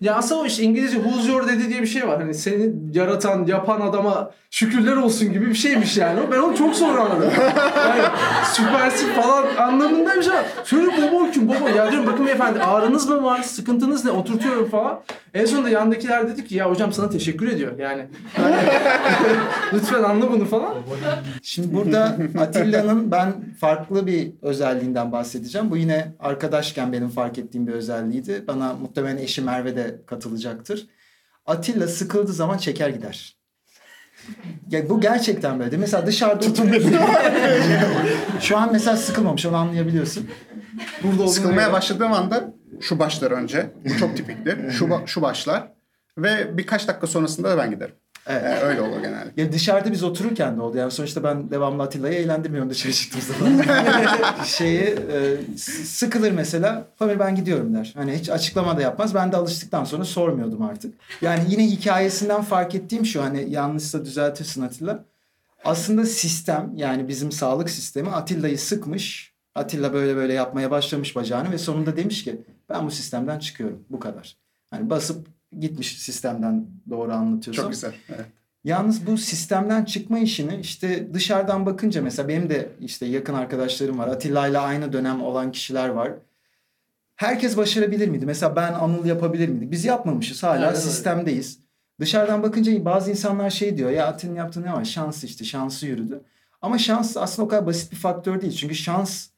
Ya 0.00 0.14
aslında 0.14 0.40
o 0.40 0.46
işte 0.46 0.62
İngilizce 0.62 0.96
who's 0.96 1.28
your 1.28 1.48
daddy 1.48 1.68
diye 1.68 1.82
bir 1.82 1.86
şey 1.86 2.08
var. 2.08 2.20
Hani 2.20 2.34
seni 2.34 2.72
yaratan, 2.92 3.46
yapan 3.46 3.80
adama 3.80 4.30
şükürler 4.50 4.96
olsun 4.96 5.32
gibi 5.32 5.48
bir 5.48 5.54
şeymiş 5.54 5.96
yani. 5.96 6.20
Ben 6.32 6.38
onu 6.38 6.56
çok 6.56 6.74
sonra 6.74 7.00
anladım. 7.00 7.32
Yani 7.76 8.02
süpersin 8.52 9.08
falan 9.08 9.44
anlamında 9.68 10.16
bir 10.16 10.22
şey 10.22 10.32
var. 10.32 10.44
Şöyle 10.64 10.86
baba 10.86 11.30
kim 11.30 11.48
baba? 11.48 11.70
Ya 11.70 11.92
diyorum 11.92 12.08
bakın 12.12 12.26
beyefendi 12.26 12.60
ağrınız 12.60 13.08
mı 13.08 13.24
var? 13.24 13.42
Sıkıntınız 13.42 14.04
ne? 14.04 14.10
Oturtuyorum 14.10 14.70
falan. 14.70 15.00
En 15.34 15.44
sonunda 15.44 15.68
yandakiler 15.68 16.28
dedi 16.28 16.44
ki 16.44 16.54
ya 16.54 16.70
hocam 16.70 16.92
sana 16.92 17.10
teşekkür 17.10 17.48
ediyor. 17.48 17.78
Yani 17.78 18.06
hani, 18.36 18.56
lütfen 19.72 20.02
anla 20.02 20.30
bunu 20.32 20.44
falan. 20.44 20.74
Şimdi 21.42 21.74
burada 21.74 22.16
Atilla'nın 22.38 23.10
ben 23.10 23.54
farklı 23.60 24.06
bir 24.06 24.32
özelliğinden 24.42 25.12
bahsedeceğim. 25.12 25.70
Bu 25.70 25.76
yine 25.76 26.14
arkadaşken 26.20 26.92
benim 26.92 27.08
fark 27.08 27.38
ettiğim 27.38 27.66
bir 27.66 27.72
özelliğiydi. 27.72 28.44
Bana 28.46 28.74
muhtemelen 28.74 29.16
eşi 29.18 29.42
Merve 29.42 29.76
de 29.76 30.02
katılacaktır. 30.06 30.86
Atilla 31.46 31.88
sıkıldığı 31.88 32.32
zaman 32.32 32.58
çeker 32.58 32.88
gider. 32.88 33.36
Ya 34.70 34.88
bu 34.88 35.00
gerçekten 35.00 35.60
böyle. 35.60 35.76
Mesela 35.76 36.06
dışarıda 36.06 36.46
oturuyorsun. 36.46 36.96
Şu 38.40 38.56
an 38.56 38.72
mesela 38.72 38.96
sıkılmamış 38.96 39.46
onu 39.46 39.56
anlayabiliyorsun. 39.56 40.26
Burada 41.02 41.28
Sıkılmaya 41.28 41.72
başladığım 41.72 42.12
anda 42.12 42.54
şu 42.82 42.98
başlar 42.98 43.30
önce. 43.30 43.70
Bu 43.84 43.96
çok 43.96 44.16
tipiktir. 44.16 44.70
Şu, 44.78 44.84
ba- 44.84 45.06
şu 45.06 45.22
başlar. 45.22 45.72
Ve 46.18 46.58
birkaç 46.58 46.88
dakika 46.88 47.06
sonrasında 47.06 47.50
da 47.50 47.58
ben 47.58 47.70
giderim. 47.70 47.94
Evet. 48.26 48.42
Yani 48.44 48.60
öyle 48.60 48.80
olur 48.80 49.00
genelde. 49.00 49.30
Ya 49.36 49.52
dışarıda 49.52 49.92
biz 49.92 50.02
otururken 50.02 50.56
de 50.56 50.60
oldu. 50.60 50.76
Yani 50.76 50.90
sonuçta 50.90 51.24
ben 51.24 51.50
devamlı 51.50 51.82
Atilla'yı 51.82 52.14
eğlendirmiyorum 52.14 52.70
dışarı 52.70 52.92
çıktığım 52.92 53.20
zaman. 53.20 53.62
Şeyi 54.44 54.80
e, 54.82 55.36
sıkılır 55.84 56.32
mesela. 56.32 56.84
Pamir 56.98 57.18
ben 57.18 57.34
gidiyorum 57.34 57.74
der. 57.74 57.92
Hani 57.96 58.12
hiç 58.12 58.30
açıklama 58.30 58.76
da 58.76 58.82
yapmaz. 58.82 59.14
Ben 59.14 59.32
de 59.32 59.36
alıştıktan 59.36 59.84
sonra 59.84 60.04
sormuyordum 60.04 60.62
artık. 60.62 60.94
Yani 61.22 61.44
yine 61.48 61.66
hikayesinden 61.66 62.42
fark 62.42 62.74
ettiğim 62.74 63.06
şu 63.06 63.22
hani 63.22 63.50
yanlışsa 63.50 64.04
düzeltirsin 64.04 64.62
Atilla. 64.62 65.04
Aslında 65.64 66.06
sistem 66.06 66.72
yani 66.74 67.08
bizim 67.08 67.32
sağlık 67.32 67.70
sistemi 67.70 68.10
Atilla'yı 68.10 68.58
sıkmış. 68.58 69.32
Atilla 69.54 69.92
böyle 69.92 70.16
böyle 70.16 70.32
yapmaya 70.32 70.70
başlamış 70.70 71.16
bacağını 71.16 71.52
ve 71.52 71.58
sonunda 71.58 71.96
demiş 71.96 72.24
ki 72.24 72.42
ben 72.72 72.86
bu 72.86 72.90
sistemden 72.90 73.38
çıkıyorum. 73.38 73.84
Bu 73.90 74.00
kadar. 74.00 74.36
Hani 74.70 74.90
basıp 74.90 75.26
gitmiş 75.60 75.98
sistemden 75.98 76.66
doğru 76.90 77.12
anlatıyorsam. 77.12 77.64
Çok 77.64 77.72
güzel. 77.72 77.92
Evet. 78.08 78.26
Yalnız 78.64 79.06
bu 79.06 79.18
sistemden 79.18 79.84
çıkma 79.84 80.18
işini 80.18 80.56
işte 80.60 81.14
dışarıdan 81.14 81.66
bakınca 81.66 82.02
mesela 82.02 82.28
benim 82.28 82.50
de 82.50 82.68
işte 82.80 83.06
yakın 83.06 83.34
arkadaşlarım 83.34 83.98
var. 83.98 84.08
Atilla 84.08 84.48
ile 84.48 84.58
aynı 84.58 84.92
dönem 84.92 85.22
olan 85.22 85.52
kişiler 85.52 85.88
var. 85.88 86.12
Herkes 87.16 87.56
başarabilir 87.56 88.08
miydi? 88.08 88.26
Mesela 88.26 88.56
ben 88.56 88.72
Anıl 88.72 89.04
yapabilir 89.04 89.48
miydik? 89.48 89.70
Biz 89.70 89.84
yapmamışız. 89.84 90.42
Hala 90.42 90.66
öyle. 90.66 90.76
sistemdeyiz. 90.76 91.58
Dışarıdan 92.00 92.42
bakınca 92.42 92.84
bazı 92.84 93.10
insanlar 93.10 93.50
şey 93.50 93.76
diyor. 93.76 93.90
Ya 93.90 94.06
Atilla'nın 94.06 94.36
yaptığı 94.36 94.62
ne 94.62 94.72
var? 94.72 94.84
Şans 94.84 95.24
işte. 95.24 95.44
Şansı 95.44 95.86
yürüdü. 95.86 96.22
Ama 96.62 96.78
şans 96.78 97.16
aslında 97.16 97.46
o 97.46 97.48
kadar 97.48 97.66
basit 97.66 97.92
bir 97.92 97.96
faktör 97.96 98.40
değil. 98.40 98.52
Çünkü 98.52 98.74
şans 98.74 99.28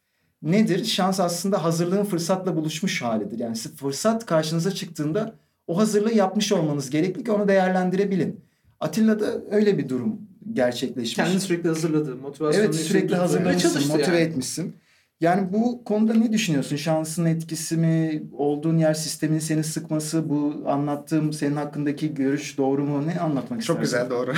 nedir? 0.45 0.85
Şans 0.85 1.21
aslında 1.21 1.65
hazırlığın 1.65 2.05
fırsatla 2.05 2.57
buluşmuş 2.57 3.03
halidir. 3.03 3.39
Yani 3.39 3.57
fırsat 3.57 4.27
karşınıza 4.27 4.71
çıktığında 4.71 5.35
o 5.67 5.79
hazırlığı 5.79 6.13
yapmış 6.15 6.53
olmanız 6.53 6.91
gerekli 6.91 7.25
ki 7.25 7.31
onu 7.33 7.49
değerlendirebilin. 7.49 8.41
Atilla'da 8.81 9.27
öyle 9.51 9.79
bir 9.79 9.89
durum 9.89 10.21
gerçekleşmiş. 10.53 11.15
Kendini 11.15 11.41
sürekli 11.41 11.69
hazırladı. 11.69 12.17
Motivasyonu 12.17 12.65
Evet 12.65 12.75
sürekli 12.75 13.17
hazırlamışsın, 13.17 13.89
motive 13.89 14.17
yani. 14.17 14.29
etmişsin. 14.29 14.77
Yani 15.21 15.53
bu 15.53 15.85
konuda 15.85 16.15
ne 16.15 16.33
düşünüyorsun? 16.33 16.77
Şansın 16.77 17.25
etkisi 17.25 17.77
mi? 17.77 18.23
Olduğun 18.33 18.79
yer 18.79 18.95
sistemin 18.95 19.39
seni 19.39 19.65
sıkması? 19.65 20.29
Bu 20.29 20.65
anlattığım 20.67 21.33
senin 21.33 21.57
hakkındaki 21.57 22.15
görüş 22.15 22.59
doğru 22.59 22.85
mu? 22.85 23.07
Ne 23.07 23.21
anlatmak 23.21 23.63
Çok 23.63 23.85
istersin? 23.85 24.09
güzel 24.09 24.19
doğru. 24.19 24.35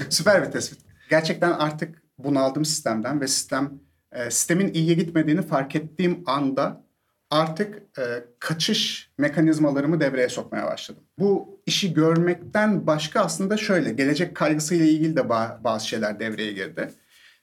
Süper 0.10 0.46
bir 0.46 0.52
tespit. 0.52 0.78
Gerçekten 1.10 1.52
artık 1.52 2.02
bunaldım 2.18 2.64
sistemden 2.64 3.20
ve 3.20 3.28
sistem 3.28 3.72
e, 4.12 4.30
sistemin 4.30 4.74
iyiye 4.74 4.94
gitmediğini 4.94 5.42
fark 5.42 5.76
ettiğim 5.76 6.22
anda 6.26 6.84
artık 7.30 7.82
e, 7.98 8.24
kaçış 8.38 9.10
mekanizmalarımı 9.18 10.00
devreye 10.00 10.28
sokmaya 10.28 10.66
başladım. 10.66 11.02
Bu 11.18 11.60
işi 11.66 11.94
görmekten 11.94 12.86
başka 12.86 13.20
aslında 13.20 13.56
şöyle 13.56 13.92
gelecek 13.92 14.34
kaygısıyla 14.34 14.86
ilgili 14.86 15.16
de 15.16 15.20
ba- 15.20 15.64
bazı 15.64 15.88
şeyler 15.88 16.20
devreye 16.20 16.52
girdi. 16.52 16.90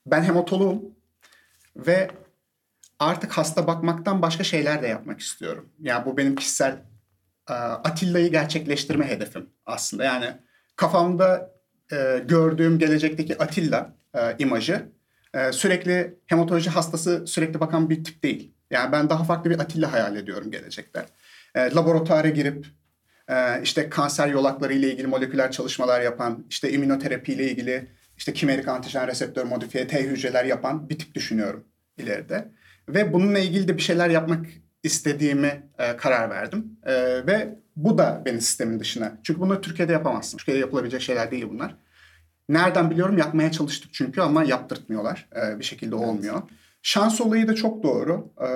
Ben 0.05 0.23
hematoloğum 0.23 0.81
ve 1.75 2.11
artık 2.99 3.31
hasta 3.31 3.67
bakmaktan 3.67 4.21
başka 4.21 4.43
şeyler 4.43 4.81
de 4.81 4.87
yapmak 4.87 5.19
istiyorum. 5.19 5.69
Yani 5.79 6.05
bu 6.05 6.17
benim 6.17 6.35
kişisel 6.35 6.77
e, 7.49 7.53
Atilla'yı 7.53 8.31
gerçekleştirme 8.31 9.07
hedefim 9.07 9.49
aslında. 9.65 10.03
Yani 10.03 10.25
kafamda 10.75 11.51
e, 11.91 12.23
gördüğüm 12.27 12.79
gelecekteki 12.79 13.37
Atilla 13.37 13.95
e, 14.15 14.35
imajı 14.39 14.89
e, 15.33 15.51
sürekli 15.51 16.15
hematoloji 16.27 16.69
hastası 16.69 17.27
sürekli 17.27 17.59
bakan 17.59 17.89
bir 17.89 18.03
tip 18.03 18.23
değil. 18.23 18.53
Yani 18.71 18.91
ben 18.91 19.09
daha 19.09 19.23
farklı 19.23 19.49
bir 19.49 19.59
Atilla 19.59 19.93
hayal 19.93 20.15
ediyorum 20.15 20.51
gelecekte. 20.51 21.05
E, 21.55 21.59
laboratuvara 21.75 22.29
girip 22.29 22.65
e, 23.29 23.61
işte 23.63 23.89
kanser 23.89 24.27
yolakları 24.27 24.73
ile 24.73 24.91
ilgili 24.91 25.07
moleküler 25.07 25.51
çalışmalar 25.51 26.01
yapan, 26.01 26.45
işte 26.49 26.71
immünoterapi 26.71 27.33
ile 27.33 27.51
ilgili 27.51 27.87
işte 28.17 28.33
kimerik 28.33 28.67
antijen 28.67 29.07
reseptör 29.07 29.45
modifiye 29.45 29.87
T 29.87 30.03
hücreler 30.03 30.45
yapan 30.45 30.89
bir 30.89 30.99
tip 30.99 31.15
düşünüyorum 31.15 31.63
ileride. 31.97 32.51
Ve 32.89 33.13
bununla 33.13 33.39
ilgili 33.39 33.67
de 33.67 33.77
bir 33.77 33.81
şeyler 33.81 34.09
yapmak 34.09 34.45
istediğimi 34.83 35.63
e, 35.79 35.97
karar 35.97 36.29
verdim. 36.29 36.79
E, 36.85 36.93
ve 37.27 37.55
bu 37.75 37.97
da 37.97 38.21
beni 38.25 38.41
sistemin 38.41 38.79
dışına. 38.79 39.17
Çünkü 39.23 39.39
bunları 39.39 39.61
Türkiye'de 39.61 39.91
yapamazsın. 39.93 40.37
Türkiye'de 40.37 40.61
yapılabilecek 40.61 41.01
şeyler 41.01 41.31
değil 41.31 41.47
bunlar. 41.49 41.75
Nereden 42.49 42.91
biliyorum 42.91 43.17
yapmaya 43.17 43.51
çalıştık 43.51 43.93
çünkü 43.93 44.21
ama 44.21 44.43
yaptırtmıyorlar. 44.43 45.29
E, 45.35 45.59
bir 45.59 45.63
şekilde 45.63 45.95
olmuyor. 45.95 46.41
Şans 46.81 47.21
olayı 47.21 47.47
da 47.47 47.55
çok 47.55 47.83
doğru. 47.83 48.33
E, 48.41 48.47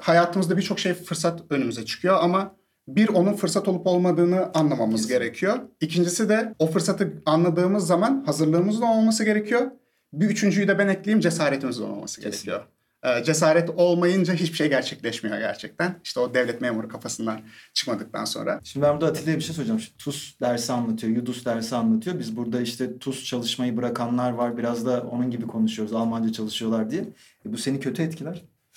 hayatımızda 0.00 0.56
birçok 0.56 0.78
şey 0.78 0.94
fırsat 0.94 1.42
önümüze 1.50 1.84
çıkıyor 1.84 2.18
ama 2.20 2.56
bir 2.88 3.08
onun 3.08 3.32
fırsat 3.32 3.68
olup 3.68 3.86
olmadığını 3.86 4.50
anlamamız 4.54 5.08
gerekiyor. 5.08 5.58
İkincisi 5.80 6.28
de 6.28 6.54
o 6.58 6.66
fırsatı 6.66 7.22
anladığımız 7.26 7.86
zaman 7.86 8.24
hazırlığımızın 8.26 8.82
olması 8.82 9.24
gerekiyor. 9.24 9.70
Bir 10.12 10.30
üçüncüyü 10.30 10.68
de 10.68 10.78
ben 10.78 10.88
ekleyeyim 10.88 11.20
cesaretimizin 11.20 11.84
olması 11.84 12.20
gerekiyor. 12.20 12.66
Ee, 13.02 13.24
cesaret 13.24 13.70
olmayınca 13.70 14.34
hiçbir 14.34 14.56
şey 14.56 14.68
gerçekleşmiyor 14.68 15.38
gerçekten. 15.38 16.00
İşte 16.04 16.20
o 16.20 16.34
devlet 16.34 16.60
memuru 16.60 16.88
kafasından 16.88 17.40
çıkmadıktan 17.74 18.24
sonra. 18.24 18.60
Şimdi 18.64 18.86
ben 18.86 18.92
burada 18.92 19.06
Atilla'ya 19.06 19.36
bir 19.38 19.42
şey 19.42 19.54
soracağım. 19.54 19.80
Şimdi 19.80 19.96
TUS 19.96 20.40
dersi 20.40 20.72
anlatıyor, 20.72 21.16
Yudus 21.16 21.44
dersi 21.44 21.76
anlatıyor. 21.76 22.18
Biz 22.18 22.36
burada 22.36 22.60
işte 22.60 22.98
TUS 22.98 23.24
çalışmayı 23.24 23.76
bırakanlar 23.76 24.30
var. 24.30 24.56
Biraz 24.56 24.86
da 24.86 25.02
onun 25.02 25.30
gibi 25.30 25.46
konuşuyoruz. 25.46 25.94
Almanca 25.94 26.32
çalışıyorlar 26.32 26.90
diye. 26.90 27.02
E 27.46 27.52
bu 27.52 27.58
seni 27.58 27.80
kötü 27.80 28.02
etkiler. 28.02 28.44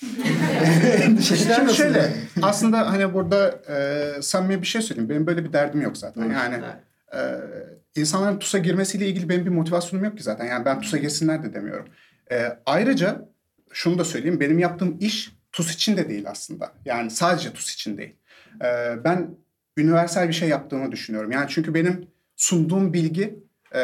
Şimdi 1.20 1.48
nasıl? 1.48 1.74
şöyle 1.74 2.12
aslında 2.42 2.92
hani 2.92 3.14
burada 3.14 3.62
e, 3.68 4.22
samimi 4.22 4.62
bir 4.62 4.66
şey 4.66 4.82
söyleyeyim. 4.82 5.10
Benim 5.10 5.26
böyle 5.26 5.44
bir 5.44 5.52
derdim 5.52 5.80
yok 5.80 5.96
zaten. 5.96 6.30
Yani 6.30 6.64
e, 7.14 7.20
insanların 7.96 8.38
TUS'a 8.38 8.58
girmesiyle 8.58 9.08
ilgili 9.08 9.28
benim 9.28 9.46
bir 9.46 9.50
motivasyonum 9.50 10.04
yok 10.04 10.16
ki 10.16 10.22
zaten. 10.22 10.44
Yani 10.44 10.64
ben 10.64 10.80
TUS'a 10.80 10.98
girsinler 10.98 11.42
de 11.42 11.54
demiyorum. 11.54 11.86
E, 12.32 12.58
ayrıca 12.66 13.33
şunu 13.74 13.98
da 13.98 14.04
söyleyeyim. 14.04 14.40
Benim 14.40 14.58
yaptığım 14.58 14.96
iş 15.00 15.32
TUS 15.52 15.74
için 15.74 15.96
de 15.96 16.08
değil 16.08 16.30
aslında. 16.30 16.72
Yani 16.84 17.10
sadece 17.10 17.52
TUS 17.52 17.74
için 17.74 17.98
değil. 17.98 18.16
E, 18.64 18.98
ben 19.04 19.36
üniversal 19.76 20.28
bir 20.28 20.32
şey 20.32 20.48
yaptığımı 20.48 20.92
düşünüyorum. 20.92 21.32
Yani 21.32 21.46
çünkü 21.48 21.74
benim 21.74 22.08
sunduğum 22.36 22.92
bilgi 22.92 23.44
e, 23.74 23.82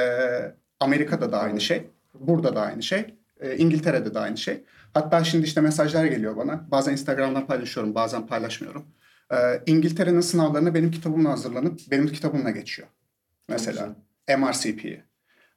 Amerika'da 0.80 1.32
da 1.32 1.40
aynı 1.40 1.60
şey. 1.60 1.90
Burada 2.14 2.56
da 2.56 2.60
aynı 2.60 2.82
şey. 2.82 3.14
e, 3.40 3.56
İngiltere'de 3.56 4.14
de 4.14 4.18
aynı 4.18 4.36
şey. 4.36 4.64
Hatta 4.94 5.24
şimdi 5.24 5.46
işte 5.46 5.60
mesajlar 5.60 6.04
geliyor 6.04 6.36
bana. 6.36 6.70
Bazen 6.70 6.92
Instagram'dan 6.92 7.46
paylaşıyorum, 7.46 7.94
bazen 7.94 8.26
paylaşmıyorum. 8.26 8.86
Ee, 9.32 9.62
İngiltere'nin 9.66 10.20
sınavlarına 10.20 10.74
benim 10.74 10.90
kitabımla 10.90 11.30
hazırlanıp 11.30 11.80
benim 11.90 12.08
kitabımla 12.08 12.50
geçiyor. 12.50 12.88
Mesela 13.48 13.96
MRCP'yi. 14.38 15.04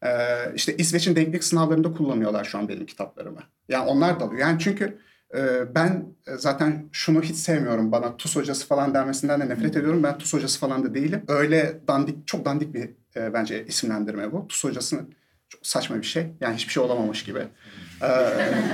Ee, 0.05 0.53
işte 0.55 0.77
İsveç'in 0.77 1.15
denklik 1.15 1.43
sınavlarında 1.43 1.91
kullanıyorlar 1.91 2.45
şu 2.45 2.57
an 2.57 2.69
benim 2.69 2.85
kitaplarımı. 2.85 3.39
Yani 3.69 3.85
onlar 3.85 4.19
da 4.19 4.25
alıyor. 4.25 4.41
Yani 4.41 4.59
çünkü 4.59 4.97
e, 5.35 5.75
ben 5.75 6.05
e, 6.27 6.37
zaten 6.37 6.89
şunu 6.91 7.21
hiç 7.21 7.35
sevmiyorum. 7.35 7.91
Bana 7.91 8.17
TUS 8.17 8.35
hocası 8.35 8.67
falan 8.67 8.93
denmesinden 8.93 9.41
de 9.41 9.49
nefret 9.49 9.77
ediyorum. 9.77 10.03
Ben 10.03 10.17
TUS 10.17 10.33
hocası 10.33 10.59
falan 10.59 10.83
da 10.83 10.93
değilim. 10.93 11.23
Öyle 11.27 11.79
dandik, 11.87 12.27
çok 12.27 12.45
dandik 12.45 12.73
bir 12.73 12.89
e, 13.15 13.33
bence 13.33 13.65
isimlendirme 13.65 14.31
bu. 14.31 14.47
TUS 14.47 14.63
hocası 14.63 15.05
çok 15.49 15.67
saçma 15.67 15.97
bir 15.97 16.03
şey. 16.03 16.27
Yani 16.41 16.55
hiçbir 16.55 16.73
şey 16.73 16.83
olamamış 16.83 17.23
gibi. 17.23 17.39
Ee, 18.01 18.07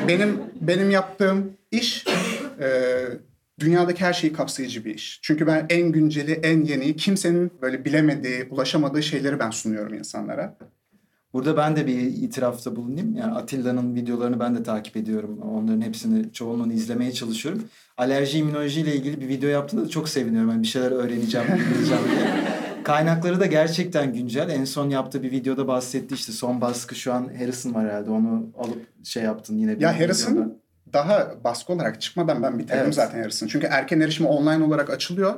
benim 0.08 0.42
benim 0.62 0.92
yaptığım 0.92 1.54
iş 1.72 2.06
e, 2.62 2.70
dünyadaki 3.60 4.02
her 4.06 4.14
şeyi 4.14 4.34
kapsayıcı 4.34 4.86
bir 4.86 4.96
iş. 4.96 5.20
Çünkü 5.24 5.48
ben 5.48 5.66
en 5.70 5.92
günceli, 5.92 6.32
en 6.32 6.64
yeni, 6.64 6.96
kimsenin 6.96 7.52
böyle 7.62 7.86
bilemediği, 7.86 8.48
ulaşamadığı 8.50 9.04
şeyleri 9.04 9.40
ben 9.40 9.50
sunuyorum 9.50 9.94
insanlara. 9.94 10.58
Burada 11.34 11.58
ben 11.58 11.76
de 11.76 11.88
bir 11.88 11.98
itirafta 12.02 12.76
bulunayım. 12.76 13.16
Yani 13.16 13.34
Atilla'nın 13.34 13.96
videolarını 13.96 14.40
ben 14.40 14.56
de 14.56 14.64
takip 14.64 14.98
ediyorum. 14.98 15.40
Onların 15.42 15.82
hepsini, 15.82 16.34
çoğunluğunu 16.34 16.74
izlemeye 16.74 17.12
çalışıyorum. 17.12 17.64
Alerji 17.98 18.38
immünoloji 18.38 18.82
ile 18.82 18.96
ilgili 18.96 19.22
bir 19.22 19.28
video 19.28 19.50
yaptığında 19.50 19.86
da 19.86 19.90
çok 19.90 20.10
seviniyorum. 20.10 20.50
Yani 20.50 20.62
bir 20.64 20.68
şeyler 20.68 20.92
öğreneceğim, 20.92 21.48
bileceğim 21.48 22.04
diye. 22.12 22.30
Kaynakları 22.84 23.40
da 23.40 23.46
gerçekten 23.46 24.14
güncel. 24.14 24.50
En 24.50 24.66
son 24.66 24.90
yaptığı 24.90 25.24
bir 25.24 25.32
videoda 25.32 25.68
bahsetti 25.68 26.16
işte 26.16 26.32
son 26.32 26.62
baskı 26.62 26.96
şu 26.96 27.14
an 27.14 27.30
Harrison 27.40 27.74
var 27.74 27.86
herhalde. 27.86 28.10
Onu 28.10 28.48
alıp 28.58 29.06
şey 29.06 29.24
yaptın 29.24 29.58
yine 29.58 29.76
bir 29.76 29.82
Ya 29.82 30.00
Harrison 30.00 30.34
videoda. 30.34 30.50
daha 30.94 31.44
baskı 31.44 31.74
olarak 31.74 32.02
çıkmadan 32.02 32.44
ben 32.44 32.60
bitirdim 32.60 32.80
Evet. 32.84 32.96
zaten 32.96 33.20
Harrison. 33.22 33.48
Çünkü 33.48 33.68
erken 33.68 34.00
erişimi 34.00 34.30
online 34.30 34.64
olarak 34.64 34.90
açılıyor. 34.90 35.34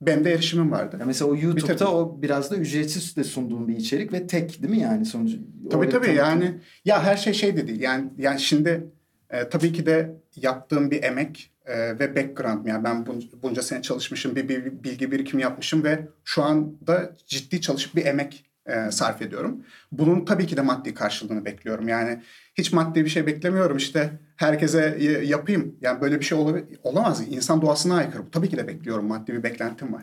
Benim 0.00 0.24
de 0.24 0.32
erişimim 0.32 0.70
vardı. 0.72 0.96
Ya 1.00 1.06
mesela 1.06 1.30
o 1.30 1.34
YouTube'da 1.34 1.56
Bitirdim. 1.74 1.86
o 1.86 2.22
biraz 2.22 2.50
da 2.50 2.56
ücretsiz 2.56 3.16
de 3.16 3.24
sunduğum 3.24 3.68
bir 3.68 3.76
içerik 3.76 4.12
ve 4.12 4.26
tek 4.26 4.62
değil 4.62 4.74
mi 4.74 4.80
yani 4.80 5.04
sonucu? 5.06 5.38
Tabii 5.70 5.88
tabii 5.88 6.06
tanıtım- 6.06 6.16
yani 6.16 6.60
ya 6.84 7.04
her 7.04 7.16
şey 7.16 7.32
şey 7.32 7.56
de 7.56 7.68
değil. 7.68 7.80
Yani 7.80 8.10
yani 8.18 8.40
şimdi 8.40 8.86
e, 9.30 9.48
tabii 9.48 9.72
ki 9.72 9.86
de 9.86 10.16
yaptığım 10.36 10.90
bir 10.90 11.02
emek 11.02 11.52
e, 11.66 11.98
ve 11.98 12.16
background 12.16 12.66
yani 12.66 12.84
ben 12.84 12.96
bun- 12.96 13.42
bunca 13.42 13.62
sene 13.62 13.82
çalışmışım, 13.82 14.36
bir, 14.36 14.48
bir 14.48 14.64
bilgi 14.84 15.12
birikimi 15.12 15.42
yapmışım 15.42 15.84
ve 15.84 16.08
şu 16.24 16.42
anda 16.42 17.16
ciddi 17.26 17.60
çalışıp 17.60 17.96
bir 17.96 18.06
emek 18.06 18.44
e, 18.66 18.90
sarf 18.90 19.22
ediyorum. 19.22 19.64
Bunun 19.92 20.24
tabii 20.24 20.46
ki 20.46 20.56
de 20.56 20.60
maddi 20.60 20.94
karşılığını 20.94 21.44
bekliyorum. 21.44 21.88
Yani 21.88 22.22
hiç 22.54 22.72
maddi 22.72 23.04
bir 23.04 23.10
şey 23.10 23.26
beklemiyorum 23.26 23.76
işte 23.76 24.10
herkese 24.36 24.98
yapayım. 25.24 25.76
Yani 25.80 26.00
böyle 26.00 26.20
bir 26.20 26.24
şey 26.24 26.38
ola- 26.38 26.62
olamaz. 26.82 27.22
İnsan 27.28 27.62
doğasına 27.62 27.96
aykırı. 27.96 28.26
Bu 28.26 28.30
tabii 28.30 28.48
ki 28.48 28.56
de 28.56 28.68
bekliyorum. 28.68 29.06
Maddi 29.06 29.32
bir 29.32 29.42
beklentim 29.42 29.92
var. 29.92 30.02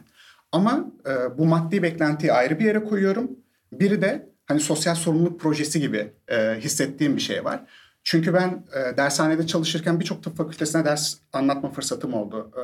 Ama 0.51 0.91
e, 1.07 1.37
bu 1.37 1.45
maddi 1.45 1.83
beklentiyi 1.83 2.33
ayrı 2.33 2.59
bir 2.59 2.65
yere 2.65 2.83
koyuyorum. 2.83 3.31
Biri 3.71 4.01
de 4.01 4.29
hani 4.45 4.59
sosyal 4.59 4.95
sorumluluk 4.95 5.39
projesi 5.39 5.79
gibi 5.79 6.13
e, 6.27 6.55
hissettiğim 6.59 7.15
bir 7.15 7.21
şey 7.21 7.45
var. 7.45 7.63
Çünkü 8.03 8.33
ben 8.33 8.65
e, 8.75 8.97
dershanede 8.97 9.47
çalışırken 9.47 9.99
birçok 9.99 10.23
tıp 10.23 10.37
fakültesine 10.37 10.85
ders 10.85 11.17
anlatma 11.33 11.71
fırsatım 11.71 12.13
oldu. 12.13 12.51
E, 12.57 12.61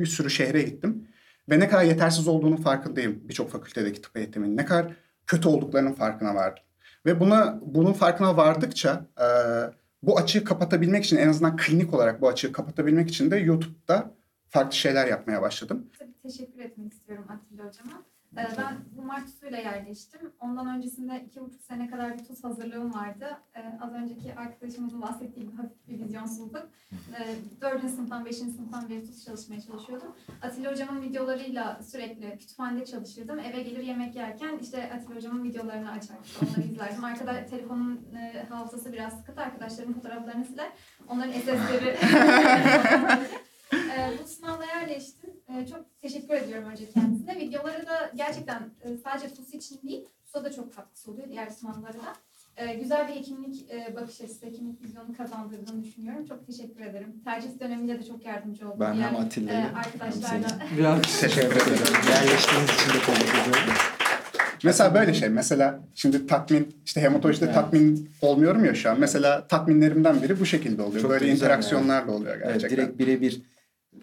bir 0.00 0.06
sürü 0.06 0.30
şehre 0.30 0.62
gittim. 0.62 1.08
Ve 1.50 1.60
ne 1.60 1.68
kadar 1.68 1.84
yetersiz 1.84 2.28
olduğunun 2.28 2.56
farkındayım 2.56 3.20
birçok 3.28 3.50
fakültedeki 3.50 4.02
tıp 4.02 4.16
eğitiminin. 4.16 4.56
Ne 4.56 4.64
kadar 4.64 4.92
kötü 5.26 5.48
olduklarının 5.48 5.92
farkına 5.92 6.34
vardım. 6.34 6.64
Ve 7.06 7.20
buna 7.20 7.60
bunun 7.62 7.92
farkına 7.92 8.36
vardıkça 8.36 9.06
e, 9.18 9.26
bu 10.02 10.18
açığı 10.18 10.44
kapatabilmek 10.44 11.04
için 11.04 11.16
en 11.16 11.28
azından 11.28 11.56
klinik 11.56 11.94
olarak 11.94 12.20
bu 12.20 12.28
açığı 12.28 12.52
kapatabilmek 12.52 13.08
için 13.08 13.30
de 13.30 13.36
YouTube'da 13.36 14.10
farklı 14.48 14.76
şeyler 14.76 15.06
yapmaya 15.06 15.42
başladım. 15.42 15.86
Tabii 15.98 16.14
teşekkür 16.22 16.60
etmek 16.60 16.92
istiyorum 16.92 17.24
Atilla 17.28 17.68
Hocama. 17.68 18.02
Ee, 18.32 18.36
Ben 18.58 18.76
bu 18.96 19.02
Mart 19.02 19.26
TUS'uyla 19.26 19.58
yerleştim. 19.58 20.20
Ondan 20.40 20.76
öncesinde 20.76 21.24
iki 21.26 21.40
buçuk 21.40 21.62
sene 21.62 21.90
kadar 21.90 22.18
bir 22.18 22.24
TUS 22.24 22.44
hazırlığım 22.44 22.94
vardı. 22.94 23.26
Ee, 23.56 23.78
Az 23.80 23.92
önceki 23.92 24.34
arkadaşımızın 24.34 25.02
bahsettiği 25.02 25.46
gibi 25.46 25.56
hafif 25.56 25.88
bir 25.88 26.00
vizyonsuzluk. 26.00 26.68
Ee, 26.92 27.34
Dördüncü 27.60 27.88
sınıftan, 27.94 28.24
beşinci 28.24 28.52
sınıftan 28.52 28.88
beri 28.88 29.04
TUS 29.06 29.24
çalışmaya 29.24 29.60
çalışıyordum. 29.60 30.16
Atilla 30.42 30.72
Hocam'ın 30.72 31.02
videolarıyla 31.02 31.82
sürekli 31.82 32.38
kütüphanede 32.38 32.84
çalışırdım. 32.86 33.38
Eve 33.38 33.62
gelir 33.62 33.82
yemek 33.82 34.16
yerken 34.16 34.58
işte 34.62 34.92
Atilla 34.94 35.16
Hocam'ın 35.16 35.44
videolarını 35.44 35.90
açar, 35.90 36.16
onları 36.42 36.60
izlerdim. 36.72 37.04
Arkada 37.04 37.46
telefonun 37.46 38.00
e, 38.16 38.46
hafızası 38.48 38.92
biraz 38.92 39.12
sıkıntı. 39.18 39.40
Arkadaşlarımın 39.40 39.94
fotoğraflarını 39.94 40.44
siler. 40.44 40.72
Onların 41.08 41.32
SS'leri 41.32 41.96
Ee, 43.72 44.10
bu 44.24 44.28
sınavla 44.28 44.64
yerleştim. 44.64 45.30
Ee, 45.48 45.66
çok 45.66 45.84
teşekkür 46.02 46.34
ediyorum 46.34 46.68
önce 46.70 46.90
kendisine. 46.90 47.36
Videoları 47.36 47.86
da 47.86 48.10
gerçekten 48.14 48.58
e, 48.84 48.96
sadece 49.04 49.34
TUS 49.34 49.54
için 49.54 49.80
değil, 49.82 50.04
TUS'a 50.24 50.44
da 50.44 50.52
çok 50.52 50.76
katkısı 50.76 51.10
oluyor 51.10 51.28
diğer 51.28 51.48
sınavlara 51.50 51.92
da. 51.92 52.12
Ee, 52.56 52.74
güzel 52.74 53.08
bir 53.08 53.12
hekimlik 53.14 53.70
e, 53.70 53.96
bakış 53.96 54.20
açısı, 54.20 54.46
hekimlik 54.46 54.82
vizyonu 54.82 55.16
kazandırdığını 55.16 55.84
düşünüyorum. 55.84 56.26
Çok 56.26 56.46
teşekkür 56.46 56.80
ederim. 56.80 57.14
Tercih 57.24 57.48
döneminde 57.60 57.98
de 57.98 58.04
çok 58.04 58.24
yardımcı 58.24 58.68
oldu. 58.68 58.76
Ben 58.80 58.94
diğer 58.96 59.08
hem 59.08 59.16
Atilla'yı 59.16 59.58
e, 59.58 59.62
hem 59.62 59.76
arkadaşlarla. 59.76 60.46
Biraz 60.78 61.20
Teşekkür 61.20 61.56
ederim. 61.56 61.94
Yerleştiğiniz 62.10 62.70
için 62.70 62.88
de 62.94 62.98
tebrik 63.06 63.28
ediyorum. 63.28 63.72
Mesela 64.64 64.94
böyle 64.94 65.14
şey. 65.14 65.28
Mesela 65.28 65.80
şimdi 65.94 66.26
tatmin, 66.26 66.76
işte 66.84 67.00
hematolojide 67.00 67.44
Evet. 67.44 67.54
tatmin 67.54 68.10
olmuyorum 68.22 68.64
ya 68.64 68.74
şu 68.74 68.90
an. 68.90 69.00
Mesela 69.00 69.46
tatminlerimden 69.46 70.22
biri 70.22 70.40
bu 70.40 70.46
şekilde 70.46 70.82
oluyor. 70.82 71.02
Çok 71.02 71.10
da 71.10 71.14
böyle 71.14 71.24
güzel 71.24 71.36
interaksiyonlarla 71.36 72.12
oluyor 72.12 72.34
Evet, 72.36 72.46
gerçekten. 72.46 72.78
direkt 72.78 72.98
birebir 72.98 73.42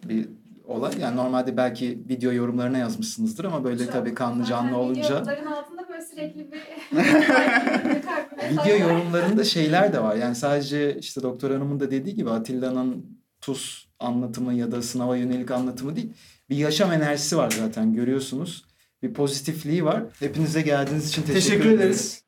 bir 0.04 0.30
olay. 0.66 0.92
Yani 1.00 1.16
normalde 1.16 1.58
belki 1.58 2.04
video 2.10 2.32
yorumlarına 2.32 2.78
yazmışsınızdır 2.78 3.46
ama 3.46 3.64
böyle 3.64 3.86
Şu- 3.86 3.92
tabii 3.92 4.14
kanlı 4.14 4.46
canlı 4.46 4.78
olunca 4.78 5.02
Videoların 5.02 5.46
altında 5.46 5.90
böyle 5.90 6.02
sürekli 6.02 6.52
bir 6.52 6.60
video 8.52 8.90
yorumlarında 8.90 9.44
şeyler 9.44 9.94
de 9.94 10.04
var. 10.04 10.16
Yani 10.16 10.36
sadece 10.36 10.98
işte 11.00 11.22
doktor 11.22 11.52
hanımın 11.52 11.80
da 11.80 11.92
dediği 11.92 12.16
gibi 12.16 12.30
Atilla'nın 12.30 13.20
TUS 13.42 13.86
anlatımı 14.00 14.54
ya 14.54 14.72
da 14.72 14.82
sınava 14.82 15.18
yönelik 15.18 15.52
anlatımı 15.52 15.96
değil. 15.96 16.14
Bir 16.50 16.56
yaşam 16.58 16.92
enerjisi 16.92 17.38
var 17.38 17.52
zaten 17.60 17.94
görüyorsunuz. 17.94 18.66
Bir 19.04 19.14
pozitifliği 19.14 19.86
var. 19.86 20.04
Hepinize 20.20 20.62
geldiğiniz 20.62 21.10
için 21.10 21.22
teşekkür, 21.22 21.42
teşekkür 21.42 21.70
ederiz. 21.72 22.24